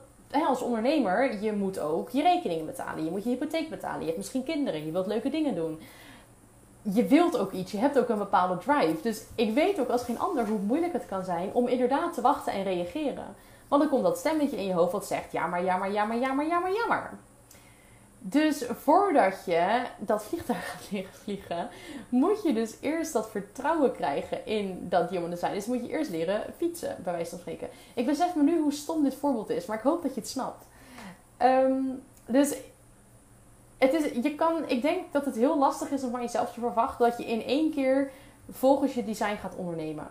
als 0.47 0.63
ondernemer, 0.63 1.43
je 1.43 1.53
moet 1.53 1.79
ook 1.79 2.11
je 2.11 2.23
rekeningen 2.23 2.67
betalen. 2.67 3.05
Je 3.05 3.11
moet 3.11 3.25
je 3.25 3.31
hypotheek 3.31 3.71
betalen. 3.71 4.01
Je 4.01 4.05
hebt 4.05 4.17
misschien 4.17 4.45
kinderen. 4.45 4.85
Je 4.85 4.93
wilt 4.93 5.07
leuke 5.07 5.31
dingen 5.31 5.55
doen. 5.55 5.81
Je 6.83 7.07
wilt 7.07 7.39
ook 7.39 7.53
iets. 7.53 7.73
Je 7.73 7.79
hebt 7.79 7.99
ook 7.99 8.09
een 8.09 8.19
bepaalde 8.19 8.59
drive. 8.59 9.03
Dus 9.03 9.23
ik 9.35 9.55
weet 9.55 9.81
ook 9.81 9.89
als 9.89 10.03
geen 10.03 10.19
ander 10.19 10.47
hoe 10.47 10.59
moeilijk 10.59 10.93
het 10.93 11.07
kan 11.07 11.25
zijn 11.25 11.51
om 11.53 11.69
inderdaad 11.69 12.15
te 12.15 12.21
wachten 12.21 12.53
en 12.53 12.63
reageren. 12.63 13.35
Want 13.69 13.83
dan 13.83 13.91
komt 13.91 14.03
dat 14.03 14.19
stemmetje 14.19 14.57
in 14.57 14.67
je 14.67 14.73
hoofd 14.73 14.93
wat 14.93 15.07
zegt: 15.07 15.33
ja, 15.33 15.47
maar, 15.47 15.65
ja, 15.65 15.77
maar, 15.77 15.93
ja, 15.93 16.05
maar, 16.05 16.19
ja, 16.19 16.33
maar, 16.33 16.47
ja, 16.47 16.59
maar, 16.59 16.73
maar. 16.89 17.13
Dus 18.27 18.65
voordat 18.71 19.45
je 19.47 19.83
dat 19.99 20.25
vliegtuig 20.25 20.67
gaat 20.71 20.91
leren 20.91 21.13
vliegen, 21.13 21.69
moet 22.09 22.43
je 22.43 22.53
dus 22.53 22.75
eerst 22.81 23.13
dat 23.13 23.31
vertrouwen 23.31 23.93
krijgen 23.93 24.47
in 24.47 24.87
dat 24.89 25.11
human 25.11 25.31
design. 25.31 25.53
Dus 25.53 25.67
moet 25.67 25.81
je 25.81 25.89
eerst 25.89 26.11
leren 26.11 26.43
fietsen, 26.57 26.97
bij 27.03 27.13
wijze 27.13 27.31
van 27.31 27.39
spreken. 27.39 27.69
Ik 27.95 28.07
besef 28.07 28.35
me 28.35 28.43
nu 28.43 28.61
hoe 28.61 28.73
stom 28.73 29.03
dit 29.03 29.15
voorbeeld 29.15 29.51
is, 29.51 29.67
maar 29.67 29.77
ik 29.77 29.83
hoop 29.83 30.03
dat 30.03 30.15
je 30.15 30.21
het 30.21 30.29
snapt. 30.29 30.65
Ehm, 31.37 31.83
dus 32.27 32.55
het 33.79 33.93
is, 33.93 34.23
je 34.23 34.35
kan, 34.35 34.69
ik 34.69 34.83
denk 34.83 35.13
dat 35.13 35.25
het 35.25 35.37
heel 35.37 35.59
lastig 35.59 35.91
is 35.91 36.05
om 36.05 36.11
van 36.11 36.21
jezelf 36.21 36.53
te 36.53 36.61
verwachten 36.61 37.09
dat 37.09 37.19
je 37.19 37.25
in 37.25 37.45
één 37.45 37.71
keer 37.71 38.11
volgens 38.51 38.95
je 38.95 39.05
design 39.05 39.37
gaat 39.37 39.57
ondernemen. 39.57 40.07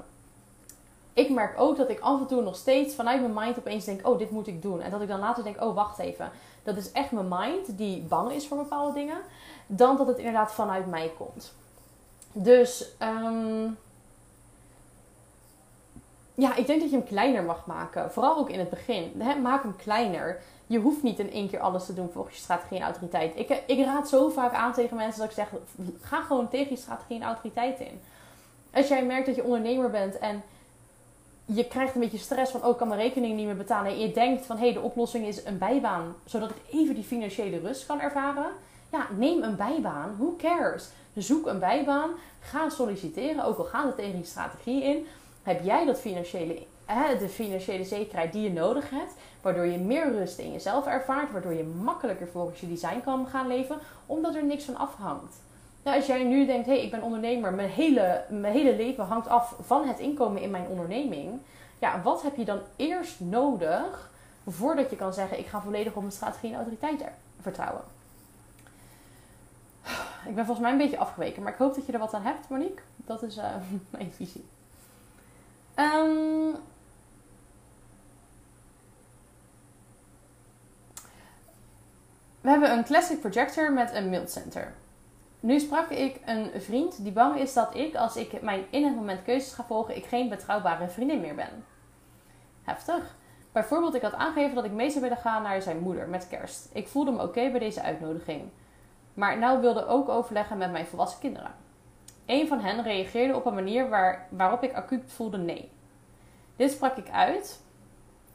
Ik 1.13 1.29
merk 1.29 1.59
ook 1.59 1.77
dat 1.77 1.89
ik 1.89 1.99
af 1.99 2.19
en 2.19 2.27
toe 2.27 2.41
nog 2.41 2.55
steeds 2.55 2.95
vanuit 2.95 3.21
mijn 3.21 3.33
mind 3.33 3.57
opeens 3.57 3.85
denk: 3.85 4.07
oh, 4.07 4.17
dit 4.17 4.31
moet 4.31 4.47
ik 4.47 4.61
doen. 4.61 4.81
En 4.81 4.91
dat 4.91 5.01
ik 5.01 5.07
dan 5.07 5.19
later 5.19 5.43
denk: 5.43 5.61
oh, 5.61 5.75
wacht 5.75 5.99
even 5.99 6.31
dat 6.63 6.77
is 6.77 6.91
echt 6.91 7.11
mijn 7.11 7.27
mind 7.29 7.77
die 7.77 8.01
bang 8.01 8.31
is 8.31 8.47
voor 8.47 8.57
bepaalde 8.57 8.93
dingen. 8.93 9.17
Dan 9.67 9.97
dat 9.97 10.07
het 10.07 10.17
inderdaad 10.17 10.51
vanuit 10.51 10.87
mij 10.87 11.11
komt. 11.17 11.53
Dus 12.31 12.87
um, 12.99 13.77
ja, 16.35 16.55
ik 16.55 16.67
denk 16.67 16.81
dat 16.81 16.89
je 16.89 16.95
hem 16.95 17.05
kleiner 17.05 17.43
mag 17.43 17.65
maken. 17.65 18.11
Vooral 18.11 18.37
ook 18.37 18.49
in 18.49 18.59
het 18.59 18.69
begin. 18.69 19.11
Maak 19.41 19.63
hem 19.63 19.75
kleiner. 19.75 20.41
Je 20.67 20.79
hoeft 20.79 21.03
niet 21.03 21.19
in 21.19 21.31
één 21.31 21.49
keer 21.49 21.59
alles 21.59 21.85
te 21.85 21.93
doen 21.93 22.09
volgens 22.11 22.35
je 22.35 22.41
strategie 22.41 22.77
en 22.77 22.83
autoriteit. 22.83 23.35
Ik, 23.35 23.63
ik 23.65 23.85
raad 23.85 24.09
zo 24.09 24.29
vaak 24.29 24.53
aan 24.53 24.73
tegen 24.73 24.97
mensen 24.97 25.19
dat 25.19 25.29
ik 25.29 25.35
zeg: 25.35 25.49
ga 26.01 26.21
gewoon 26.21 26.49
tegen 26.49 26.69
je 26.69 26.77
strategie 26.77 27.15
en 27.15 27.27
autoriteit 27.27 27.79
in. 27.79 28.01
Als 28.73 28.87
jij 28.87 29.05
merkt 29.05 29.25
dat 29.25 29.35
je 29.35 29.43
ondernemer 29.43 29.89
bent 29.89 30.17
en 30.17 30.43
je 31.45 31.67
krijgt 31.67 31.95
een 31.95 32.01
beetje 32.01 32.17
stress 32.17 32.51
van, 32.51 32.63
oh, 32.63 32.69
ik 32.69 32.77
kan 32.77 32.87
mijn 32.87 32.99
rekening 32.99 33.35
niet 33.35 33.45
meer 33.45 33.55
betalen. 33.55 33.91
En 33.91 33.99
je 33.99 34.11
denkt 34.11 34.45
van, 34.45 34.57
hé, 34.57 34.63
hey, 34.63 34.73
de 34.73 34.81
oplossing 34.81 35.25
is 35.25 35.45
een 35.45 35.57
bijbaan, 35.57 36.15
zodat 36.25 36.49
ik 36.49 36.55
even 36.71 36.95
die 36.95 37.03
financiële 37.03 37.59
rust 37.59 37.85
kan 37.85 38.01
ervaren. 38.01 38.51
Ja, 38.91 39.07
neem 39.17 39.43
een 39.43 39.55
bijbaan. 39.55 40.15
Who 40.17 40.35
cares? 40.37 40.89
Zoek 41.15 41.47
een 41.47 41.59
bijbaan. 41.59 42.09
Ga 42.39 42.69
solliciteren, 42.69 43.43
ook 43.43 43.57
al 43.57 43.63
gaat 43.63 43.85
het 43.85 43.95
tegen 43.95 44.15
die 44.15 44.25
strategie 44.25 44.83
in. 44.83 45.07
Heb 45.43 45.63
jij 45.63 45.85
dat 45.85 45.99
financiële, 45.99 46.59
de 47.19 47.29
financiële 47.29 47.83
zekerheid 47.83 48.33
die 48.33 48.41
je 48.41 48.51
nodig 48.51 48.89
hebt, 48.89 49.13
waardoor 49.41 49.65
je 49.65 49.77
meer 49.77 50.11
rust 50.11 50.37
in 50.37 50.51
jezelf 50.51 50.85
ervaart, 50.85 51.31
waardoor 51.31 51.53
je 51.53 51.63
makkelijker 51.63 52.27
volgens 52.27 52.59
je 52.59 52.67
design 52.67 53.01
kan 53.03 53.27
gaan 53.27 53.47
leven, 53.47 53.79
omdat 54.05 54.35
er 54.35 54.45
niks 54.45 54.63
van 54.63 54.77
afhangt. 54.77 55.42
Nou, 55.83 55.97
als 55.97 56.05
jij 56.05 56.23
nu 56.23 56.45
denkt, 56.45 56.65
hé, 56.65 56.73
hey, 56.73 56.83
ik 56.83 56.91
ben 56.91 57.01
ondernemer, 57.01 57.53
mijn 57.53 57.69
hele, 57.69 58.23
mijn 58.29 58.53
hele 58.53 58.75
leven 58.75 59.05
hangt 59.05 59.27
af 59.27 59.55
van 59.61 59.87
het 59.87 59.99
inkomen 59.99 60.41
in 60.41 60.51
mijn 60.51 60.67
onderneming. 60.67 61.39
Ja, 61.79 62.01
wat 62.01 62.21
heb 62.21 62.35
je 62.35 62.45
dan 62.45 62.59
eerst 62.75 63.19
nodig 63.19 64.11
voordat 64.47 64.89
je 64.89 64.95
kan 64.95 65.13
zeggen, 65.13 65.39
ik 65.39 65.45
ga 65.45 65.61
volledig 65.61 65.93
op 65.93 66.01
mijn 66.01 66.13
strategie 66.13 66.49
en 66.49 66.55
autoriteit 66.55 67.03
vertrouwen? 67.41 67.83
Ik 70.25 70.35
ben 70.35 70.45
volgens 70.45 70.59
mij 70.59 70.71
een 70.71 70.77
beetje 70.77 70.97
afgeweken, 70.97 71.43
maar 71.43 71.51
ik 71.51 71.57
hoop 71.57 71.75
dat 71.75 71.85
je 71.85 71.91
er 71.91 71.99
wat 71.99 72.13
aan 72.13 72.21
hebt, 72.21 72.49
Monique. 72.49 72.81
Dat 72.95 73.23
is 73.23 73.37
uh, 73.37 73.45
mijn 73.89 74.11
visie. 74.11 74.45
Um, 75.75 76.55
we 82.41 82.49
hebben 82.49 82.71
een 82.71 82.83
classic 82.83 83.19
projector 83.19 83.73
met 83.73 83.93
een 83.93 84.09
mild 84.09 84.31
center. 84.31 84.73
Nu 85.43 85.59
sprak 85.59 85.89
ik 85.89 86.19
een 86.25 86.61
vriend 86.61 87.03
die 87.03 87.11
bang 87.11 87.39
is 87.39 87.53
dat 87.53 87.75
ik, 87.75 87.95
als 87.95 88.15
ik 88.15 88.41
mijn 88.41 88.65
in 88.69 88.85
het 88.85 88.95
moment 88.95 89.23
keuzes 89.23 89.53
ga 89.53 89.63
volgen, 89.63 89.95
ik 89.95 90.05
geen 90.05 90.29
betrouwbare 90.29 90.87
vriendin 90.87 91.21
meer 91.21 91.35
ben. 91.35 91.65
Heftig. 92.61 93.15
Bijvoorbeeld, 93.51 93.95
ik 93.95 94.01
had 94.01 94.13
aangegeven 94.13 94.55
dat 94.55 94.63
ik 94.63 94.71
mee 94.71 94.89
zou 94.89 95.01
willen 95.01 95.17
gaan 95.17 95.41
naar 95.41 95.61
zijn 95.61 95.79
moeder 95.79 96.07
met 96.07 96.27
kerst. 96.27 96.69
Ik 96.73 96.87
voelde 96.87 97.11
me 97.11 97.21
oké 97.21 97.49
bij 97.49 97.59
deze 97.59 97.81
uitnodiging. 97.81 98.49
Maar 99.13 99.37
nou 99.37 99.61
wilde 99.61 99.87
ook 99.87 100.09
overleggen 100.09 100.57
met 100.57 100.71
mijn 100.71 100.85
volwassen 100.85 101.19
kinderen. 101.19 101.51
Een 102.25 102.47
van 102.47 102.59
hen 102.59 102.83
reageerde 102.83 103.35
op 103.35 103.45
een 103.45 103.53
manier 103.53 103.89
waar, 103.89 104.27
waarop 104.29 104.63
ik 104.63 104.73
acuut 104.73 105.11
voelde 105.11 105.37
nee. 105.37 105.71
Dit 106.55 106.71
sprak 106.71 106.97
ik 106.97 107.09
uit. 107.09 107.61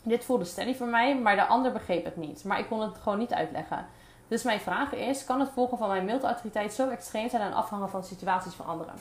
Dit 0.03 0.25
voelde 0.25 0.45
steady 0.45 0.75
voor 0.75 0.89
mij, 0.89 1.19
maar 1.19 1.37
de 1.37 1.47
ander 1.47 1.73
begreep 1.73 2.05
het 2.05 2.17
niet. 2.17 2.45
Maar 2.45 2.59
ik 2.59 2.67
kon 2.67 2.81
het 2.81 2.99
gewoon 2.99 3.19
niet 3.19 3.33
uitleggen. 3.33 3.87
Dus 4.29 4.43
mijn 4.43 4.61
vraag 4.61 4.95
is: 4.95 5.25
kan 5.25 5.41
het 5.41 5.51
volgen 5.55 5.79
van 5.79 5.89
mijn 5.89 6.05
mailautoriteit 6.05 6.73
zo 6.73 6.89
extreem 6.89 7.29
zijn 7.29 7.43
en 7.43 7.53
afhangen 7.53 7.91
van 7.91 8.05
situaties 8.05 8.55
van 8.55 8.67
anderen? 8.67 8.95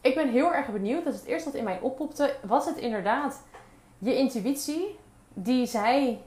Ik 0.00 0.14
ben 0.14 0.28
heel 0.28 0.54
erg 0.54 0.68
benieuwd. 0.68 1.04
Dat 1.04 1.14
is 1.14 1.20
het 1.20 1.28
eerste 1.28 1.48
wat 1.48 1.58
in 1.58 1.64
mij 1.64 1.80
oppopte. 1.80 2.34
Was 2.42 2.66
het 2.66 2.76
inderdaad 2.76 3.42
je 3.98 4.16
intuïtie 4.16 4.98
die 5.34 5.66
zei 5.66 6.22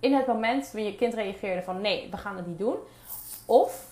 in 0.00 0.14
het 0.14 0.26
moment 0.26 0.70
wanneer 0.72 0.90
je 0.90 0.96
kind 0.96 1.14
reageerde 1.14 1.62
van 1.62 1.80
nee, 1.80 2.08
we 2.10 2.16
gaan 2.16 2.36
het 2.36 2.46
niet 2.46 2.58
doen? 2.58 2.76
Of 3.46 3.88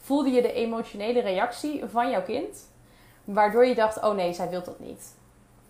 voelde 0.00 0.30
je 0.30 0.42
de 0.42 0.52
emotionele 0.52 1.20
reactie 1.20 1.84
van 1.84 2.10
jouw 2.10 2.22
kind, 2.22 2.68
waardoor 3.24 3.66
je 3.66 3.74
dacht: 3.74 4.02
oh 4.02 4.14
nee, 4.14 4.32
zij 4.32 4.48
wil 4.48 4.62
dat 4.62 4.78
niet? 4.78 5.14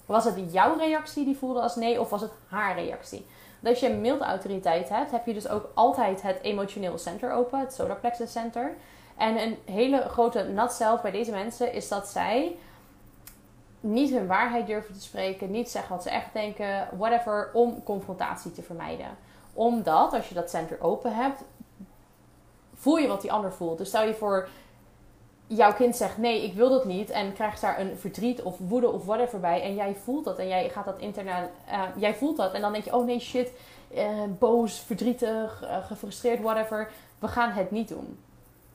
Was 0.07 0.25
het 0.25 0.53
jouw 0.53 0.77
reactie 0.77 1.25
die 1.25 1.37
voelde 1.37 1.61
als 1.61 1.77
nee, 1.77 2.01
of 2.01 2.11
was 2.11 2.21
het 2.21 2.33
haar 2.49 2.75
reactie? 2.75 3.27
Als 3.67 3.81
je 3.81 3.89
een 3.89 4.01
mild 4.01 4.21
autoriteit 4.21 4.89
hebt, 4.89 5.11
heb 5.11 5.27
je 5.27 5.35
dus 5.35 5.49
ook 5.49 5.71
altijd 5.75 6.23
het 6.23 6.39
emotioneel 6.43 6.99
center 6.99 7.33
open, 7.33 7.61
het 7.61 7.75
solar 7.75 7.97
plexus 7.97 8.33
center. 8.33 8.75
En 9.17 9.41
een 9.41 9.59
hele 9.65 10.01
grote 10.01 10.45
nat 10.45 10.73
zelf 10.73 11.03
bij 11.03 11.11
deze 11.11 11.31
mensen 11.31 11.73
is 11.73 11.89
dat 11.89 12.09
zij 12.09 12.57
niet 13.81 14.11
hun 14.11 14.27
waarheid 14.27 14.67
durven 14.67 14.95
te 14.95 15.01
spreken, 15.01 15.51
niet 15.51 15.71
zeggen 15.71 15.95
wat 15.95 16.03
ze 16.03 16.11
echt 16.11 16.33
denken, 16.33 16.89
whatever, 16.97 17.51
om 17.53 17.83
confrontatie 17.83 18.53
te 18.53 18.63
vermijden. 18.63 19.07
Omdat 19.53 20.13
als 20.13 20.29
je 20.29 20.35
dat 20.35 20.51
center 20.51 20.81
open 20.81 21.15
hebt, 21.15 21.43
voel 22.75 22.97
je 22.97 23.09
wat 23.09 23.21
die 23.21 23.33
ander 23.33 23.53
voelt. 23.53 23.79
Dus 23.79 23.89
stel 23.89 24.05
je 24.05 24.15
voor, 24.15 24.49
jouw 25.47 25.73
kind 25.73 25.97
zegt 25.97 26.19
nee, 26.19 26.45
ik 26.45 26.55
wil 26.55 26.69
dat 26.69 26.85
niet. 26.85 27.11
En 27.11 27.33
krijgt 27.33 27.61
daar 27.61 27.81
een 27.81 27.97
verdriet 27.97 28.43
of 28.43 28.59
woede 28.59 28.91
of 28.91 29.05
whatever 29.05 29.41
bij. 29.41 29.63
En 29.63 29.75
jij 29.75 29.95
voelt 29.95 30.25
dat 30.25 30.39
en 30.39 30.49
jij 30.49 30.69
gaat 30.69 30.85
dat 30.85 30.99
interna, 30.99 31.49
uh, 31.71 31.83
jij 31.97 32.15
voelt 32.15 32.37
dat. 32.37 32.53
En 32.53 32.61
dan 32.61 32.73
denk 32.73 32.85
je, 32.85 32.95
oh 32.95 33.05
nee 33.05 33.21
shit, 33.21 33.53
uh, 33.95 34.23
boos, 34.39 34.81
verdrietig, 34.81 35.63
uh, 35.63 35.87
gefrustreerd, 35.87 36.41
whatever. 36.41 36.91
We 37.19 37.29
gaan 37.29 37.51
het 37.51 37.71
niet 37.71 37.89
doen. 37.89 38.19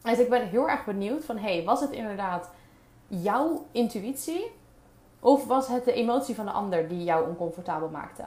Dus 0.02 0.20
ik 0.20 0.30
ben 0.30 0.48
heel 0.48 0.70
erg 0.70 0.86
benieuwd 0.86 1.26
van, 1.26 1.38
hey, 1.38 1.64
was 1.64 1.82
het 1.82 1.92
inderdaad 1.92 2.50
jouw 3.08 3.66
intuïtie? 3.72 4.52
Of 5.20 5.46
was 5.46 5.68
het 5.68 5.86
de 5.86 5.94
emotie 5.94 6.36
van 6.36 6.46
de 6.46 6.52
ander 6.52 6.88
die 6.88 7.04
jou 7.04 7.28
oncomfortabel 7.28 7.90
maakte? 7.90 8.24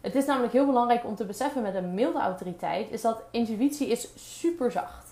Het 0.00 0.14
is 0.14 0.26
namelijk 0.26 0.52
heel 0.52 0.66
belangrijk 0.66 1.04
om 1.04 1.14
te 1.14 1.24
beseffen 1.24 1.62
met 1.62 1.74
een 1.74 1.94
milde 1.94 2.18
autoriteit, 2.18 2.90
is 2.90 3.00
dat 3.00 3.22
intuïtie 3.30 3.88
is 3.88 4.08
super 4.14 4.72
zacht 4.72 5.03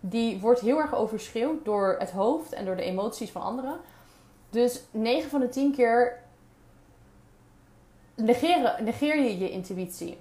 die 0.00 0.40
wordt 0.40 0.60
heel 0.60 0.78
erg 0.78 0.94
overschreeuwd 0.94 1.64
door 1.64 1.96
het 1.98 2.10
hoofd 2.10 2.52
en 2.52 2.64
door 2.64 2.76
de 2.76 2.82
emoties 2.82 3.30
van 3.30 3.42
anderen. 3.42 3.80
Dus 4.50 4.82
9 4.90 5.30
van 5.30 5.40
de 5.40 5.48
10 5.48 5.72
keer 5.72 6.22
negeren, 8.14 8.84
negeer 8.84 9.16
je 9.16 9.38
je 9.38 9.50
intuïtie. 9.50 10.18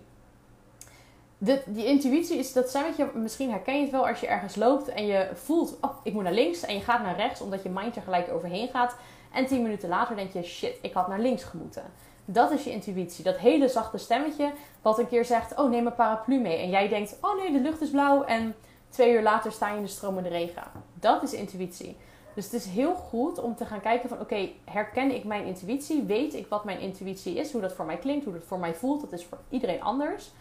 De, 1.38 1.61
die 1.65 1.85
intuïtie 1.85 2.38
is 2.38 2.53
dat 2.53 2.69
stemmetje, 2.69 3.09
misschien 3.13 3.51
herken 3.51 3.75
je 3.75 3.81
het 3.81 3.91
wel 3.91 4.07
als 4.07 4.19
je 4.19 4.27
ergens 4.27 4.55
loopt 4.55 4.88
en 4.88 5.05
je 5.05 5.29
voelt, 5.33 5.77
oh, 5.81 5.91
ik 6.03 6.13
moet 6.13 6.23
naar 6.23 6.33
links 6.33 6.65
en 6.65 6.75
je 6.75 6.81
gaat 6.81 7.03
naar 7.03 7.15
rechts 7.15 7.41
omdat 7.41 7.63
je 7.63 7.69
mind 7.69 7.95
er 7.95 8.01
gelijk 8.01 8.31
overheen 8.31 8.67
gaat. 8.67 8.95
En 9.33 9.45
10 9.45 9.61
minuten 9.61 9.89
later 9.89 10.15
denk 10.15 10.33
je, 10.33 10.43
shit, 10.43 10.77
ik 10.81 10.93
had 10.93 11.07
naar 11.07 11.19
links 11.19 11.43
gemoeten. 11.43 11.83
Dat 12.25 12.51
is 12.51 12.63
je 12.63 12.71
intuïtie. 12.71 13.23
Dat 13.23 13.38
hele 13.38 13.67
zachte 13.67 13.97
stemmetje 13.97 14.51
wat 14.81 14.99
een 14.99 15.07
keer 15.07 15.25
zegt, 15.25 15.55
oh 15.55 15.69
neem 15.69 15.85
een 15.85 15.95
paraplu 15.95 16.39
mee. 16.39 16.57
En 16.57 16.69
jij 16.69 16.88
denkt, 16.88 17.17
oh 17.21 17.38
nee, 17.38 17.51
de 17.51 17.59
lucht 17.59 17.81
is 17.81 17.89
blauw 17.89 18.23
en 18.23 18.55
Twee 18.95 19.13
uur 19.13 19.21
later 19.21 19.51
sta 19.51 19.69
je 19.69 19.77
in 19.77 19.84
de 19.84 19.89
stromende 19.89 20.29
regen. 20.29 20.63
Dat 20.93 21.23
is 21.23 21.34
intuïtie. 21.34 21.97
Dus 22.34 22.43
het 22.43 22.53
is 22.53 22.65
heel 22.65 22.93
goed 22.93 23.39
om 23.39 23.55
te 23.55 23.65
gaan 23.65 23.81
kijken 23.81 24.10
van 24.10 24.19
oké, 24.19 24.49
herken 24.65 25.15
ik 25.15 25.23
mijn 25.23 25.45
intuïtie? 25.45 26.03
Weet 26.03 26.34
ik 26.34 26.47
wat 26.47 26.63
mijn 26.63 26.79
intuïtie 26.79 27.36
is? 27.36 27.51
Hoe 27.51 27.62
dat 27.62 27.74
voor 27.74 27.86
mij 27.86 27.97
klinkt, 27.97 28.26
hoe 28.26 28.34
dat 28.34 28.43
voor 28.43 28.59
mij 28.59 28.74
voelt? 28.74 29.01
Dat 29.01 29.11
is 29.11 29.26
voor 29.26 29.38
iedereen 29.49 29.82
anders. 29.82 30.32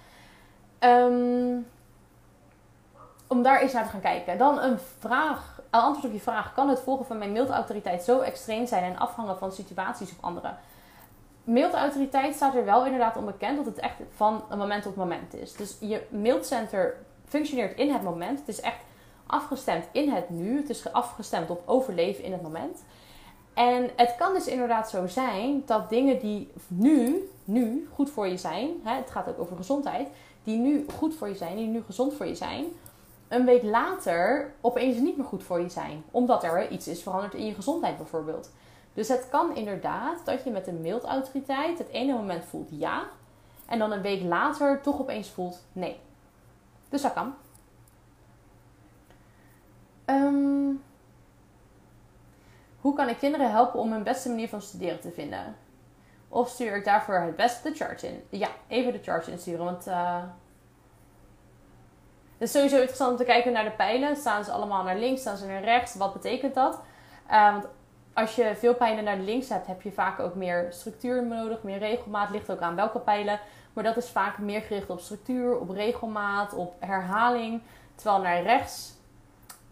Ehm, 0.79 1.57
om 3.27 3.43
daar 3.43 3.61
eens 3.61 3.73
naar 3.73 3.85
te 3.85 3.91
gaan 3.91 4.01
kijken. 4.01 4.39
Dan 4.39 4.59
een 4.59 4.79
vraag, 4.99 5.61
een 5.71 5.81
antwoord 5.81 6.07
op 6.07 6.13
je 6.13 6.21
vraag. 6.21 6.55
Kan 6.55 6.69
het 6.69 6.81
volgen 6.81 7.07
van 7.07 7.19
mijn 7.19 7.33
mildautoriteit 7.33 8.03
zo 8.03 8.21
extreem 8.21 8.67
zijn 8.67 8.85
en 8.85 8.99
afhangen 8.99 9.39
van 9.39 9.53
situaties 9.53 10.11
of 10.11 10.17
anderen? 10.21 10.59
Mildautoriteit 11.45 12.35
staat 12.35 12.55
er 12.55 12.65
wel 12.65 12.85
inderdaad 12.85 13.17
onbekend 13.17 13.57
dat 13.57 13.67
het 13.67 13.79
echt 13.79 13.97
van 14.15 14.45
een 14.49 14.59
moment 14.59 14.83
tot 14.83 14.97
moment 14.97 15.35
is. 15.35 15.53
Dus 15.53 15.77
je 15.81 16.07
mildcenter 16.11 16.97
functioneert 17.29 17.79
in 17.79 17.93
het 17.93 18.03
moment. 18.03 18.39
Het 18.39 18.49
is 18.49 18.61
echt 18.61 18.81
afgestemd 19.27 19.85
in 19.93 20.11
het 20.11 20.31
nu. 20.31 20.57
Het 20.57 20.71
is 20.71 20.93
afgestemd 20.93 21.51
op 21.51 21.63
overleven 21.67 22.25
in 22.25 22.33
het 22.33 22.43
moment. 22.43 22.85
En 23.55 23.91
het 23.97 24.15
kan 24.19 24.35
dus 24.35 24.47
inderdaad 24.47 24.91
zo 24.91 25.07
zijn 25.07 25.63
dat 25.67 25.89
dingen 25.89 26.19
die 26.19 26.51
nu, 26.69 27.29
nu 27.45 27.89
goed 27.93 28.11
voor 28.11 28.29
je 28.29 28.37
zijn, 28.37 28.71
hè, 28.83 28.95
het 28.95 29.11
gaat 29.11 29.29
ook 29.29 29.39
over 29.39 29.57
gezondheid, 29.57 30.09
die 30.45 30.59
nu 30.59 30.87
goed 30.99 31.15
voor 31.15 31.29
je 31.29 31.35
zijn, 31.35 31.57
die 31.57 31.67
nu 31.67 31.83
gezond 31.83 32.15
voor 32.15 32.27
je 32.27 32.35
zijn, 32.35 32.65
een 33.29 33.45
week 33.45 33.63
later 33.63 34.53
opeens 34.61 34.99
niet 34.99 35.17
meer 35.17 35.27
goed 35.27 35.43
voor 35.43 35.61
je 35.61 35.69
zijn. 35.69 36.05
Omdat 36.11 36.45
er 36.45 36.71
iets 36.71 36.89
is 36.89 37.03
veranderd 37.03 37.35
in 37.35 37.47
je 37.47 37.55
gezondheid 37.55 37.97
bijvoorbeeld. 37.97 38.51
Dus 38.95 39.09
het 39.09 39.29
kan 39.31 39.57
inderdaad 39.57 40.19
dat 40.25 40.45
je 40.45 40.51
met 40.51 40.67
een 40.67 40.81
mildautoriteit 40.81 41.79
het 41.79 41.89
ene 41.89 42.13
moment 42.13 42.45
voelt 42.45 42.69
ja. 42.71 43.05
En 43.67 43.79
dan 43.79 43.93
een 43.93 44.03
week 44.03 44.23
later 44.23 44.81
toch 44.81 45.01
opeens 45.01 45.31
voelt 45.31 45.63
nee. 45.73 45.97
Dus 46.95 47.03
dat 47.03 47.13
kan. 47.13 47.35
Ehm, 50.05 50.73
hoe 52.81 52.95
kan 52.95 53.09
ik 53.09 53.19
kinderen 53.19 53.51
helpen 53.51 53.81
om 53.81 53.93
hun 53.93 54.03
beste 54.03 54.29
manier 54.29 54.49
van 54.49 54.63
studeren 54.63 55.01
te 55.01 55.11
vinden? 55.11 55.57
Of 56.29 56.49
stuur 56.49 56.77
ik 56.77 56.85
daarvoor 56.85 57.15
het 57.15 57.37
beste 57.37 57.71
de 57.71 57.77
chart 57.77 58.03
in? 58.03 58.25
Ja, 58.29 58.49
even 58.69 58.93
de 58.93 59.03
chart 59.03 59.27
insturen, 59.27 59.65
want 59.65 59.87
uh, 59.87 60.23
het 62.39 62.49
is 62.49 62.53
sowieso 62.53 62.77
interessant 62.77 63.11
om 63.11 63.17
te 63.17 63.25
kijken 63.25 63.53
naar 63.53 63.65
de 63.65 63.71
pijlen. 63.71 64.17
Staan 64.17 64.45
ze 64.45 64.51
allemaal 64.51 64.83
naar 64.83 64.99
links, 64.99 65.21
staan 65.21 65.37
ze 65.37 65.47
naar 65.47 65.65
rechts? 65.65 65.95
Wat 65.95 66.13
betekent 66.13 66.55
dat? 66.55 66.81
Uh, 67.31 67.53
want 67.53 67.67
als 68.13 68.35
je 68.35 68.57
veel 68.57 68.75
pijlen 68.75 69.05
naar 69.05 69.19
links 69.19 69.49
hebt, 69.49 69.67
heb 69.67 69.83
je 69.83 69.93
vaak 69.93 70.21
ook 70.21 70.35
meer 70.35 70.67
structuur 70.71 71.27
nodig, 71.27 71.63
meer 71.63 71.79
regelmaat. 71.79 72.31
Ligt 72.31 72.51
ook 72.51 72.61
aan 72.61 72.77
welke 72.77 72.99
pijlen. 72.99 73.41
Maar 73.75 73.85
dat 73.85 73.97
is 73.97 74.09
vaak 74.09 74.39
meer 74.39 74.61
gericht 74.61 74.91
op 74.91 75.01
structuur, 75.01 75.59
op 75.59 75.71
regelmaat, 75.71 76.53
op 76.53 76.75
herhaling. 76.79 77.63
Terwijl 77.95 78.23
naar 78.23 78.43
rechts 78.43 78.93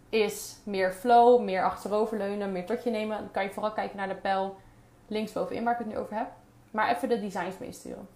is 0.09 0.57
meer 0.65 0.93
flow, 0.93 1.43
meer 1.43 1.65
achteroverleunen, 1.65 2.53
meer 2.53 2.67
tot 2.67 2.85
je 2.85 2.91
nemen. 2.91 3.19
Dan 3.19 3.31
kan 3.31 3.43
je 3.43 3.51
vooral 3.51 3.73
kijken 3.73 3.97
naar 3.97 4.09
de 4.09 4.15
pijl 4.15 4.57
linksbovenin 5.07 5.65
waar 5.65 5.73
ik 5.73 5.79
het 5.79 5.89
nu 5.89 5.97
over 5.97 6.17
heb. 6.17 6.29
Maar 6.71 6.95
even 6.95 7.09
de 7.09 7.21
designs 7.21 7.59
meesturen. 7.59 8.09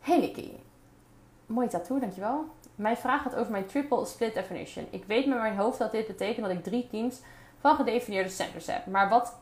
Hey 0.00 0.18
Nikki. 0.18 0.62
Mooi 1.46 1.68
tattoo, 1.68 1.98
dankjewel. 1.98 2.44
Mijn 2.74 2.96
vraag 2.96 3.22
gaat 3.22 3.36
over 3.36 3.52
mijn 3.52 3.66
triple 3.66 4.04
split 4.04 4.34
definition. 4.34 4.86
Ik 4.90 5.04
weet 5.04 5.26
met 5.26 5.38
mijn 5.38 5.56
hoofd 5.56 5.78
dat 5.78 5.90
dit 5.90 6.06
betekent 6.06 6.46
dat 6.46 6.56
ik 6.56 6.62
drie 6.62 6.88
teams 6.90 7.20
van 7.58 7.76
gedefinieerde 7.76 8.30
centers 8.30 8.66
heb. 8.66 8.86
Maar 8.86 9.08
wat 9.08 9.38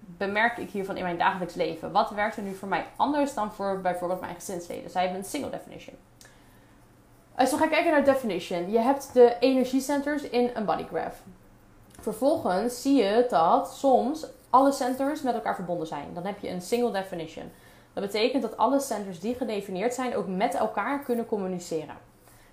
bemerk 0.00 0.58
ik 0.58 0.70
hiervan 0.70 0.96
in 0.96 1.02
mijn 1.02 1.18
dagelijks 1.18 1.54
leven? 1.54 1.92
Wat 1.92 2.10
werkt 2.10 2.36
er 2.36 2.42
nu 2.42 2.54
voor 2.54 2.68
mij 2.68 2.86
anders 2.96 3.34
dan 3.34 3.52
voor 3.52 3.80
bijvoorbeeld 3.80 4.20
mijn 4.20 4.34
gezinsleden? 4.34 4.90
Zij 4.90 5.02
hebben 5.02 5.20
een 5.20 5.26
single 5.28 5.50
definition. 5.50 5.96
Als 7.34 7.50
we 7.50 7.56
gaan 7.56 7.68
kijken 7.68 7.90
naar 7.90 8.04
definition. 8.04 8.70
Je 8.70 8.78
hebt 8.78 9.12
de 9.12 9.36
energiecenters 9.40 10.22
in 10.22 10.50
een 10.54 10.64
body 10.64 10.84
graph. 10.84 11.16
Vervolgens 12.00 12.82
zie 12.82 13.02
je 13.02 13.26
dat 13.30 13.72
soms 13.74 14.26
alle 14.50 14.72
centers 14.72 15.22
met 15.22 15.34
elkaar 15.34 15.54
verbonden 15.54 15.86
zijn. 15.86 16.14
Dan 16.14 16.26
heb 16.26 16.38
je 16.38 16.48
een 16.48 16.62
single 16.62 16.92
definition. 16.92 17.50
Dat 17.92 18.04
betekent 18.04 18.42
dat 18.42 18.56
alle 18.56 18.80
centers 18.80 19.20
die 19.20 19.34
gedefinieerd 19.34 19.94
zijn 19.94 20.16
ook 20.16 20.26
met 20.26 20.54
elkaar 20.54 21.00
kunnen 21.00 21.26
communiceren. 21.26 21.96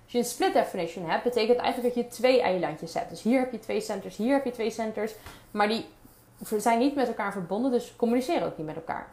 Als 0.04 0.12
je 0.12 0.18
een 0.18 0.24
split 0.24 0.52
definition 0.52 1.08
hebt, 1.08 1.22
betekent 1.22 1.58
eigenlijk 1.58 1.94
dat 1.94 2.04
je 2.04 2.10
twee 2.10 2.42
eilandjes 2.42 2.94
hebt. 2.94 3.10
Dus 3.10 3.22
hier 3.22 3.40
heb 3.40 3.52
je 3.52 3.58
twee 3.58 3.80
centers, 3.80 4.16
hier 4.16 4.32
heb 4.32 4.44
je 4.44 4.50
twee 4.50 4.70
centers, 4.70 5.14
maar 5.50 5.68
die 5.68 5.86
zijn 6.38 6.78
niet 6.78 6.94
met 6.94 7.06
elkaar 7.06 7.32
verbonden, 7.32 7.70
dus 7.70 7.96
communiceren 7.96 8.46
ook 8.46 8.56
niet 8.56 8.66
met 8.66 8.76
elkaar. 8.76 9.08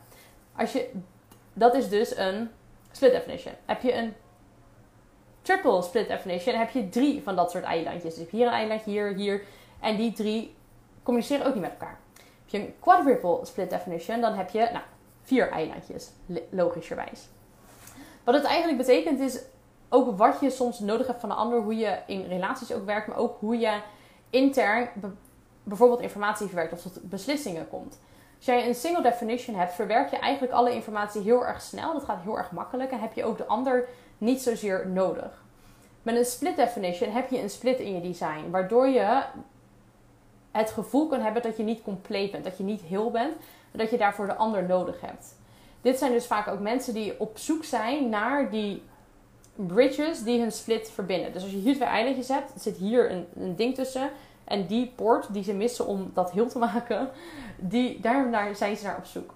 Als 0.55 0.71
je, 0.71 0.91
dat 1.53 1.76
is 1.76 1.89
dus 1.89 2.17
een 2.17 2.49
split 2.91 3.11
definition. 3.11 3.53
Heb 3.65 3.82
je 3.82 3.93
een 3.93 4.13
triple 5.41 5.82
split 5.82 6.07
definition, 6.07 6.55
heb 6.55 6.69
je 6.69 6.89
drie 6.89 7.23
van 7.23 7.36
dat 7.36 7.51
soort 7.51 7.63
eilandjes. 7.63 8.15
Dus 8.15 8.30
hier 8.30 8.47
een 8.47 8.53
eilandje, 8.53 8.91
hier, 8.91 9.13
hier. 9.13 9.43
En 9.80 9.95
die 9.95 10.13
drie 10.13 10.55
communiceren 11.03 11.45
ook 11.45 11.53
niet 11.53 11.63
met 11.63 11.71
elkaar. 11.71 11.99
Heb 12.15 12.49
je 12.49 12.57
een 12.57 12.73
quadruple 12.80 13.39
split 13.45 13.69
definition, 13.69 14.21
dan 14.21 14.34
heb 14.34 14.49
je 14.49 14.59
nou, 14.59 14.84
vier 15.21 15.49
eilandjes, 15.49 16.11
logischerwijs. 16.49 17.28
Wat 18.23 18.36
het 18.36 18.43
eigenlijk 18.43 18.78
betekent 18.78 19.19
is 19.19 19.41
ook 19.89 20.17
wat 20.17 20.39
je 20.41 20.49
soms 20.49 20.80
nodig 20.80 21.07
hebt 21.07 21.19
van 21.19 21.30
de 21.30 21.36
ander, 21.36 21.61
hoe 21.61 21.76
je 21.76 21.99
in 22.07 22.26
relaties 22.28 22.73
ook 22.73 22.86
werkt, 22.86 23.07
maar 23.07 23.17
ook 23.17 23.39
hoe 23.39 23.57
je 23.59 23.80
intern 24.30 24.89
bijvoorbeeld 25.66 26.01
informatie 26.01 26.47
verwerkt 26.47 26.74
of 26.74 26.82
tot 26.82 27.09
beslissingen 27.09 27.68
komt. 27.68 27.99
Als 28.38 28.45
jij 28.45 28.68
een 28.68 28.76
single 28.76 29.01
definition 29.01 29.55
hebt, 29.55 29.74
verwerk 29.74 30.09
je 30.09 30.18
eigenlijk 30.18 30.53
alle 30.53 30.74
informatie 30.74 31.22
heel 31.22 31.45
erg 31.45 31.61
snel. 31.61 31.93
Dat 31.93 32.03
gaat 32.03 32.22
heel 32.24 32.38
erg 32.38 32.51
makkelijk 32.51 32.91
en 32.91 32.99
heb 32.99 33.13
je 33.13 33.24
ook 33.24 33.38
de 33.38 33.45
ander 33.45 33.88
niet 34.18 34.41
zozeer 34.41 34.88
nodig. 34.88 35.43
Met 36.01 36.16
een 36.16 36.26
split 36.26 36.55
definition 36.55 37.11
heb 37.11 37.30
je 37.30 37.41
een 37.41 37.49
split 37.49 37.80
in 37.80 37.93
je 37.93 38.01
design, 38.01 38.49
waardoor 38.49 38.88
je 38.88 39.24
het 40.51 40.72
gevoel 40.72 41.07
kan 41.07 41.20
hebben 41.20 41.41
dat 41.41 41.57
je 41.57 41.63
niet 41.63 41.82
compleet 41.82 42.32
bent, 42.32 42.43
dat 42.43 42.57
je 42.57 42.63
niet 42.63 42.82
heel 42.82 43.11
bent, 43.11 43.36
maar 43.72 43.82
dat 43.82 43.89
je 43.89 43.97
daarvoor 43.97 44.26
de 44.26 44.36
ander 44.36 44.63
nodig 44.63 45.01
hebt. 45.01 45.36
Dit 45.82 45.97
zijn 45.97 46.11
dus 46.11 46.26
vaak 46.26 46.47
ook 46.47 46.59
mensen 46.59 46.93
die 46.93 47.20
op 47.20 47.38
zoek 47.38 47.63
zijn 47.63 48.09
naar 48.09 48.49
die 48.49 48.84
bridges 49.55 50.24
die 50.24 50.39
hun 50.39 50.51
split 50.51 50.89
verbinden. 50.89 51.34
Dus 51.34 51.43
als 51.43 51.51
je 51.51 51.57
hier 51.57 51.76
twee 51.76 51.88
eilandjes 51.88 52.28
hebt, 52.28 52.51
zit 52.61 52.78
hier 52.78 53.11
een, 53.11 53.26
een 53.36 53.55
ding 53.55 53.76
tussen. 53.76 54.09
En 54.46 54.66
die 54.66 54.93
poort 54.96 55.34
die 55.34 55.43
ze 55.43 55.54
missen 55.54 55.86
om 55.86 56.12
dat 56.14 56.32
heel 56.32 56.48
te 56.48 56.60
maken, 56.70 57.10
die, 57.58 58.00
daar, 58.00 58.32
daar 58.32 58.56
zijn 58.56 58.78
ze 58.78 58.86
naar 58.86 58.98
op 58.98 59.06
zoek. 59.06 59.34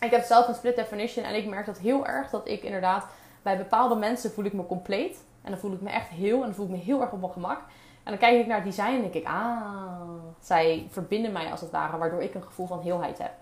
Ik 0.00 0.10
heb 0.10 0.24
zelf 0.24 0.48
een 0.48 0.54
split 0.54 0.76
definition 0.76 1.24
en 1.24 1.34
ik 1.34 1.48
merk 1.48 1.66
dat 1.66 1.78
heel 1.78 2.06
erg 2.06 2.30
dat 2.30 2.48
ik 2.48 2.62
inderdaad 2.62 3.06
bij 3.42 3.56
bepaalde 3.56 3.94
mensen 3.94 4.30
voel 4.30 4.44
ik 4.44 4.52
me 4.52 4.66
compleet. 4.66 5.24
En 5.42 5.50
dan 5.50 5.60
voel 5.60 5.72
ik 5.72 5.80
me 5.80 5.90
echt 5.90 6.08
heel 6.08 6.36
en 6.36 6.44
dan 6.44 6.54
voel 6.54 6.64
ik 6.64 6.70
me 6.70 6.76
heel 6.76 7.00
erg 7.00 7.12
op 7.12 7.20
mijn 7.20 7.32
gemak. 7.32 7.58
En 8.02 8.10
dan 8.10 8.18
kijk 8.18 8.40
ik 8.40 8.46
naar 8.46 8.64
design 8.64 8.94
en 8.94 9.00
denk 9.00 9.14
ik, 9.14 9.26
ah, 9.26 10.00
zij 10.40 10.86
verbinden 10.90 11.32
mij 11.32 11.50
als 11.50 11.60
het 11.60 11.70
ware, 11.70 11.98
waardoor 11.98 12.22
ik 12.22 12.34
een 12.34 12.42
gevoel 12.42 12.66
van 12.66 12.80
heelheid 12.80 13.18
heb. 13.18 13.32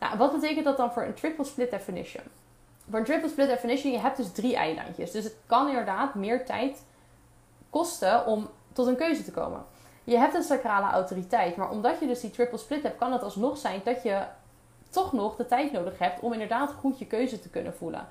Nou, 0.00 0.18
wat 0.18 0.32
betekent 0.32 0.64
dat 0.64 0.76
dan 0.76 0.92
voor 0.92 1.02
een 1.02 1.14
triple 1.14 1.44
split 1.44 1.70
definition? 1.70 2.24
Voor 2.90 2.98
een 2.98 3.04
triple 3.04 3.28
split 3.28 3.48
definition, 3.48 3.92
je 3.92 3.98
hebt 3.98 4.16
dus 4.16 4.32
drie 4.32 4.56
eilandjes. 4.56 5.10
Dus 5.10 5.24
het 5.24 5.36
kan 5.46 5.68
inderdaad 5.68 6.14
meer 6.14 6.44
tijd 6.44 6.84
kosten 7.70 8.26
om 8.26 8.48
tot 8.72 8.86
een 8.86 8.96
keuze 8.96 9.24
te 9.24 9.30
komen. 9.30 9.64
Je 10.04 10.16
hebt 10.16 10.34
een 10.34 10.42
sacrale 10.42 10.86
autoriteit, 10.86 11.56
maar 11.56 11.70
omdat 11.70 12.00
je 12.00 12.06
dus 12.06 12.20
die 12.20 12.30
triple 12.30 12.58
split 12.58 12.82
hebt, 12.82 12.98
kan 12.98 13.12
het 13.12 13.22
alsnog 13.22 13.58
zijn 13.58 13.80
dat 13.84 14.02
je 14.02 14.22
toch 14.90 15.12
nog 15.12 15.36
de 15.36 15.46
tijd 15.46 15.72
nodig 15.72 15.98
hebt 15.98 16.20
om 16.20 16.32
inderdaad 16.32 16.72
goed 16.80 16.98
je 16.98 17.06
keuze 17.06 17.40
te 17.40 17.48
kunnen 17.48 17.74
voelen. 17.74 18.06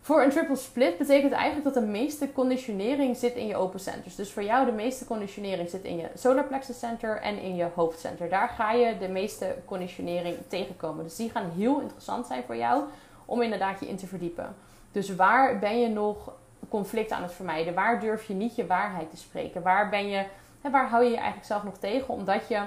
Voor 0.00 0.22
een 0.22 0.30
triple 0.30 0.56
split 0.56 0.98
betekent 0.98 1.32
eigenlijk 1.32 1.64
dat 1.64 1.84
de 1.84 1.90
meeste 1.90 2.32
conditionering 2.32 3.16
zit 3.16 3.34
in 3.34 3.46
je 3.46 3.56
open 3.56 3.80
centers. 3.80 4.14
Dus 4.14 4.32
voor 4.32 4.42
jou 4.42 4.66
de 4.66 4.72
meeste 4.72 5.04
conditionering 5.04 5.70
zit 5.70 5.82
in 5.82 5.96
je 5.96 6.08
solar 6.14 6.44
plexus 6.44 6.78
center 6.78 7.20
en 7.20 7.38
in 7.38 7.56
je 7.56 7.68
hoofdcenter. 7.74 8.28
Daar 8.28 8.48
ga 8.48 8.72
je 8.72 8.98
de 8.98 9.08
meeste 9.08 9.56
conditionering 9.64 10.36
tegenkomen. 10.48 11.04
Dus 11.04 11.16
die 11.16 11.30
gaan 11.30 11.50
heel 11.56 11.80
interessant 11.80 12.26
zijn 12.26 12.42
voor 12.46 12.56
jou 12.56 12.82
om 13.24 13.42
inderdaad 13.42 13.80
je 13.80 13.88
in 13.88 13.96
te 13.96 14.06
verdiepen. 14.06 14.54
Dus 14.92 15.14
waar 15.14 15.58
ben 15.58 15.80
je 15.80 15.88
nog 15.88 16.32
conflict 16.68 17.10
aan 17.10 17.22
het 17.22 17.32
vermijden? 17.32 17.74
Waar 17.74 18.00
durf 18.00 18.26
je 18.26 18.34
niet 18.34 18.56
je 18.56 18.66
waarheid 18.66 19.10
te 19.10 19.16
spreken? 19.16 19.62
Waar 19.62 19.88
ben 19.88 20.08
je, 20.08 20.24
hè, 20.64 20.70
waar 20.70 20.88
hou 20.88 21.04
je 21.04 21.10
je 21.10 21.16
eigenlijk 21.16 21.46
zelf 21.46 21.62
nog 21.64 21.76
tegen 21.76 22.14
omdat 22.14 22.48
je 22.48 22.62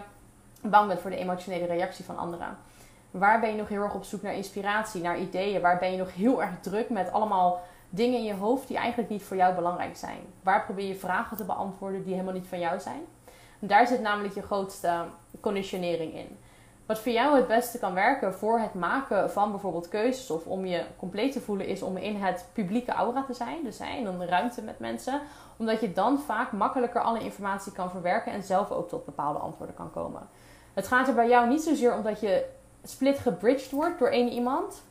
bang 0.61 0.87
bent 0.87 0.99
voor 0.99 1.09
de 1.09 1.17
emotionele 1.17 1.65
reactie 1.65 2.05
van 2.05 2.17
anderen? 2.17 2.57
Waar 3.11 3.39
ben 3.39 3.49
je 3.49 3.55
nog 3.55 3.69
heel 3.69 3.83
erg 3.83 3.93
op 3.93 4.03
zoek 4.03 4.21
naar 4.21 4.35
inspiratie, 4.35 5.01
naar 5.01 5.19
ideeën? 5.19 5.61
Waar 5.61 5.77
ben 5.77 5.91
je 5.91 5.97
nog 5.97 6.13
heel 6.13 6.41
erg 6.41 6.59
druk 6.61 6.89
met 6.89 7.11
allemaal 7.11 7.61
dingen 7.89 8.17
in 8.17 8.25
je 8.25 8.33
hoofd 8.33 8.67
die 8.67 8.77
eigenlijk 8.77 9.09
niet 9.09 9.23
voor 9.23 9.37
jou 9.37 9.55
belangrijk 9.55 9.97
zijn? 9.97 10.19
Waar 10.43 10.65
probeer 10.65 10.87
je 10.87 10.95
vragen 10.95 11.37
te 11.37 11.43
beantwoorden 11.43 12.03
die 12.03 12.13
helemaal 12.13 12.33
niet 12.33 12.47
van 12.47 12.59
jou 12.59 12.79
zijn? 12.79 13.05
daar 13.59 13.87
zit 13.87 14.01
namelijk 14.01 14.33
je 14.33 14.41
grootste 14.41 15.03
conditionering 15.39 16.13
in. 16.13 16.37
Wat 16.85 16.99
voor 16.99 17.11
jou 17.11 17.35
het 17.35 17.47
beste 17.47 17.79
kan 17.79 17.93
werken 17.93 18.33
voor 18.33 18.59
het 18.59 18.73
maken 18.73 19.31
van 19.31 19.51
bijvoorbeeld 19.51 19.89
keuzes 19.89 20.29
of 20.31 20.45
om 20.45 20.65
je 20.65 20.83
compleet 20.97 21.31
te 21.31 21.41
voelen, 21.41 21.67
is 21.67 21.81
om 21.81 21.97
in 21.97 22.15
het 22.15 22.45
publieke 22.53 22.91
aura 22.91 23.23
te 23.23 23.33
zijn. 23.33 23.63
Dus 23.63 23.79
in 23.79 24.05
een 24.05 24.27
ruimte 24.27 24.61
met 24.61 24.79
mensen. 24.79 25.21
Omdat 25.57 25.81
je 25.81 25.93
dan 25.93 26.19
vaak 26.19 26.51
makkelijker 26.51 27.01
alle 27.01 27.19
informatie 27.19 27.71
kan 27.71 27.89
verwerken 27.89 28.31
en 28.31 28.43
zelf 28.43 28.71
ook 28.71 28.89
tot 28.89 29.05
bepaalde 29.05 29.39
antwoorden 29.39 29.75
kan 29.75 29.91
komen. 29.91 30.27
Het 30.73 30.87
gaat 30.87 31.07
er 31.07 31.13
bij 31.13 31.27
jou 31.27 31.47
niet 31.47 31.61
zozeer 31.61 31.95
om 31.95 32.03
dat 32.03 32.19
je 32.19 32.45
split 32.83 33.19
gebridged 33.19 33.71
wordt 33.71 33.99
door 33.99 34.09
één 34.09 34.31
iemand. 34.31 34.81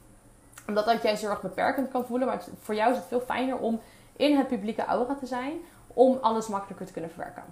Omdat 0.66 0.84
dat 0.84 1.02
jij 1.02 1.16
zorg 1.16 1.40
beperkend 1.40 1.90
kan 1.90 2.04
voelen. 2.04 2.26
Maar 2.26 2.44
voor 2.60 2.74
jou 2.74 2.90
is 2.90 2.96
het 2.96 3.06
veel 3.06 3.20
fijner 3.20 3.56
om 3.56 3.80
in 4.16 4.36
het 4.36 4.48
publieke 4.48 4.84
aura 4.84 5.14
te 5.14 5.26
zijn. 5.26 5.52
Om 5.86 6.18
alles 6.20 6.48
makkelijker 6.48 6.86
te 6.86 6.92
kunnen 6.92 7.10
verwerken. 7.10 7.42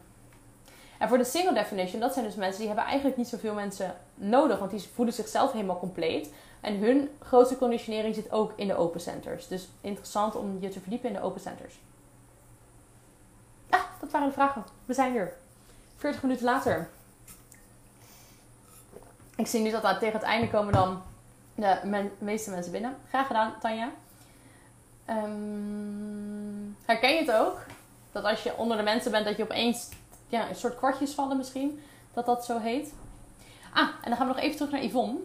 En 0.98 1.08
voor 1.08 1.18
de 1.18 1.24
single 1.24 1.54
definition, 1.54 2.00
dat 2.00 2.12
zijn 2.12 2.24
dus 2.24 2.34
mensen 2.34 2.58
die 2.58 2.66
hebben 2.66 2.84
eigenlijk 2.84 3.16
niet 3.16 3.28
zoveel 3.28 3.54
mensen 3.54 3.94
nodig. 4.14 4.58
Want 4.58 4.70
die 4.70 4.88
voelen 4.94 5.14
zichzelf 5.14 5.52
helemaal 5.52 5.78
compleet. 5.78 6.32
En 6.60 6.76
hun 6.76 7.10
grootste 7.18 7.58
conditionering 7.58 8.14
zit 8.14 8.32
ook 8.32 8.52
in 8.56 8.66
de 8.66 8.76
open 8.76 9.00
centers. 9.00 9.48
Dus 9.48 9.68
interessant 9.80 10.34
om 10.34 10.56
je 10.60 10.68
te 10.68 10.80
verdiepen 10.80 11.08
in 11.08 11.14
de 11.14 11.22
open 11.22 11.40
centers. 11.40 11.80
Dat 14.04 14.12
waren 14.12 14.28
de 14.28 14.34
vragen. 14.34 14.64
We 14.84 14.94
zijn 14.94 15.16
er. 15.16 15.32
40 15.96 16.22
minuten 16.22 16.44
later. 16.44 16.88
Ik 19.36 19.46
zie 19.46 19.60
nu 19.60 19.70
dat 19.70 19.98
tegen 19.98 20.18
het 20.18 20.22
einde 20.22 20.50
komen 20.50 20.72
dan 20.72 21.02
de 21.54 22.10
meeste 22.18 22.50
mensen 22.50 22.72
binnen. 22.72 22.96
Graag 23.08 23.26
gedaan, 23.26 23.54
Tanja. 23.60 23.90
Um, 25.10 26.76
herken 26.84 27.14
je 27.14 27.18
het 27.18 27.32
ook? 27.32 27.58
Dat 28.12 28.24
als 28.24 28.42
je 28.42 28.56
onder 28.56 28.76
de 28.76 28.82
mensen 28.82 29.10
bent, 29.10 29.24
dat 29.24 29.36
je 29.36 29.42
opeens 29.42 29.88
ja, 30.28 30.48
een 30.48 30.56
soort 30.56 30.76
kwartjes 30.76 31.12
vallen 31.12 31.36
misschien. 31.36 31.82
Dat 32.12 32.26
dat 32.26 32.44
zo 32.44 32.58
heet. 32.58 32.92
Ah, 33.72 33.88
en 34.02 34.08
dan 34.08 34.16
gaan 34.16 34.26
we 34.26 34.34
nog 34.34 34.42
even 34.42 34.56
terug 34.56 34.72
naar 34.72 34.84
Yvonne. 34.84 35.18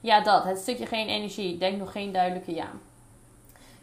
Ja, 0.00 0.20
dat. 0.20 0.44
Het 0.44 0.58
stukje 0.58 0.86
geen 0.86 1.08
energie. 1.08 1.58
Denk 1.58 1.78
nog 1.78 1.92
geen 1.92 2.12
duidelijke 2.12 2.54
ja. 2.54 2.70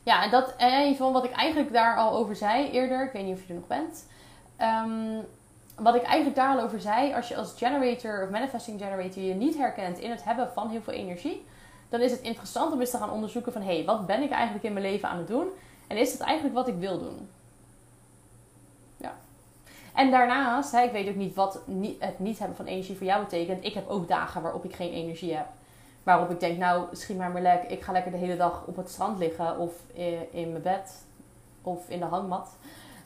Ja, 0.06 0.24
en 0.24 0.32
dat 0.32 0.56
en 0.58 0.95
van 0.95 1.14
wat 1.14 1.24
ik 1.24 1.32
eigenlijk 1.32 1.74
daar 1.74 1.97
al 1.97 2.18
over 2.18 2.36
zei 2.36 2.70
eerder. 2.70 3.06
Ik 3.06 3.12
weet 3.12 3.26
niet 3.26 3.36
of 3.36 3.41
je 3.41 3.53
er 3.53 3.60
nog 3.60 3.68
bent. 3.68 4.08
Ehm, 4.58 5.22
wat 5.76 5.95
ik 5.95 6.01
eigenlijk 6.01 6.36
daar 6.36 6.58
al 6.58 6.64
over 6.64 6.82
zei. 6.82 7.14
Als 7.14 7.28
je 7.28 7.36
als 7.36 7.53
generator 7.58 8.24
of 8.24 8.30
manifesting 8.30 8.82
generator 8.82 9.24
je 9.24 9.34
niet 9.34 9.58
herkent 9.58 9.99
in 9.99 10.10
het 10.10 10.24
hebben 10.24 10.51
van 10.53 10.70
heel 10.70 10.82
veel 10.82 10.93
energie. 10.93 11.45
Dan 11.89 12.01
is 12.01 12.12
het 12.12 12.22
interessant 12.22 12.74
om 12.74 12.80
eens 12.80 12.89
te 12.89 12.97
gaan 12.97 13.12
onderzoeken 13.12 13.53
van... 13.53 13.62
Hé, 13.62 13.76
hey, 13.76 13.86
wat 13.86 14.06
ben 14.06 14.22
ik 14.22 14.32
eigenlijk 14.32 14.66
in 14.66 14.74
mijn 14.74 14.86
leven 14.86 15.10
aan 15.10 15.18
het 15.18 15.28
doen? 15.28 15.47
En 15.88 15.97
is 15.97 16.12
het 16.12 16.22
eigenlijk 16.22 16.56
wat 16.56 16.68
ik 16.68 16.76
wil 16.76 16.99
doen? 16.99 17.30
Ja. 18.97 19.16
En 19.93 20.12
daarnaast, 20.12 20.72
hè, 20.72 20.82
ik 20.82 20.91
weet 20.91 21.10
ook 21.10 21.16
niet 21.16 21.36
wat 21.36 21.62
het 21.99 22.20
niet 22.20 22.39
hebben 22.39 22.58
van 22.58 22.66
energie 22.66 22.97
voor 22.97 23.06
jou 23.06 23.24
betekent. 23.24 23.66
Ik 23.66 23.74
heb 23.74 23.89
ook 23.89 24.08
dagen 24.08 24.41
waarop 24.41 24.66
ik 24.66 24.76
geen 24.76 24.91
energie 24.91 25.36
heb. 25.36 25.47
Waarop 26.06 26.30
ik 26.30 26.39
denk, 26.39 26.58
nou, 26.58 26.86
schiet 26.91 27.18
maar 27.18 27.32
maar 27.32 27.41
lek. 27.41 27.64
Ik 27.64 27.82
ga 27.82 27.91
lekker 27.91 28.12
de 28.12 28.18
hele 28.18 28.38
dag 28.38 28.64
op 28.66 28.76
het 28.76 28.89
strand 28.89 29.20
liggen 29.20 29.58
of 29.58 29.72
in 30.32 30.51
mijn 30.51 30.62
bed 30.62 31.06
of 31.62 31.89
in 31.89 31.99
de 31.99 32.06
hangmat. 32.06 32.49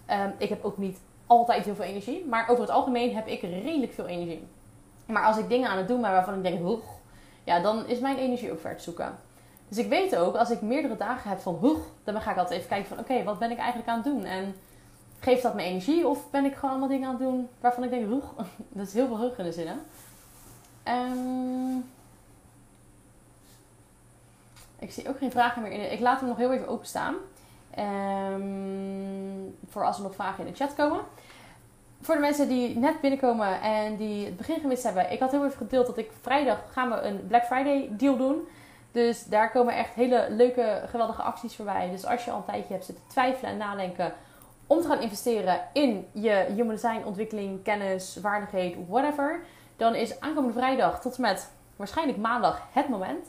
Um, 0.10 0.34
ik 0.38 0.50
heb 0.50 0.64
ook 0.64 0.78
niet 0.78 1.00
altijd 1.28 1.66
heel 1.66 1.76
veel 1.76 1.86
energie. 1.86 2.26
Maar 2.26 2.50
over 2.50 2.62
het 2.62 2.72
algemeen 2.72 3.16
heb 3.16 3.28
ik 3.28 3.42
redelijk 3.42 3.94
veel 3.94 4.08
energie. 4.08 4.48
Maar 5.06 5.26
als 5.26 5.38
ik 5.38 5.50
dingen 5.50 5.70
aan 5.70 5.78
het 5.78 5.88
doen 5.88 6.02
ben 6.02 6.12
waarvan 6.12 6.36
ik 6.36 6.44
denk, 6.44 6.62
hoeg, 6.62 6.84
ja, 7.44 7.60
dan 7.60 7.88
is 7.88 8.00
mijn 8.00 8.18
energie 8.18 8.52
ook 8.52 8.60
ver 8.60 8.78
te 8.78 8.84
zoeken. 8.84 9.18
Dus 9.68 9.78
ik 9.78 9.90
weet 9.90 10.16
ook, 10.16 10.36
als 10.36 10.50
ik 10.50 10.62
meerdere 10.62 10.98
dagen 10.98 11.30
heb 11.30 11.40
van 11.40 11.56
hoeg, 11.56 11.80
dan 12.04 12.22
ga 12.22 12.32
ik 12.32 12.38
altijd 12.38 12.58
even 12.58 12.70
kijken 12.70 12.88
van, 12.88 13.00
oké, 13.00 13.24
wat 13.24 13.40
ben 13.40 13.52
ik 13.52 13.58
eigenlijk 13.58 13.90
aan 13.90 13.96
het 13.96 14.06
doen? 14.06 14.24
En 14.24 14.56
geeft 15.20 15.44
dat 15.44 15.56
me 15.56 15.62
energie 15.62 16.08
of 16.08 16.30
ben 16.30 16.46
ik 16.46 16.54
gewoon 16.54 16.70
allemaal 16.70 16.90
dingen 16.90 17.08
aan 17.08 17.16
het 17.16 17.24
doen 17.24 17.50
waarvan 17.60 17.84
ik 17.84 17.90
denk, 17.90 18.10
hoeg, 18.10 18.34
dat 18.70 18.88
is 18.88 18.94
heel 18.94 19.08
veel 19.08 19.18
hoog 19.18 19.38
in 19.38 19.44
de 19.44 19.52
zinnen. 19.52 19.80
Um, 20.88 21.84
ik 24.80 24.92
zie 24.92 25.10
ook 25.10 25.18
geen 25.18 25.32
vragen 25.32 25.62
meer 25.62 25.72
in. 25.72 25.92
Ik 25.92 26.00
laat 26.00 26.20
hem 26.20 26.30
nog 26.30 26.38
heel 26.38 26.54
even 26.54 26.68
openstaan. 26.68 27.16
Um, 27.80 29.58
voor 29.70 29.86
als 29.86 29.98
er 29.98 30.04
nog 30.04 30.16
vragen 30.16 30.46
in 30.46 30.52
de 30.52 30.58
chat 30.58 30.76
komen. 30.76 31.00
Voor 32.02 32.16
de 32.16 32.22
mensen 32.22 32.48
die 32.48 32.78
net 32.78 33.02
binnenkomen 33.02 33.62
en 33.62 33.96
die 33.96 34.26
het 34.26 34.38
begin 34.38 34.60
gemist 34.60 34.84
hebben. 34.84 35.12
Ik 35.12 35.20
had 35.20 35.32
heel 35.32 35.46
even 35.46 35.58
gedeeld 35.58 35.86
dat 35.86 35.98
ik 35.98 36.12
vrijdag 36.22 36.64
gaan 36.72 36.90
we 36.90 37.02
een 37.02 37.28
Black 37.28 37.46
Friday 37.46 37.90
deal 37.92 38.18
doen. 38.18 38.48
Dus 38.92 39.24
daar 39.24 39.52
komen 39.52 39.74
echt 39.74 39.94
hele 39.94 40.28
leuke, 40.30 40.82
geweldige 40.88 41.22
acties 41.22 41.56
voorbij. 41.56 41.90
Dus 41.90 42.06
als 42.06 42.26
je 42.26 42.32
al 42.32 42.38
een 42.38 42.46
tijdje 42.46 42.74
hebt 42.74 42.86
zitten 42.86 43.04
twijfelen 43.08 43.52
en 43.52 43.58
nadenken 43.58 44.14
om 44.68 44.82
te 44.82 44.88
gaan 44.88 45.02
investeren 45.02 45.62
in 45.74 46.08
je 46.12 46.46
human 46.56 46.68
design, 46.68 47.02
ontwikkeling, 47.06 47.64
kennis, 47.64 48.18
vaardigheid, 48.22 48.76
whatever. 48.88 49.40
Dan 49.78 49.96
is 49.96 50.20
aankomende 50.20 50.58
vrijdag 50.58 51.02
tot 51.02 51.16
en 51.16 51.22
met 51.22 51.52
waarschijnlijk 51.76 52.18
maandag 52.18 52.62
het 52.72 52.90
moment 52.90 53.28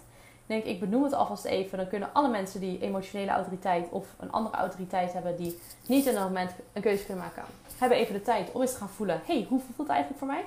denk 0.51 0.65
ik 0.65 0.81
benoem 0.81 1.03
het 1.03 1.13
alvast 1.13 1.45
even. 1.45 1.79
Dan 1.79 1.89
kunnen 1.89 2.09
alle 2.13 2.29
mensen 2.29 2.61
die 2.61 2.81
emotionele 2.81 3.31
autoriteit 3.31 3.89
of 3.91 4.07
een 4.19 4.33
andere 4.33 4.57
autoriteit 4.57 5.13
hebben 5.13 5.37
die 5.37 5.59
niet 5.87 6.07
in 6.07 6.15
dat 6.15 6.23
moment 6.23 6.51
een 6.73 6.83
keuze 6.83 7.05
kunnen 7.05 7.25
maken, 7.25 7.43
hebben 7.79 7.99
even 7.99 8.15
de 8.15 8.23
tijd 8.23 8.53
om 8.53 8.61
eens 8.61 8.73
te 8.73 8.79
gaan 8.79 8.89
voelen: 8.89 9.21
hey, 9.25 9.47
hoe 9.49 9.61
voelt 9.61 9.79
het 9.79 9.89
eigenlijk 9.89 10.19
voor 10.19 10.29
mij? 10.29 10.45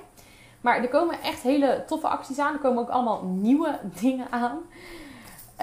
Maar 0.60 0.82
er 0.82 0.88
komen 0.88 1.22
echt 1.22 1.42
hele 1.42 1.84
toffe 1.86 2.08
acties 2.08 2.38
aan. 2.38 2.54
Er 2.54 2.60
komen 2.60 2.82
ook 2.82 2.88
allemaal 2.88 3.22
nieuwe 3.22 3.78
dingen 4.00 4.26
aan. 4.30 4.58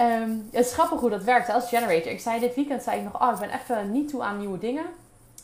Um, 0.00 0.48
het 0.52 0.66
is 0.66 0.72
grappig 0.72 1.00
hoe 1.00 1.10
dat 1.10 1.24
werkt 1.24 1.48
als 1.48 1.68
generator. 1.68 2.12
Ik 2.12 2.20
zei 2.20 2.40
dit 2.40 2.54
weekend 2.54 2.82
zei 2.82 2.98
ik 2.98 3.04
nog, 3.04 3.22
oh, 3.22 3.32
ik 3.32 3.48
ben 3.48 3.60
even 3.60 3.92
niet 3.92 4.08
toe 4.08 4.22
aan 4.22 4.38
nieuwe 4.38 4.58
dingen. 4.58 4.84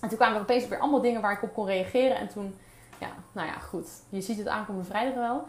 En 0.00 0.08
toen 0.08 0.18
kwamen 0.18 0.36
er 0.36 0.42
opeens 0.42 0.68
weer 0.68 0.78
allemaal 0.78 1.00
dingen 1.00 1.20
waar 1.20 1.32
ik 1.32 1.42
op 1.42 1.54
kon 1.54 1.66
reageren. 1.66 2.16
En 2.16 2.28
toen, 2.28 2.58
ja, 2.98 3.08
nou 3.32 3.46
ja, 3.46 3.58
goed. 3.58 3.88
Je 4.08 4.20
ziet 4.20 4.38
het 4.38 4.48
aankomende 4.48 4.88
vrijdag 4.88 5.14
wel. 5.14 5.46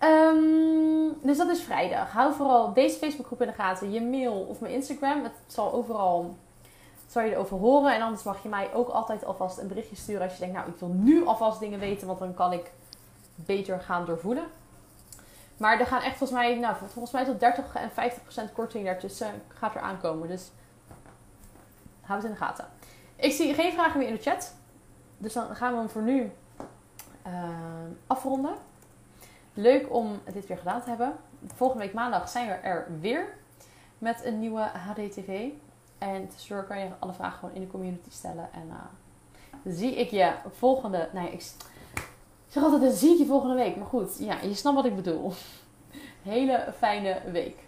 Um, 0.00 1.18
dus 1.22 1.36
dat 1.36 1.48
is 1.48 1.62
vrijdag. 1.62 2.12
Hou 2.12 2.34
vooral 2.34 2.72
deze 2.72 2.98
Facebookgroep 2.98 3.40
in 3.40 3.46
de 3.46 3.52
gaten, 3.52 3.92
je 3.92 4.02
mail 4.02 4.32
of 4.32 4.60
mijn 4.60 4.72
Instagram. 4.72 5.22
Het 5.22 5.32
zal 5.46 5.72
overal 5.72 6.36
zal 7.06 7.22
je 7.22 7.30
erover 7.30 7.58
horen. 7.58 7.94
En 7.94 8.02
anders 8.02 8.22
mag 8.22 8.42
je 8.42 8.48
mij 8.48 8.74
ook 8.74 8.88
altijd 8.88 9.24
alvast 9.24 9.58
een 9.58 9.68
berichtje 9.68 9.96
sturen 9.96 10.22
als 10.22 10.32
je 10.32 10.38
denkt, 10.38 10.54
nou 10.54 10.68
ik 10.68 10.78
wil 10.78 10.88
nu 10.88 11.26
alvast 11.26 11.60
dingen 11.60 11.78
weten, 11.78 12.06
want 12.06 12.18
dan 12.18 12.34
kan 12.34 12.52
ik 12.52 12.70
beter 13.34 13.80
gaan 13.80 14.04
doorvoelen. 14.04 14.44
Maar 15.56 15.80
er 15.80 15.86
gaan 15.86 16.02
echt 16.02 16.16
volgens 16.16 16.38
mij, 16.38 16.58
nou, 16.58 16.76
volgens 16.76 17.12
mij 17.12 17.24
tot 17.24 17.40
30 17.40 17.74
en 17.74 17.90
50% 18.50 18.52
korting 18.52 18.84
daartussen 18.84 19.42
gaat 19.48 19.74
er 19.74 19.80
aankomen. 19.80 20.28
Dus 20.28 20.50
hou 22.00 22.20
het 22.20 22.28
in 22.28 22.34
de 22.34 22.44
gaten. 22.44 22.68
Ik 23.16 23.32
zie 23.32 23.54
geen 23.54 23.72
vragen 23.72 23.98
meer 23.98 24.08
in 24.08 24.14
de 24.14 24.22
chat. 24.22 24.54
Dus 25.18 25.32
dan 25.32 25.56
gaan 25.56 25.72
we 25.72 25.78
hem 25.78 25.88
voor 25.88 26.02
nu 26.02 26.32
uh, 27.26 27.32
afronden. 28.06 28.54
Leuk 29.58 29.94
om 29.94 30.20
dit 30.32 30.46
weer 30.46 30.58
gedaan 30.58 30.82
te 30.82 30.88
hebben. 30.88 31.16
Volgende 31.54 31.84
week 31.84 31.94
maandag 31.94 32.28
zijn 32.28 32.48
we 32.48 32.52
er 32.52 32.86
weer 33.00 33.36
met 33.98 34.24
een 34.24 34.38
nieuwe 34.38 34.60
HDTV. 34.60 35.48
En 35.98 36.28
tussendoor 36.28 36.64
kan 36.64 36.78
je 36.78 36.88
alle 36.98 37.12
vragen 37.12 37.38
gewoon 37.38 37.54
in 37.54 37.60
de 37.60 37.66
community 37.66 38.10
stellen. 38.10 38.48
En 38.52 38.66
uh, 38.68 39.74
zie 39.74 39.94
ik 39.94 40.10
je 40.10 40.32
volgende... 40.50 41.08
Nee, 41.12 41.30
ik 41.30 41.52
zeg 42.48 42.62
altijd, 42.62 42.82
dan 42.82 42.92
zie 42.92 43.12
ik 43.12 43.18
je 43.18 43.26
volgende 43.26 43.54
week. 43.54 43.76
Maar 43.76 43.86
goed, 43.86 44.18
ja, 44.18 44.40
je 44.40 44.54
snapt 44.54 44.76
wat 44.76 44.84
ik 44.84 44.96
bedoel. 44.96 45.32
Hele 46.22 46.72
fijne 46.78 47.20
week. 47.30 47.65